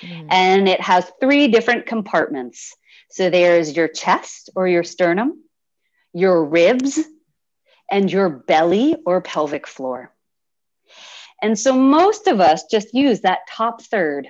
Mm. 0.00 0.26
And 0.30 0.68
it 0.68 0.80
has 0.80 1.10
three 1.20 1.48
different 1.48 1.86
compartments. 1.86 2.74
So 3.10 3.28
there's 3.28 3.76
your 3.76 3.88
chest 3.88 4.50
or 4.56 4.66
your 4.66 4.82
sternum, 4.82 5.42
your 6.14 6.44
ribs, 6.44 6.98
and 7.90 8.10
your 8.10 8.30
belly 8.30 8.96
or 9.06 9.20
pelvic 9.20 9.66
floor. 9.66 10.12
And 11.42 11.58
so 11.58 11.74
most 11.74 12.26
of 12.26 12.40
us 12.40 12.64
just 12.64 12.94
use 12.94 13.20
that 13.20 13.40
top 13.48 13.82
third. 13.82 14.28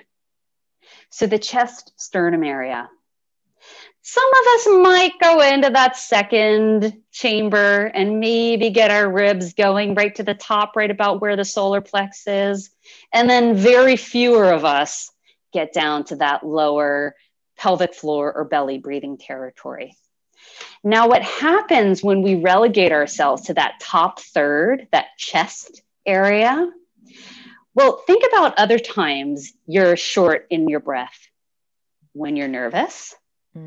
So 1.09 1.25
the 1.25 1.39
chest 1.39 1.93
sternum 1.97 2.43
area 2.43 2.89
some 4.11 4.31
of 4.33 4.47
us 4.55 4.67
might 4.81 5.19
go 5.21 5.39
into 5.41 5.69
that 5.69 5.95
second 5.95 6.99
chamber 7.11 7.85
and 7.85 8.19
maybe 8.19 8.71
get 8.71 8.89
our 8.89 9.07
ribs 9.07 9.53
going 9.53 9.93
right 9.93 10.15
to 10.15 10.23
the 10.23 10.33
top, 10.33 10.75
right 10.75 10.89
about 10.89 11.21
where 11.21 11.35
the 11.35 11.45
solar 11.45 11.79
plex 11.79 12.23
is. 12.25 12.71
And 13.13 13.29
then 13.29 13.55
very 13.55 13.97
fewer 13.97 14.51
of 14.51 14.65
us 14.65 15.11
get 15.53 15.73
down 15.73 16.05
to 16.05 16.15
that 16.15 16.43
lower 16.43 17.15
pelvic 17.55 17.93
floor 17.93 18.33
or 18.35 18.45
belly 18.45 18.79
breathing 18.79 19.19
territory. 19.19 19.95
Now, 20.83 21.07
what 21.07 21.21
happens 21.21 22.03
when 22.03 22.23
we 22.23 22.33
relegate 22.33 22.91
ourselves 22.91 23.43
to 23.43 23.53
that 23.55 23.79
top 23.79 24.21
third, 24.21 24.87
that 24.91 25.17
chest 25.19 25.83
area? 26.03 26.67
Well, 27.75 28.01
think 28.07 28.23
about 28.27 28.57
other 28.57 28.79
times 28.79 29.53
you're 29.67 29.95
short 29.95 30.47
in 30.49 30.67
your 30.67 30.79
breath 30.79 31.27
when 32.13 32.35
you're 32.35 32.47
nervous 32.47 33.15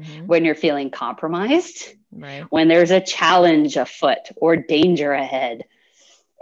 mm-hmm. 0.01 0.27
when 0.27 0.45
you're 0.45 0.55
feeling 0.55 0.91
compromised, 0.91 1.95
right. 2.11 2.45
when 2.51 2.69
there's 2.69 2.91
a 2.91 3.01
challenge 3.01 3.77
afoot 3.77 4.31
or 4.37 4.57
danger 4.57 5.13
ahead. 5.13 5.65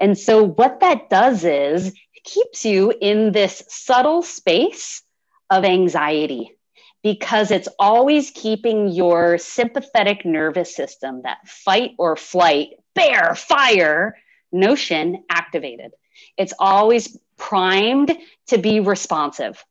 And 0.01 0.16
so, 0.16 0.42
what 0.44 0.80
that 0.80 1.11
does 1.11 1.44
is 1.44 1.88
it 1.88 2.24
keeps 2.24 2.64
you 2.64 2.92
in 3.01 3.32
this 3.32 3.62
subtle 3.68 4.22
space 4.22 5.03
of 5.51 5.64
anxiety 5.64 6.57
because 7.03 7.51
it's 7.51 7.68
always 7.78 8.30
keeping 8.30 8.88
your 8.88 9.38
sympathetic 9.38 10.24
nervous 10.24 10.74
system, 10.74 11.22
that 11.22 11.46
fight 11.46 11.92
or 11.98 12.16
flight, 12.16 12.70
bear, 12.94 13.34
fire 13.34 14.16
notion 14.53 15.24
activated. 15.30 15.92
It's 16.36 16.53
always 16.59 17.18
primed 17.36 18.16
to 18.48 18.59
be 18.59 18.80
responsive. 18.80 19.64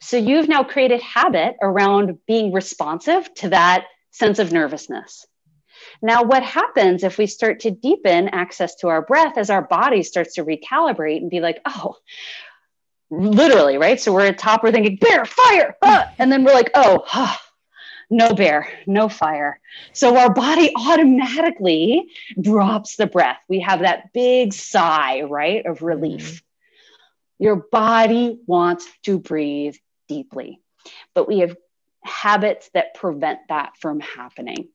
So 0.00 0.16
you've 0.16 0.48
now 0.48 0.64
created 0.64 1.00
habit 1.00 1.56
around 1.62 2.18
being 2.26 2.52
responsive 2.52 3.32
to 3.36 3.50
that 3.50 3.86
sense 4.10 4.38
of 4.38 4.52
nervousness. 4.52 5.26
Now, 6.02 6.22
what 6.22 6.42
happens 6.42 7.02
if 7.02 7.18
we 7.18 7.26
start 7.26 7.60
to 7.60 7.70
deepen 7.70 8.28
access 8.28 8.76
to 8.76 8.88
our 8.88 9.02
breath 9.02 9.38
as 9.38 9.50
our 9.50 9.62
body 9.62 10.02
starts 10.02 10.34
to 10.34 10.44
recalibrate 10.44 11.18
and 11.18 11.30
be 11.30 11.40
like, 11.40 11.60
oh, 11.64 11.96
literally, 13.10 13.78
right? 13.78 14.00
So 14.00 14.12
we're 14.12 14.26
at 14.26 14.38
top, 14.38 14.62
we're 14.62 14.72
thinking, 14.72 14.96
bear, 14.96 15.24
fire, 15.24 15.76
ah! 15.82 16.10
and 16.18 16.30
then 16.30 16.44
we're 16.44 16.54
like, 16.54 16.70
oh, 16.74 17.04
no 18.10 18.34
bear, 18.34 18.68
no 18.86 19.08
fire. 19.08 19.60
So 19.92 20.16
our 20.16 20.32
body 20.32 20.72
automatically 20.76 22.08
drops 22.40 22.96
the 22.96 23.06
breath. 23.06 23.38
We 23.48 23.60
have 23.60 23.80
that 23.80 24.12
big 24.12 24.52
sigh, 24.52 25.22
right, 25.22 25.64
of 25.66 25.82
relief. 25.82 26.42
Your 27.44 27.56
body 27.56 28.40
wants 28.46 28.88
to 29.02 29.18
breathe 29.18 29.76
deeply, 30.08 30.60
but 31.12 31.28
we 31.28 31.40
have 31.40 31.54
habits 32.02 32.70
that 32.72 32.94
prevent 32.94 33.40
that 33.50 33.76
from 33.76 34.00
happening. 34.00 34.68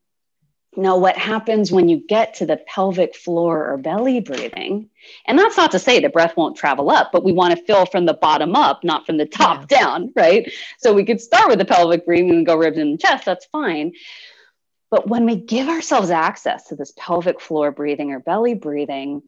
Now, 0.77 0.99
what 0.99 1.17
happens 1.17 1.71
when 1.71 1.89
you 1.89 1.97
get 1.97 2.35
to 2.35 2.45
the 2.45 2.57
pelvic 2.57 3.15
floor 3.15 3.71
or 3.71 3.77
belly 3.79 4.19
breathing? 4.19 4.91
And 5.25 5.39
that's 5.39 5.57
not 5.57 5.71
to 5.71 5.79
say 5.79 5.99
the 5.99 6.09
breath 6.09 6.37
won't 6.37 6.57
travel 6.57 6.91
up, 6.91 7.09
but 7.11 7.23
we 7.23 7.31
want 7.31 7.57
to 7.57 7.65
fill 7.65 7.87
from 7.87 8.05
the 8.05 8.13
bottom 8.13 8.55
up, 8.55 8.83
not 8.83 9.07
from 9.07 9.17
the 9.17 9.25
top 9.25 9.65
yeah. 9.71 9.79
down, 9.79 10.13
right? 10.15 10.53
So 10.77 10.93
we 10.93 11.05
could 11.05 11.21
start 11.21 11.49
with 11.49 11.57
the 11.57 11.65
pelvic 11.65 12.05
breathing 12.05 12.29
and 12.29 12.45
go 12.45 12.55
ribs 12.55 12.77
in 12.77 12.91
the 12.91 12.97
chest, 12.99 13.25
that's 13.25 13.47
fine. 13.47 13.93
But 14.91 15.07
when 15.07 15.25
we 15.25 15.37
give 15.37 15.69
ourselves 15.69 16.11
access 16.11 16.65
to 16.65 16.75
this 16.75 16.93
pelvic 16.95 17.41
floor 17.41 17.71
breathing 17.71 18.11
or 18.11 18.19
belly 18.19 18.53
breathing, 18.53 19.23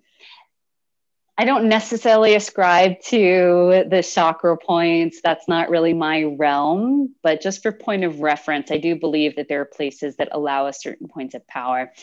I 1.42 1.44
don't 1.44 1.70
necessarily 1.70 2.36
ascribe 2.36 3.02
to 3.06 3.86
the 3.88 4.04
chakra 4.04 4.56
points. 4.58 5.22
That's 5.24 5.48
not 5.48 5.72
really 5.72 5.92
my 5.92 6.26
realm. 6.38 7.16
But 7.24 7.42
just 7.42 7.64
for 7.64 7.72
point 7.72 8.04
of 8.04 8.20
reference, 8.20 8.70
I 8.70 8.78
do 8.78 8.96
believe 8.96 9.38
that 9.38 9.48
there 9.48 9.62
are 9.62 9.66
places 9.66 10.18
that 10.18 10.30
allow 10.34 10.68
us 10.68 10.84
certain 10.84 11.08
points 11.08 11.34
of 11.34 11.48
power. 11.48 11.94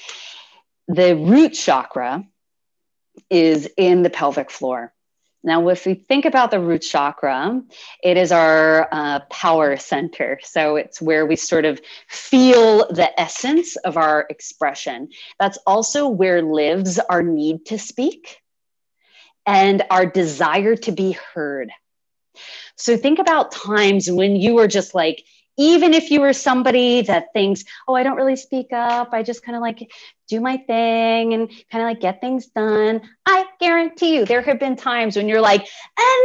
The 0.89 1.15
root 1.15 1.51
chakra 1.51 2.25
is 3.31 3.71
in 3.77 4.03
the 4.03 4.11
pelvic 4.11 4.51
floor. 4.51 4.93
Now, 5.45 5.69
if 5.69 5.87
we 5.87 5.95
think 5.95 6.25
about 6.25 6.51
the 6.51 6.59
root 6.59 6.83
chakra, 6.83 7.63
it 8.03 8.17
is 8.17 8.33
our 8.33 8.89
uh, 8.91 9.21
power 9.31 9.77
center. 9.77 10.41
So 10.43 10.75
it's 10.75 11.01
where 11.01 11.25
we 11.27 11.37
sort 11.37 11.65
of 11.65 11.81
feel 12.09 12.89
the 12.89 13.09
essence 13.21 13.77
of 13.77 13.97
our 13.97 14.27
expression. 14.31 15.11
That's 15.39 15.59
also 15.65 16.09
where 16.09 16.43
lives 16.43 16.99
our 16.99 17.23
need 17.23 17.67
to 17.67 17.79
speak 17.79 18.41
and 19.49 19.83
our 19.91 20.05
desire 20.05 20.77
to 20.77 20.93
be 20.93 21.13
heard. 21.33 21.71
So 22.77 22.99
think 22.99 23.19
about 23.19 23.51
times 23.51 24.11
when 24.11 24.37
you 24.37 24.55
were 24.55 24.69
just 24.69 24.95
like, 24.95 25.25
even 25.57 25.95
if 25.95 26.11
you 26.11 26.21
were 26.21 26.35
somebody 26.35 27.01
that 27.03 27.33
thinks, 27.33 27.65
oh, 27.89 27.95
I 27.95 28.03
don't 28.03 28.17
really 28.17 28.37
speak 28.37 28.75
up, 28.75 29.09
I 29.13 29.23
just 29.23 29.43
kind 29.43 29.57
of 29.57 29.63
like 29.63 29.91
do 30.29 30.41
my 30.41 30.59
thing 30.59 31.33
and 31.33 31.49
kind 31.73 31.83
of 31.83 31.89
like 31.89 32.01
get 32.01 32.21
things 32.21 32.47
done. 32.49 33.01
I 33.25 33.47
guarantee 33.59 34.17
you, 34.17 34.27
there 34.27 34.43
have 34.43 34.61
been 34.61 34.77
times 34.77 35.17
when 35.17 35.29
you're 35.31 35.41
like, 35.41 35.67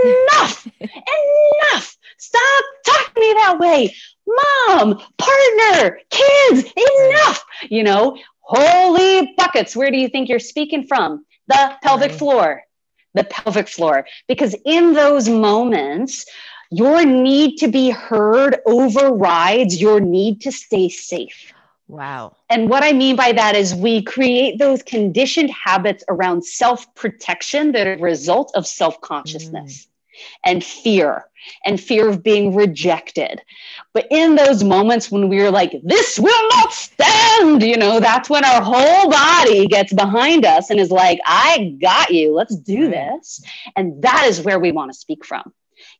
enough, 0.03 0.67
enough, 0.81 1.97
stop 2.17 2.63
talking 2.85 3.13
to 3.15 3.21
me 3.21 3.33
that 3.37 3.57
way. 3.57 3.95
Mom, 4.27 5.01
partner, 5.17 5.99
kids, 6.09 6.73
enough. 6.75 7.45
You 7.69 7.83
know, 7.83 8.17
holy 8.41 9.33
buckets, 9.37 9.77
where 9.77 9.91
do 9.91 9.97
you 9.97 10.09
think 10.09 10.27
you're 10.27 10.39
speaking 10.39 10.85
from? 10.85 11.25
The 11.47 11.77
pelvic 11.81 12.11
floor 12.11 12.63
the 13.13 13.23
pelvic 13.23 13.67
floor. 13.67 14.05
Because 14.27 14.55
in 14.65 14.93
those 14.93 15.29
moments, 15.29 16.25
your 16.71 17.05
need 17.05 17.57
to 17.57 17.67
be 17.67 17.89
heard 17.89 18.57
overrides 18.65 19.79
your 19.79 19.99
need 19.99 20.41
to 20.41 20.51
stay 20.51 20.89
safe. 20.89 21.53
Wow. 21.87 22.35
And 22.49 22.69
what 22.69 22.83
I 22.83 22.93
mean 22.93 23.15
by 23.15 23.33
that 23.33 23.55
is 23.55 23.75
we 23.75 24.01
create 24.01 24.57
those 24.57 24.81
conditioned 24.81 25.51
habits 25.51 26.03
around 26.09 26.43
self 26.43 26.93
protection 26.95 27.73
that 27.73 27.85
are 27.85 27.93
a 27.93 27.99
result 27.99 28.51
of 28.55 28.65
self 28.65 28.99
consciousness. 29.01 29.85
Mm 29.85 29.92
and 30.43 30.63
fear 30.63 31.25
and 31.65 31.79
fear 31.79 32.09
of 32.09 32.23
being 32.23 32.55
rejected. 32.55 33.41
But 33.93 34.07
in 34.09 34.35
those 34.35 34.63
moments 34.63 35.11
when 35.11 35.29
we're 35.29 35.51
like, 35.51 35.75
this 35.83 36.17
will 36.19 36.49
not 36.49 36.71
stand, 36.71 37.61
you 37.63 37.77
know, 37.77 37.99
that's 37.99 38.29
when 38.29 38.45
our 38.45 38.61
whole 38.61 39.09
body 39.09 39.67
gets 39.67 39.93
behind 39.93 40.45
us 40.45 40.69
and 40.69 40.79
is 40.79 40.91
like, 40.91 41.19
I 41.25 41.77
got 41.81 42.11
you, 42.11 42.33
let's 42.33 42.55
do 42.55 42.89
this. 42.89 43.43
And 43.75 44.01
that 44.03 44.25
is 44.27 44.41
where 44.41 44.59
we 44.59 44.71
want 44.71 44.91
to 44.91 44.97
speak 44.97 45.25
from. 45.25 45.53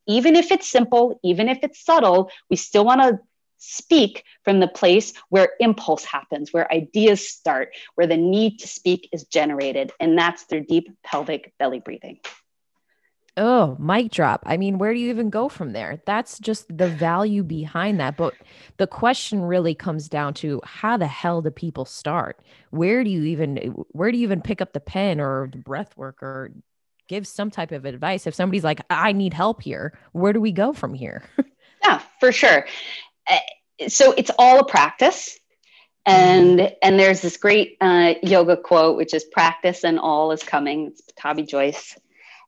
Even 0.08 0.36
if 0.36 0.52
it's 0.52 0.68
simple, 0.68 1.20
even 1.24 1.50
if 1.50 1.60
it's 1.64 1.84
subtle, 1.84 2.30
we 2.50 2.56
still 2.56 2.86
want 2.86 3.02
to 3.02 3.20
speak 3.58 4.24
from 4.44 4.60
the 4.60 4.68
place 4.68 5.14
where 5.30 5.52
impulse 5.60 6.04
happens, 6.04 6.52
where 6.52 6.72
ideas 6.72 7.30
start, 7.30 7.70
where 7.96 8.08
the 8.08 8.18
need 8.18 8.60
to 8.60 8.68
speak 8.68 9.10
is 9.14 9.24
generated. 9.24 9.92
And 10.00 10.18
that's 10.18 10.44
through 10.44 10.66
deep 10.66 10.90
pelvic 11.04 11.54
belly 11.60 11.80
breathing. 11.80 12.20
Oh, 13.36 13.76
mic 13.80 14.12
drop. 14.12 14.44
I 14.46 14.58
mean, 14.58 14.78
where 14.78 14.94
do 14.94 15.00
you 15.00 15.10
even 15.10 15.32
go 15.32 15.50
from 15.50 15.74
there? 15.74 16.02
That's 16.06 16.38
just 16.38 16.76
the 16.76 16.88
value 16.88 17.42
behind 17.44 18.00
that. 18.00 18.16
But 18.16 18.36
the 18.78 18.86
question 18.86 19.42
really 19.42 19.74
comes 19.74 20.08
down 20.08 20.36
to 20.36 20.62
how 20.64 20.98
the 20.98 21.08
hell 21.08 21.42
do 21.42 21.50
people 21.50 21.86
start? 21.86 22.40
Where 22.70 23.04
do 23.04 23.10
you 23.10 23.24
even 23.24 23.58
where 23.90 24.12
do 24.12 24.18
you 24.18 24.24
even 24.24 24.42
pick 24.42 24.62
up 24.62 24.74
the 24.74 24.80
pen 24.80 25.20
or 25.20 25.50
the 25.52 25.58
breath 25.58 25.98
work 25.98 26.22
or 26.22 26.52
give 27.08 27.28
some 27.28 27.52
type 27.52 27.72
of 27.72 27.86
advice. 27.86 28.28
If 28.28 28.36
somebody's 28.36 28.64
like, 28.64 28.82
I 28.90 29.12
need 29.12 29.34
help 29.34 29.62
here, 29.62 29.98
where 30.12 30.34
do 30.34 30.42
we 30.42 30.52
go 30.52 30.74
from 30.74 30.94
here? 30.94 31.24
yeah, 31.84 32.02
for 32.20 32.32
sure. 32.32 32.66
Uh, 33.30 33.38
so 33.88 34.14
it's 34.14 34.32
all 34.38 34.60
a 34.60 34.66
practice. 34.66 35.40
And 36.06 36.74
and 36.82 37.00
there's 37.00 37.22
this 37.22 37.38
great 37.38 37.78
uh, 37.80 38.16
yoga 38.22 38.58
quote, 38.58 38.98
which 38.98 39.14
is 39.14 39.24
"Practice 39.24 39.86
and 39.86 39.98
all 39.98 40.34
is 40.34 40.44
coming." 40.44 40.88
It's 40.88 41.02
Pattabhi 41.02 41.48
Jois, 41.48 41.96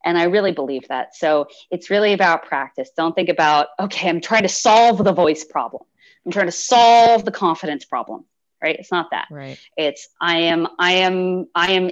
and 0.06 0.18
I 0.18 0.24
really 0.26 0.51
believe 0.51 0.88
that. 0.88 1.16
So 1.16 1.47
it's 1.72 1.89
really 1.89 2.14
about 2.14 2.45
practice. 2.45 2.91
Don't 2.95 3.14
think 3.16 3.30
about 3.30 3.68
okay, 3.80 4.10
I'm 4.10 4.22
trying 4.22 4.43
to 4.43 4.49
solve 4.49 5.03
the 5.03 5.14
voice 5.14 5.43
problem. 5.43 5.84
I'm 6.26 6.32
trying 6.32 6.47
to 6.47 6.51
solve 6.51 7.26
the 7.26 7.32
confidence 7.32 7.86
problem. 7.86 8.26
Right? 8.62 8.78
It's 8.80 8.91
not 8.91 9.12
that. 9.12 9.28
Right. 9.30 9.60
It's 9.76 10.08
I 10.22 10.38
am 10.38 10.68
I 10.80 10.93
am 10.93 11.47
I 11.53 11.74
am 11.74 11.91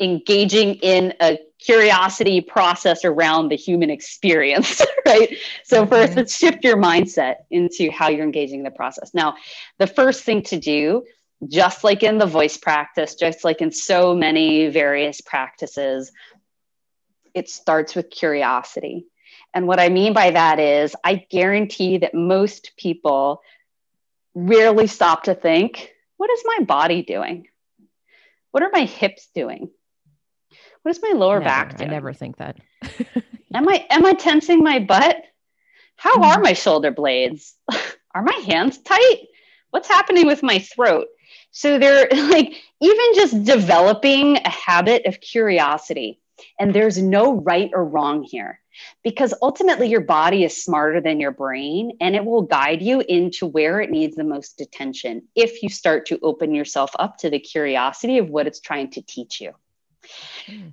engaging 0.00 0.74
in 0.76 1.14
a 1.20 1.38
curiosity 1.58 2.40
process 2.40 3.04
around 3.04 3.48
the 3.48 3.56
human 3.56 3.90
experience, 3.90 4.82
right? 5.06 5.36
So, 5.64 5.86
first, 5.86 6.10
mm-hmm. 6.10 6.18
let's 6.18 6.36
shift 6.36 6.64
your 6.64 6.76
mindset 6.76 7.36
into 7.50 7.90
how 7.90 8.08
you're 8.08 8.24
engaging 8.24 8.62
the 8.62 8.70
process. 8.70 9.12
Now, 9.14 9.36
the 9.78 9.86
first 9.86 10.24
thing 10.24 10.42
to 10.44 10.58
do, 10.58 11.04
just 11.48 11.84
like 11.84 12.02
in 12.02 12.18
the 12.18 12.26
voice 12.26 12.56
practice, 12.56 13.14
just 13.14 13.44
like 13.44 13.60
in 13.60 13.70
so 13.70 14.14
many 14.14 14.68
various 14.68 15.20
practices, 15.20 16.12
it 17.34 17.48
starts 17.48 17.94
with 17.94 18.10
curiosity. 18.10 19.06
And 19.52 19.66
what 19.66 19.80
I 19.80 19.88
mean 19.88 20.12
by 20.12 20.30
that 20.30 20.58
is, 20.58 20.96
I 21.04 21.26
guarantee 21.30 21.98
that 21.98 22.14
most 22.14 22.72
people 22.76 23.42
rarely 24.34 24.86
stop 24.86 25.24
to 25.24 25.34
think, 25.34 25.92
what 26.16 26.30
is 26.30 26.42
my 26.44 26.64
body 26.64 27.02
doing? 27.02 27.48
What 28.50 28.62
are 28.62 28.70
my 28.72 28.84
hips 28.84 29.28
doing? 29.34 29.70
What 30.82 30.90
is 30.90 31.02
my 31.02 31.12
lower 31.14 31.40
never, 31.40 31.44
back 31.44 31.76
doing? 31.76 31.90
I 31.90 31.92
never 31.92 32.12
think 32.12 32.36
that. 32.36 32.56
am 33.54 33.68
I 33.68 33.86
am 33.90 34.04
I 34.04 34.12
tensing 34.12 34.62
my 34.62 34.80
butt? 34.80 35.16
How 35.96 36.20
are 36.22 36.36
hmm. 36.36 36.42
my 36.42 36.52
shoulder 36.52 36.90
blades? 36.90 37.54
are 38.14 38.22
my 38.22 38.42
hands 38.46 38.78
tight? 38.78 39.26
What's 39.70 39.88
happening 39.88 40.26
with 40.26 40.42
my 40.42 40.58
throat? 40.58 41.06
So 41.50 41.78
they're 41.78 42.08
like 42.30 42.54
even 42.80 43.14
just 43.14 43.44
developing 43.44 44.36
a 44.36 44.50
habit 44.50 45.06
of 45.06 45.20
curiosity. 45.20 46.20
And 46.58 46.74
there's 46.74 47.00
no 47.00 47.34
right 47.34 47.70
or 47.72 47.84
wrong 47.84 48.22
here 48.22 48.60
because 49.02 49.34
ultimately 49.40 49.88
your 49.88 50.00
body 50.00 50.44
is 50.44 50.64
smarter 50.64 51.00
than 51.00 51.20
your 51.20 51.30
brain 51.30 51.96
and 52.00 52.16
it 52.16 52.24
will 52.24 52.42
guide 52.42 52.82
you 52.82 53.00
into 53.00 53.46
where 53.46 53.80
it 53.80 53.90
needs 53.90 54.16
the 54.16 54.24
most 54.24 54.60
attention 54.60 55.28
if 55.36 55.62
you 55.62 55.68
start 55.68 56.06
to 56.06 56.18
open 56.22 56.54
yourself 56.54 56.90
up 56.98 57.18
to 57.18 57.30
the 57.30 57.38
curiosity 57.38 58.18
of 58.18 58.28
what 58.28 58.46
it's 58.46 58.60
trying 58.60 58.90
to 58.90 59.02
teach 59.02 59.40
you. 59.40 59.52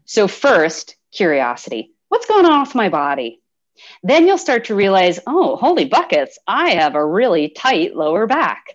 So, 0.05 0.27
first, 0.27 0.95
curiosity 1.11 1.93
what's 2.11 2.25
going 2.25 2.45
on 2.45 2.59
with 2.59 2.75
my 2.75 2.89
body? 2.89 3.41
Then 4.03 4.27
you'll 4.27 4.37
start 4.37 4.65
to 4.65 4.75
realize, 4.75 5.21
oh, 5.25 5.55
holy 5.55 5.85
buckets, 5.85 6.37
I 6.45 6.71
have 6.71 6.95
a 6.95 7.05
really 7.05 7.47
tight 7.47 7.95
lower 7.95 8.27
back. 8.27 8.65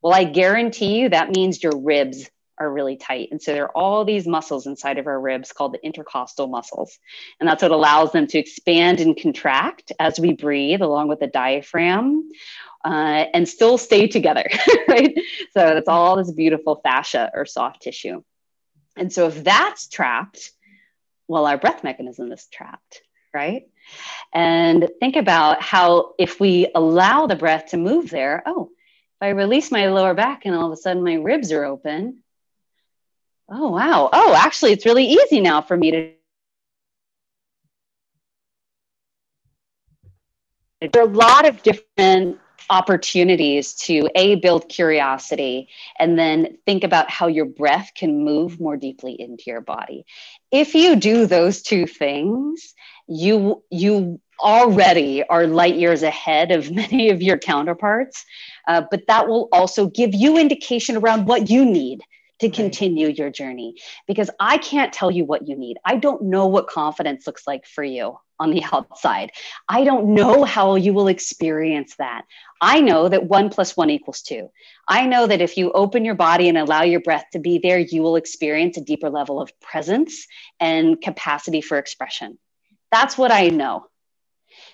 Well, 0.00 0.14
I 0.14 0.24
guarantee 0.24 0.98
you 0.98 1.10
that 1.10 1.30
means 1.30 1.62
your 1.62 1.76
ribs 1.76 2.30
are 2.58 2.70
really 2.70 2.96
tight. 2.96 3.28
And 3.30 3.40
so 3.40 3.52
there 3.52 3.64
are 3.64 3.76
all 3.76 4.04
these 4.04 4.26
muscles 4.26 4.66
inside 4.66 4.98
of 4.98 5.06
our 5.06 5.20
ribs 5.20 5.52
called 5.52 5.72
the 5.72 5.84
intercostal 5.84 6.46
muscles. 6.46 6.98
And 7.38 7.48
that's 7.48 7.62
what 7.62 7.72
allows 7.72 8.12
them 8.12 8.26
to 8.28 8.38
expand 8.38 9.00
and 9.00 9.16
contract 9.16 9.92
as 9.98 10.18
we 10.18 10.32
breathe, 10.32 10.82
along 10.82 11.08
with 11.08 11.20
the 11.20 11.26
diaphragm, 11.26 12.30
uh, 12.84 13.24
and 13.34 13.48
still 13.48 13.78
stay 13.78 14.06
together, 14.08 14.48
right? 14.88 15.14
So 15.52 15.74
that's 15.74 15.88
all 15.88 16.16
this 16.16 16.30
beautiful 16.30 16.80
fascia 16.82 17.30
or 17.34 17.46
soft 17.46 17.82
tissue. 17.82 18.22
And 18.96 19.12
so 19.12 19.26
if 19.26 19.44
that's 19.44 19.88
trapped, 19.88 20.50
well, 21.28 21.46
our 21.46 21.58
breath 21.58 21.84
mechanism 21.84 22.32
is 22.32 22.46
trapped, 22.46 23.02
right? 23.34 23.64
And 24.32 24.88
think 25.00 25.16
about 25.16 25.62
how 25.62 26.14
if 26.18 26.40
we 26.40 26.68
allow 26.74 27.26
the 27.26 27.36
breath 27.36 27.66
to 27.68 27.76
move 27.76 28.10
there, 28.10 28.42
oh, 28.46 28.70
if 29.20 29.26
I 29.26 29.30
release 29.30 29.70
my 29.70 29.86
lower 29.88 30.14
back 30.14 30.44
and 30.44 30.54
all 30.54 30.66
of 30.66 30.72
a 30.72 30.76
sudden 30.76 31.04
my 31.04 31.14
ribs 31.14 31.52
are 31.52 31.64
open, 31.64 32.22
oh, 33.48 33.70
wow. 33.70 34.08
Oh, 34.12 34.34
actually, 34.34 34.72
it's 34.72 34.86
really 34.86 35.04
easy 35.04 35.40
now 35.40 35.60
for 35.60 35.76
me 35.76 35.90
to. 35.90 36.10
There 40.80 41.02
are 41.02 41.08
a 41.08 41.12
lot 41.12 41.46
of 41.48 41.62
different 41.62 42.38
opportunities 42.70 43.74
to 43.74 44.08
a 44.14 44.36
build 44.36 44.68
curiosity 44.68 45.68
and 45.98 46.18
then 46.18 46.58
think 46.66 46.84
about 46.84 47.10
how 47.10 47.26
your 47.26 47.44
breath 47.44 47.92
can 47.96 48.24
move 48.24 48.60
more 48.60 48.76
deeply 48.76 49.16
into 49.18 49.44
your 49.46 49.60
body 49.60 50.04
if 50.50 50.74
you 50.74 50.96
do 50.96 51.26
those 51.26 51.62
two 51.62 51.86
things 51.86 52.74
you 53.08 53.62
you 53.70 54.20
already 54.40 55.22
are 55.24 55.46
light 55.46 55.76
years 55.76 56.02
ahead 56.02 56.50
of 56.50 56.70
many 56.74 57.10
of 57.10 57.22
your 57.22 57.38
counterparts 57.38 58.24
uh, 58.68 58.82
but 58.90 59.06
that 59.06 59.28
will 59.28 59.48
also 59.52 59.86
give 59.88 60.14
you 60.14 60.36
indication 60.36 60.96
around 60.96 61.26
what 61.26 61.48
you 61.48 61.64
need 61.64 62.00
to 62.40 62.50
continue 62.50 63.08
your 63.08 63.30
journey 63.30 63.76
because 64.06 64.30
I 64.38 64.58
can't 64.58 64.92
tell 64.92 65.10
you 65.10 65.24
what 65.24 65.48
you 65.48 65.56
need. 65.56 65.78
I 65.84 65.96
don't 65.96 66.24
know 66.24 66.46
what 66.46 66.68
confidence 66.68 67.26
looks 67.26 67.46
like 67.46 67.66
for 67.66 67.82
you 67.82 68.18
on 68.38 68.50
the 68.50 68.62
outside. 68.72 69.30
I 69.68 69.84
don't 69.84 70.14
know 70.14 70.44
how 70.44 70.74
you 70.76 70.92
will 70.92 71.08
experience 71.08 71.94
that. 71.98 72.22
I 72.60 72.80
know 72.80 73.08
that 73.08 73.24
one 73.24 73.50
plus 73.50 73.76
one 73.76 73.90
equals 73.90 74.22
two. 74.22 74.50
I 74.88 75.06
know 75.06 75.26
that 75.26 75.40
if 75.40 75.56
you 75.56 75.72
open 75.72 76.04
your 76.04 76.14
body 76.14 76.48
and 76.48 76.58
allow 76.58 76.82
your 76.82 77.00
breath 77.00 77.26
to 77.32 77.38
be 77.38 77.58
there, 77.58 77.78
you 77.78 78.02
will 78.02 78.16
experience 78.16 78.76
a 78.76 78.82
deeper 78.82 79.10
level 79.10 79.40
of 79.40 79.58
presence 79.60 80.26
and 80.60 81.00
capacity 81.00 81.60
for 81.60 81.78
expression. 81.78 82.38
That's 82.92 83.18
what 83.18 83.32
I 83.32 83.48
know. 83.48 83.86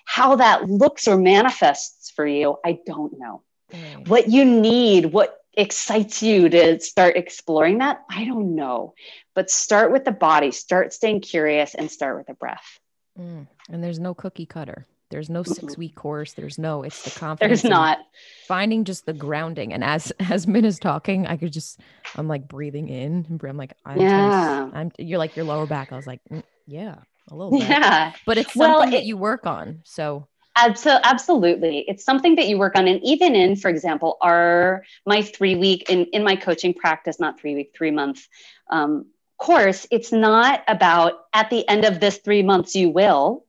How 0.05 0.37
that 0.37 0.69
looks 0.69 1.09
or 1.09 1.17
manifests 1.17 2.11
for 2.11 2.27
you, 2.27 2.57
I 2.65 2.79
don't 2.87 3.19
know. 3.19 3.43
Mm. 3.73 4.09
What 4.09 4.29
you 4.29 4.45
need, 4.45 5.07
what 5.07 5.42
excites 5.55 6.23
you 6.23 6.49
to 6.49 6.81
start 6.81 7.17
exploring 7.17 7.79
that? 7.79 8.03
I 8.11 8.25
don't 8.25 8.55
know. 8.55 8.95
But 9.35 9.51
start 9.51 9.93
with 9.93 10.05
the 10.05 10.13
body, 10.13 10.51
start 10.51 10.93
staying 10.93 11.21
curious, 11.21 11.75
and 11.75 11.91
start 11.91 12.19
with 12.19 12.27
the 12.27 12.35
breath. 12.35 12.79
Mm. 13.19 13.47
And 13.71 13.85
there's 13.85 13.99
no 13.99 14.15
cookie 14.15 14.47
cutter. 14.47 14.87
There's 15.11 15.29
no 15.29 15.43
six 15.43 15.77
week 15.77 15.95
course. 15.95 16.33
There's 16.33 16.59
no, 16.59 16.83
it's 16.83 17.03
the 17.03 17.11
confidence. 17.21 17.63
There's 17.63 17.71
not. 17.71 17.99
Finding 18.49 18.85
just 18.85 19.05
the 19.05 19.13
grounding. 19.13 19.73
And 19.73 19.85
as 19.85 20.11
as 20.21 20.47
Min 20.47 20.65
is 20.65 20.79
talking, 20.79 21.27
I 21.27 21.37
could 21.37 21.53
just, 21.53 21.79
I'm 22.17 22.29
like 22.29 22.49
breathing 22.49 22.89
in. 22.89 23.27
And 23.29 23.41
I'm 23.45 23.57
like, 23.57 23.75
I'm, 23.85 24.01
yeah. 24.01 24.71
I'm 24.73 24.91
you're 24.99 25.19
like 25.19 25.37
your 25.37 25.45
lower 25.45 25.67
back. 25.67 25.93
I 25.93 25.97
was 25.97 26.07
like, 26.07 26.21
mm, 26.31 26.43
yeah, 26.67 26.97
a 27.31 27.37
little 27.37 27.59
bit. 27.59 27.69
Yeah. 27.69 28.13
But 28.25 28.39
it's 28.39 28.55
something 28.55 28.71
well, 28.71 28.89
it, 28.89 28.93
that 28.93 29.05
you 29.05 29.19
work 29.19 29.47
on. 29.47 29.83
So 29.85 30.27
absolutely. 30.57 31.85
It's 31.89 32.05
something 32.05 32.37
that 32.37 32.49
you 32.49 32.59
work 32.59 32.77
on 32.77 32.87
and 32.89 33.03
even 33.03 33.35
in 33.35 33.57
for 33.57 33.69
example 33.69 34.19
our 34.21 34.85
my 35.07 35.23
three 35.23 35.55
week 35.55 35.89
in, 35.89 36.05
in 36.07 36.25
my 36.25 36.37
coaching 36.37 36.75
practice 36.75 37.19
not 37.19 37.41
three 37.41 37.55
week 37.55 37.73
three 37.75 37.91
month 37.91 38.27
um, 38.71 39.07
course 39.43 39.87
it's 39.91 40.13
not 40.13 40.63
about 40.69 41.25
at 41.33 41.51
the 41.51 41.69
end 41.69 41.85
of 41.85 41.99
this 41.99 42.19
three 42.19 42.43
months 42.43 42.77
you 42.77 42.91
will. 42.91 43.45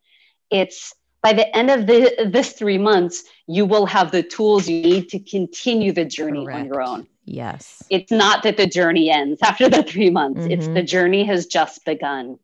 It's 0.49 0.93
by 1.22 1.34
the 1.34 1.56
end 1.56 1.70
of 1.70 1.86
the, 1.88 2.30
this 2.32 2.54
three 2.54 2.80
months 2.80 3.24
you 3.47 3.66
will 3.66 3.86
have 3.86 4.12
the 4.12 4.24
tools 4.24 4.68
you 4.68 4.82
need 4.82 5.10
to 5.10 5.20
continue 5.20 5.91
the 5.91 6.04
journey 6.04 6.45
Correct. 6.45 6.60
on 6.60 6.66
your 6.66 6.82
own. 6.82 7.08
Yes. 7.26 7.84
It's 7.89 8.12
not 8.12 8.43
that 8.43 8.58
the 8.58 8.68
journey 8.68 9.12
ends 9.12 9.39
after 9.43 9.70
the 9.70 9.84
three 9.84 10.10
months. 10.10 10.41
Mm-hmm. 10.41 10.51
it's 10.51 10.68
the 10.68 10.84
journey 10.84 11.24
has 11.26 11.45
just 11.45 11.86
begun 11.86 12.39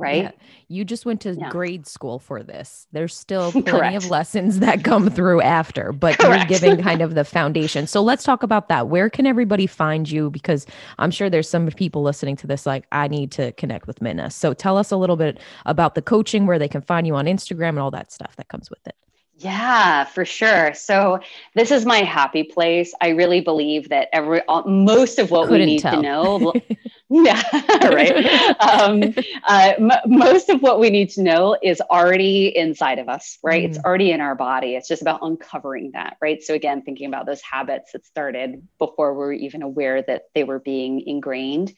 right? 0.00 0.24
Yeah. 0.24 0.30
You 0.68 0.84
just 0.84 1.04
went 1.04 1.20
to 1.22 1.34
yeah. 1.34 1.50
grade 1.50 1.86
school 1.86 2.18
for 2.18 2.42
this. 2.42 2.86
There's 2.92 3.14
still 3.14 3.52
plenty 3.62 3.96
of 3.96 4.10
lessons 4.10 4.60
that 4.60 4.82
come 4.82 5.10
through 5.10 5.42
after, 5.42 5.92
but 5.92 6.18
Correct. 6.18 6.50
you're 6.50 6.58
giving 6.58 6.82
kind 6.82 7.02
of 7.02 7.14
the 7.14 7.24
foundation. 7.24 7.86
So 7.86 8.02
let's 8.02 8.24
talk 8.24 8.42
about 8.42 8.68
that. 8.68 8.88
Where 8.88 9.10
can 9.10 9.26
everybody 9.26 9.66
find 9.66 10.10
you? 10.10 10.30
Because 10.30 10.66
I'm 10.98 11.10
sure 11.10 11.28
there's 11.28 11.48
some 11.48 11.66
people 11.68 12.02
listening 12.02 12.36
to 12.36 12.46
this 12.46 12.66
like, 12.66 12.86
I 12.92 13.08
need 13.08 13.30
to 13.32 13.52
connect 13.52 13.86
with 13.86 14.00
Minna. 14.00 14.30
So 14.30 14.54
tell 14.54 14.76
us 14.76 14.90
a 14.90 14.96
little 14.96 15.16
bit 15.16 15.38
about 15.66 15.94
the 15.94 16.02
coaching, 16.02 16.46
where 16.46 16.58
they 16.58 16.68
can 16.68 16.80
find 16.80 17.06
you 17.06 17.14
on 17.14 17.26
Instagram 17.26 17.70
and 17.70 17.80
all 17.80 17.90
that 17.90 18.12
stuff 18.12 18.36
that 18.36 18.48
comes 18.48 18.70
with 18.70 18.86
it. 18.86 18.96
Yeah, 19.40 20.04
for 20.04 20.26
sure. 20.26 20.74
So 20.74 21.18
this 21.54 21.70
is 21.70 21.86
my 21.86 21.98
happy 21.98 22.42
place. 22.42 22.92
I 23.00 23.08
really 23.08 23.40
believe 23.40 23.88
that 23.88 24.08
every 24.12 24.42
uh, 24.48 24.62
most 24.66 25.18
of 25.18 25.30
what 25.30 25.48
Couldn't 25.48 25.60
we 25.60 25.66
need 25.66 25.80
tell. 25.80 25.96
to 25.96 26.02
know 26.02 26.52
Yeah, 27.10 27.42
right. 27.82 28.14
um, 28.60 29.14
uh, 29.46 29.72
m- 29.78 29.90
most 30.06 30.48
of 30.48 30.62
what 30.62 30.78
we 30.78 30.90
need 30.90 31.10
to 31.10 31.22
know 31.22 31.56
is 31.60 31.80
already 31.80 32.56
inside 32.56 32.98
of 32.98 33.08
us, 33.08 33.38
right? 33.42 33.64
Mm. 33.64 33.66
It's 33.66 33.78
already 33.84 34.12
in 34.12 34.20
our 34.20 34.36
body. 34.36 34.76
It's 34.76 34.88
just 34.88 35.02
about 35.02 35.20
uncovering 35.22 35.90
that, 35.94 36.16
right? 36.22 36.40
So, 36.42 36.54
again, 36.54 36.82
thinking 36.82 37.08
about 37.08 37.26
those 37.26 37.42
habits 37.42 37.92
that 37.92 38.06
started 38.06 38.62
before 38.78 39.14
we 39.14 39.18
were 39.18 39.32
even 39.32 39.62
aware 39.62 40.02
that 40.02 40.22
they 40.34 40.44
were 40.44 40.60
being 40.60 41.02
ingrained. 41.06 41.74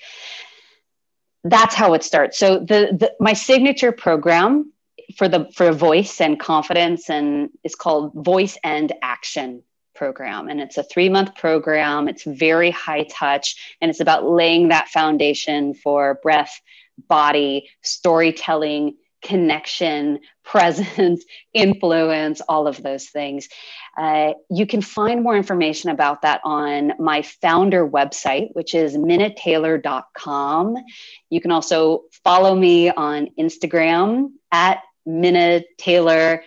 That's 1.45 1.75
how 1.75 1.95
it 1.95 2.05
starts. 2.05 2.39
So, 2.39 2.59
the, 2.59 2.97
the 2.99 3.13
my 3.19 3.33
signature 3.33 3.93
program 3.93 4.73
for 5.17 5.29
the 5.29 5.51
for 5.55 5.73
voice 5.73 6.21
and 6.21 6.39
confidence 6.39 7.09
and 7.09 7.51
is 7.65 7.75
called 7.75 8.13
Voice 8.15 8.59
and 8.63 8.93
Action 9.03 9.63
program. 10.03 10.49
And 10.49 10.61
it's 10.61 10.79
a 10.79 10.83
three 10.83 11.09
month 11.09 11.37
program. 11.37 12.09
It's 12.09 12.25
very 12.25 12.73
high 12.73 13.05
touch 13.05 13.77
and 13.81 13.89
it's 13.89 14.01
about 14.01 14.29
laying 14.29 14.67
that 14.69 14.89
foundation 14.89 15.75
for 15.75 16.19
breath, 16.25 16.61
body, 17.09 17.71
storytelling, 17.83 18.97
connection, 19.23 20.19
presence, 20.45 21.25
influence, 21.55 22.41
all 22.49 22.67
of 22.67 22.83
those 22.83 23.07
things. 23.11 23.49
Uh, 23.97 24.33
you 24.51 24.67
can 24.67 24.83
find 24.83 25.23
more 25.23 25.37
information 25.37 25.89
about 25.89 26.23
that 26.23 26.41
on 26.43 26.95
my 26.99 27.23
founder 27.23 27.89
website, 27.89 28.49
which 28.55 28.75
is 28.75 28.97
minnataylor.com. 28.97 30.75
You 31.31 31.41
can 31.41 31.53
also 31.53 32.03
follow 32.25 32.57
me 32.57 32.91
on 32.91 33.29
Instagram 33.39 34.31
at 34.51 34.81
Minna 35.07 35.63
Taylor 35.79 36.43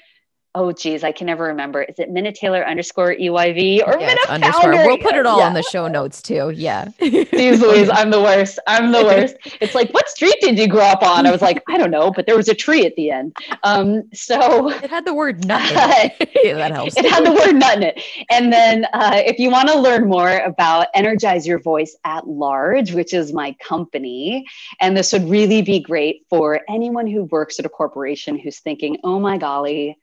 oh 0.55 0.71
geez, 0.71 1.03
I 1.03 1.11
can 1.11 1.27
never 1.27 1.43
remember. 1.45 1.83
Is 1.83 1.99
it 1.99 2.09
Minna 2.09 2.31
Taylor 2.31 2.65
underscore 2.65 3.13
EYV 3.13 3.85
or 3.85 3.99
Yeah, 3.99 4.07
Minna 4.07 4.21
underscore. 4.29 4.71
We'll 4.71 4.97
put 4.97 5.15
it 5.15 5.25
all 5.25 5.39
Yeah. 5.39 5.49
in 5.49 5.53
the 5.53 5.61
show 5.63 5.87
notes 5.87 6.21
too. 6.21 6.51
Yeah. 6.55 6.85
Jeez 6.99 7.59
Louise, 7.61 7.89
I'm 7.91 8.09
the 8.09 8.21
worst. 8.21 8.57
I'm 8.67 8.91
the 8.91 9.03
worst. 9.11 9.35
It's 9.61 9.75
like, 9.75 9.91
what 9.93 10.07
street 10.09 10.35
did 10.41 10.57
you 10.57 10.67
grow 10.67 10.81
up 10.85 11.03
on? 11.03 11.27
I 11.27 11.31
was 11.31 11.41
like, 11.41 11.61
I 11.67 11.77
don't 11.77 11.91
know, 11.91 12.09
but 12.11 12.25
there 12.25 12.35
was 12.37 12.47
a 12.47 12.55
tree 12.55 12.85
at 12.85 12.95
the 12.95 13.11
end. 13.11 13.35
Um, 13.63 14.03
so 14.13 14.69
It 14.69 14.89
had 14.89 15.05
the 15.05 15.13
word 15.13 15.45
nut. 15.45 15.61
Yeah, 16.43 16.53
that 16.55 16.71
helps. 16.71 16.95
it 16.97 17.05
had 17.05 17.25
the 17.25 17.31
word 17.33 17.55
nut 17.55 17.77
in 17.77 17.83
it. 17.83 18.01
And 18.29 18.51
then 18.53 18.85
uh, 18.93 19.21
if 19.25 19.39
you 19.39 19.49
want 19.49 19.67
to 19.69 19.77
learn 19.79 20.07
more 20.07 20.37
about 20.39 20.87
Energize 20.93 21.45
Your 21.47 21.59
Voice 21.59 21.95
at 22.05 22.27
Large, 22.27 22.93
which 22.93 23.13
is 23.13 23.33
my 23.33 23.53
company, 23.61 24.45
and 24.79 24.95
this 24.95 25.11
would 25.13 25.27
really 25.29 25.61
be 25.61 25.79
great 25.79 26.25
for 26.29 26.61
anyone 26.69 27.07
who 27.07 27.23
works 27.25 27.59
at 27.59 27.65
a 27.65 27.69
corporation 27.69 28.37
who's 28.37 28.59
thinking, 28.59 28.97
oh 29.03 29.19
my 29.19 29.37
golly, 29.37 29.97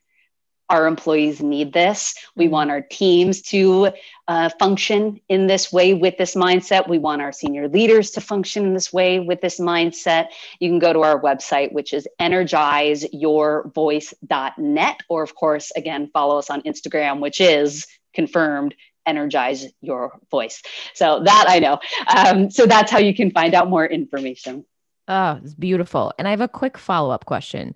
our 0.72 0.86
employees 0.86 1.42
need 1.42 1.74
this. 1.74 2.14
We 2.34 2.48
want 2.48 2.70
our 2.70 2.80
teams 2.80 3.42
to 3.42 3.90
uh, 4.26 4.48
function 4.58 5.20
in 5.28 5.46
this 5.46 5.70
way 5.70 5.92
with 5.92 6.16
this 6.16 6.34
mindset. 6.34 6.88
We 6.88 6.96
want 6.98 7.20
our 7.20 7.30
senior 7.30 7.68
leaders 7.68 8.10
to 8.12 8.22
function 8.22 8.64
in 8.64 8.72
this 8.72 8.90
way 8.92 9.20
with 9.20 9.42
this 9.42 9.60
mindset. 9.60 10.28
You 10.60 10.70
can 10.70 10.78
go 10.78 10.94
to 10.94 11.00
our 11.00 11.20
website, 11.20 11.72
which 11.72 11.92
is 11.92 12.08
energizeyourvoice.net, 12.20 15.00
or 15.10 15.22
of 15.22 15.34
course, 15.34 15.72
again, 15.76 16.08
follow 16.12 16.38
us 16.38 16.48
on 16.48 16.62
Instagram, 16.62 17.20
which 17.20 17.38
is 17.40 17.86
confirmed 18.14 18.74
energize 19.04 19.66
your 19.80 20.16
voice. 20.30 20.62
So 20.94 21.22
that 21.24 21.46
I 21.48 21.58
know. 21.58 21.80
Um, 22.06 22.48
so 22.50 22.66
that's 22.66 22.88
how 22.90 22.98
you 22.98 23.14
can 23.14 23.30
find 23.32 23.52
out 23.52 23.68
more 23.68 23.84
information. 23.84 24.64
Oh, 25.08 25.40
it's 25.42 25.54
beautiful. 25.54 26.12
And 26.18 26.28
I 26.28 26.30
have 26.30 26.40
a 26.40 26.48
quick 26.48 26.78
follow 26.78 27.10
up 27.10 27.24
question. 27.24 27.74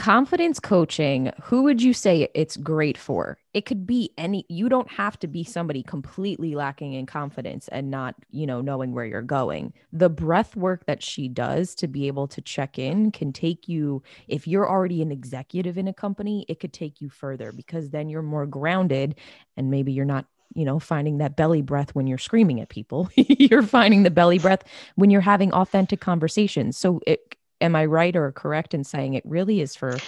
Confidence 0.00 0.58
coaching, 0.58 1.30
who 1.42 1.62
would 1.64 1.82
you 1.82 1.92
say 1.92 2.26
it's 2.34 2.56
great 2.56 2.96
for? 2.96 3.36
It 3.52 3.66
could 3.66 3.86
be 3.86 4.14
any, 4.16 4.46
you 4.48 4.70
don't 4.70 4.90
have 4.90 5.18
to 5.18 5.26
be 5.26 5.44
somebody 5.44 5.82
completely 5.82 6.54
lacking 6.54 6.94
in 6.94 7.04
confidence 7.04 7.68
and 7.68 7.90
not, 7.90 8.14
you 8.30 8.46
know, 8.46 8.62
knowing 8.62 8.94
where 8.94 9.04
you're 9.04 9.20
going. 9.20 9.74
The 9.92 10.08
breath 10.08 10.56
work 10.56 10.86
that 10.86 11.02
she 11.02 11.28
does 11.28 11.74
to 11.74 11.86
be 11.86 12.06
able 12.06 12.28
to 12.28 12.40
check 12.40 12.78
in 12.78 13.10
can 13.10 13.30
take 13.30 13.68
you, 13.68 14.02
if 14.26 14.48
you're 14.48 14.66
already 14.66 15.02
an 15.02 15.12
executive 15.12 15.76
in 15.76 15.86
a 15.86 15.92
company, 15.92 16.46
it 16.48 16.60
could 16.60 16.72
take 16.72 17.02
you 17.02 17.10
further 17.10 17.52
because 17.52 17.90
then 17.90 18.08
you're 18.08 18.22
more 18.22 18.46
grounded 18.46 19.16
and 19.58 19.70
maybe 19.70 19.92
you're 19.92 20.06
not 20.06 20.24
you 20.54 20.64
know, 20.64 20.78
finding 20.80 21.18
that 21.18 21.36
belly 21.36 21.62
breath 21.62 21.94
when 21.94 22.06
you're 22.08 22.18
screaming 22.18 22.60
at 22.60 22.70
people. 22.70 23.08
you're 23.14 23.62
finding 23.62 24.02
the 24.02 24.10
belly 24.10 24.38
breath 24.38 24.64
when 24.96 25.10
you're 25.10 25.20
having 25.20 25.52
authentic 25.52 26.00
conversations. 26.00 26.76
So, 26.76 27.00
it, 27.06 27.36
am 27.60 27.76
I 27.76 27.86
right 27.86 28.14
or 28.14 28.32
correct 28.32 28.74
in 28.74 28.84
saying 28.84 29.14
it 29.14 29.24
really 29.26 29.60
is 29.60 29.76
for? 29.76 29.98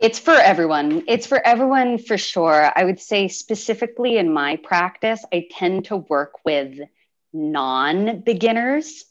It's 0.00 0.18
for 0.18 0.34
everyone. 0.34 1.04
It's 1.06 1.26
for 1.26 1.44
everyone 1.46 1.98
for 1.98 2.18
sure. 2.18 2.70
I 2.74 2.84
would 2.84 3.00
say, 3.00 3.28
specifically 3.28 4.18
in 4.18 4.32
my 4.32 4.56
practice, 4.56 5.24
I 5.32 5.46
tend 5.50 5.86
to 5.86 5.96
work 5.96 6.44
with 6.44 6.78
non 7.32 8.20
beginners. 8.20 9.04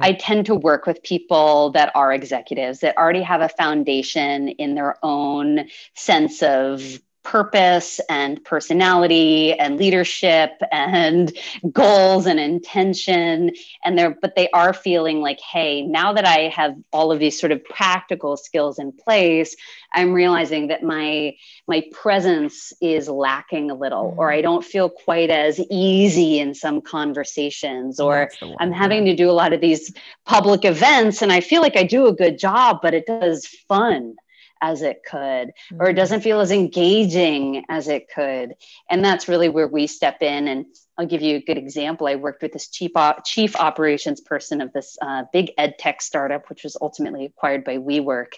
I 0.00 0.12
tend 0.12 0.46
to 0.46 0.54
work 0.54 0.86
with 0.86 1.02
people 1.02 1.70
that 1.72 1.92
are 1.94 2.12
executives 2.12 2.80
that 2.80 2.96
already 2.96 3.22
have 3.22 3.40
a 3.40 3.48
foundation 3.48 4.48
in 4.48 4.74
their 4.74 4.96
own 5.02 5.68
sense 5.94 6.42
of 6.42 7.00
purpose 7.22 8.00
and 8.08 8.42
personality 8.44 9.52
and 9.52 9.76
leadership 9.76 10.52
and 10.72 11.36
goals 11.72 12.26
and 12.26 12.40
intention. 12.40 13.52
And 13.84 13.98
they're 13.98 14.16
but 14.20 14.36
they 14.36 14.48
are 14.50 14.72
feeling 14.72 15.20
like 15.20 15.40
hey 15.40 15.82
now 15.82 16.12
that 16.12 16.24
i 16.24 16.48
have 16.48 16.74
all 16.92 17.12
of 17.12 17.18
these 17.18 17.38
sort 17.38 17.52
of 17.52 17.64
practical 17.64 18.36
skills 18.36 18.78
in 18.78 18.92
place 18.92 19.56
i'm 19.92 20.12
realizing 20.12 20.68
that 20.68 20.82
my 20.82 21.34
my 21.66 21.82
presence 21.92 22.72
is 22.80 23.08
lacking 23.08 23.70
a 23.70 23.74
little 23.74 24.14
or 24.16 24.32
i 24.32 24.40
don't 24.40 24.64
feel 24.64 24.88
quite 24.88 25.30
as 25.30 25.60
easy 25.70 26.38
in 26.38 26.54
some 26.54 26.80
conversations 26.80 28.00
or 28.00 28.30
I'm 28.58 28.72
having 28.72 29.04
to 29.06 29.14
do 29.14 29.30
a 29.30 29.32
lot 29.32 29.52
of 29.52 29.60
these 29.60 29.92
public 30.24 30.64
events 30.64 31.22
and 31.22 31.32
I 31.32 31.40
feel 31.40 31.62
like 31.62 31.76
I 31.76 31.84
do 31.84 32.06
a 32.06 32.12
good 32.12 32.38
job, 32.38 32.80
but 32.82 32.94
it 32.94 33.06
does 33.06 33.46
fun 33.46 34.16
as 34.62 34.82
it 34.82 35.02
could, 35.08 35.52
or 35.78 35.88
it 35.88 35.92
Mhm. 35.92 35.96
doesn't 35.96 36.20
feel 36.20 36.40
as 36.40 36.50
engaging 36.52 37.64
as 37.68 37.88
it 37.88 38.08
could. 38.14 38.54
And 38.90 39.04
that's 39.04 39.28
really 39.28 39.48
where 39.48 39.68
we 39.68 39.86
step 39.86 40.22
in. 40.22 40.48
And 40.48 40.66
I'll 40.98 41.06
give 41.06 41.22
you 41.22 41.36
a 41.36 41.40
good 41.42 41.56
example. 41.58 42.06
I 42.06 42.16
worked 42.16 42.42
with 42.42 42.52
this 42.52 42.68
chief, 42.68 42.92
op- 42.94 43.24
chief 43.24 43.56
operations 43.56 44.20
person 44.20 44.60
of 44.60 44.72
this 44.72 44.98
uh, 45.00 45.24
big 45.32 45.52
ed 45.56 45.78
tech 45.78 46.02
startup, 46.02 46.48
which 46.50 46.62
was 46.62 46.76
ultimately 46.80 47.24
acquired 47.24 47.64
by 47.64 47.78
WeWork. 47.78 48.32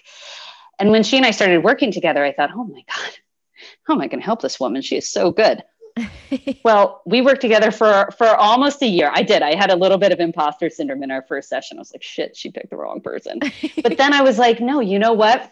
And 0.79 0.89
when 0.91 1.03
she 1.03 1.17
and 1.17 1.25
I 1.25 1.31
started 1.31 1.63
working 1.63 1.91
together, 1.91 2.23
I 2.23 2.31
thought, 2.33 2.51
oh 2.53 2.63
my 2.63 2.83
God, 2.87 3.11
how 3.83 3.93
am 3.95 4.01
I 4.01 4.07
going 4.07 4.19
to 4.19 4.25
help 4.25 4.41
this 4.41 4.59
woman? 4.59 4.81
She 4.81 4.97
is 4.97 5.09
so 5.09 5.31
good. 5.31 5.63
Well, 6.65 7.03
we 7.05 7.21
worked 7.21 7.41
together 7.41 7.69
for 7.69 8.09
for 8.17 8.25
almost 8.27 8.81
a 8.81 8.87
year. 8.87 9.11
I 9.13 9.21
did. 9.21 9.43
I 9.43 9.53
had 9.53 9.69
a 9.69 9.75
little 9.75 9.99
bit 9.99 10.11
of 10.11 10.19
imposter 10.19 10.69
syndrome 10.71 11.03
in 11.03 11.11
our 11.11 11.21
first 11.21 11.47
session. 11.47 11.77
I 11.77 11.81
was 11.81 11.93
like, 11.93 12.01
shit, 12.01 12.35
she 12.35 12.49
picked 12.49 12.71
the 12.71 12.75
wrong 12.77 13.01
person. 13.01 13.39
But 13.83 13.97
then 13.97 14.13
I 14.13 14.23
was 14.23 14.39
like, 14.39 14.59
no, 14.59 14.79
you 14.79 14.97
know 14.97 15.13
what? 15.13 15.51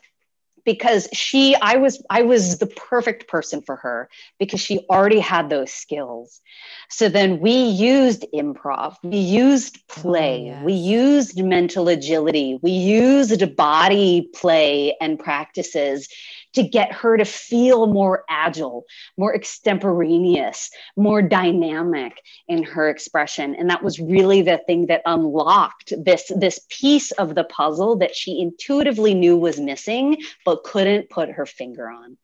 Because 0.66 1.08
she, 1.14 1.56
I 1.56 1.78
was, 1.78 2.04
I 2.10 2.24
was 2.24 2.60
the 2.60 2.68
perfect 2.68 3.28
person 3.28 3.62
for 3.62 3.76
her 3.78 4.10
because 4.40 4.60
she 4.60 4.80
already 4.90 5.20
had 5.20 5.50
those 5.50 5.72
skills. 5.72 6.42
So 6.90 7.10
then 7.10 7.40
we 7.40 7.52
used 7.52 8.26
improv, 8.34 8.96
we 9.04 9.18
used 9.18 9.88
play, 9.88 10.56
Oh, 10.56 10.66
we 10.66 10.74
used 10.74 11.42
mental 11.44 11.88
agility, 11.88 12.60
we 12.62 12.72
used 12.72 13.56
body 13.56 14.30
play 14.34 14.96
and 15.00 15.18
practices 15.18 16.08
to 16.54 16.64
get 16.64 16.92
her 16.92 17.18
to 17.18 17.26
feel 17.26 17.88
more 17.88 18.24
agile, 18.30 18.86
more 19.18 19.34
extemporaneous, 19.34 20.70
more 20.96 21.22
dynamic 21.22 22.14
in 22.48 22.64
her 22.64 22.90
expression. 22.90 23.56
And 23.56 23.70
that 23.70 23.84
was 23.84 24.00
really 24.00 24.42
the 24.42 24.60
thing 24.66 24.88
that 24.88 25.02
unlocked 25.06 25.94
this, 25.98 26.32
this 26.36 26.60
piece 26.70 27.12
of 27.12 27.36
the 27.36 27.44
puzzle 27.44 27.98
that 27.98 28.16
she 28.16 28.42
intuitively 28.42 29.14
knew 29.14 29.38
was 29.38 29.60
missing, 29.60 30.18
but 30.46 30.64
couldn't 30.64 31.10
put 31.10 31.30
her 31.30 31.46
finger 31.46 31.90
on. 31.90 32.18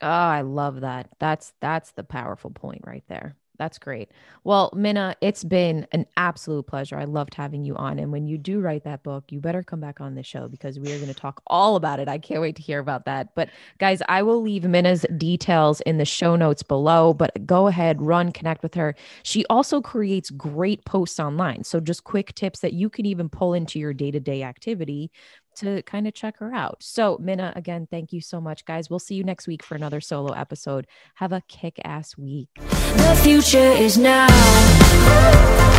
Oh, 0.00 0.08
I 0.08 0.40
love 0.40 0.80
that. 0.80 1.08
That's 1.20 1.52
that's 1.60 1.92
the 1.92 2.02
powerful 2.02 2.50
point 2.50 2.82
right 2.84 3.04
there. 3.06 3.36
That's 3.62 3.78
great. 3.78 4.10
Well, 4.42 4.72
Minna, 4.74 5.14
it's 5.20 5.44
been 5.44 5.86
an 5.92 6.04
absolute 6.16 6.66
pleasure. 6.66 6.98
I 6.98 7.04
loved 7.04 7.32
having 7.34 7.62
you 7.62 7.76
on. 7.76 8.00
And 8.00 8.10
when 8.10 8.26
you 8.26 8.36
do 8.36 8.58
write 8.58 8.82
that 8.82 9.04
book, 9.04 9.30
you 9.30 9.38
better 9.38 9.62
come 9.62 9.78
back 9.78 10.00
on 10.00 10.16
the 10.16 10.24
show 10.24 10.48
because 10.48 10.80
we 10.80 10.90
are 10.90 10.96
going 10.96 11.06
to 11.06 11.14
talk 11.14 11.40
all 11.46 11.76
about 11.76 12.00
it. 12.00 12.08
I 12.08 12.18
can't 12.18 12.40
wait 12.40 12.56
to 12.56 12.62
hear 12.62 12.80
about 12.80 13.04
that. 13.04 13.36
But 13.36 13.50
guys, 13.78 14.02
I 14.08 14.24
will 14.24 14.42
leave 14.42 14.64
Minna's 14.64 15.06
details 15.16 15.80
in 15.82 15.98
the 15.98 16.04
show 16.04 16.34
notes 16.34 16.64
below, 16.64 17.14
but 17.14 17.46
go 17.46 17.68
ahead, 17.68 18.02
run, 18.02 18.32
connect 18.32 18.64
with 18.64 18.74
her. 18.74 18.96
She 19.22 19.46
also 19.46 19.80
creates 19.80 20.30
great 20.30 20.84
posts 20.84 21.20
online. 21.20 21.62
So 21.62 21.78
just 21.78 22.02
quick 22.02 22.34
tips 22.34 22.58
that 22.60 22.72
you 22.72 22.90
can 22.90 23.06
even 23.06 23.28
pull 23.28 23.54
into 23.54 23.78
your 23.78 23.94
day-to-day 23.94 24.42
activity 24.42 25.12
to 25.56 25.82
kind 25.82 26.06
of 26.06 26.14
check 26.14 26.38
her 26.38 26.54
out. 26.54 26.82
So, 26.82 27.18
Minna, 27.20 27.52
again, 27.56 27.86
thank 27.90 28.12
you 28.12 28.20
so 28.20 28.40
much, 28.40 28.64
guys. 28.64 28.88
We'll 28.90 28.98
see 28.98 29.14
you 29.14 29.24
next 29.24 29.46
week 29.46 29.62
for 29.62 29.74
another 29.74 30.00
solo 30.00 30.32
episode. 30.32 30.86
Have 31.16 31.32
a 31.32 31.42
kick 31.48 31.80
ass 31.84 32.16
week. 32.16 32.48
The 32.54 33.20
future 33.22 33.58
is 33.58 33.98
now. 33.98 35.70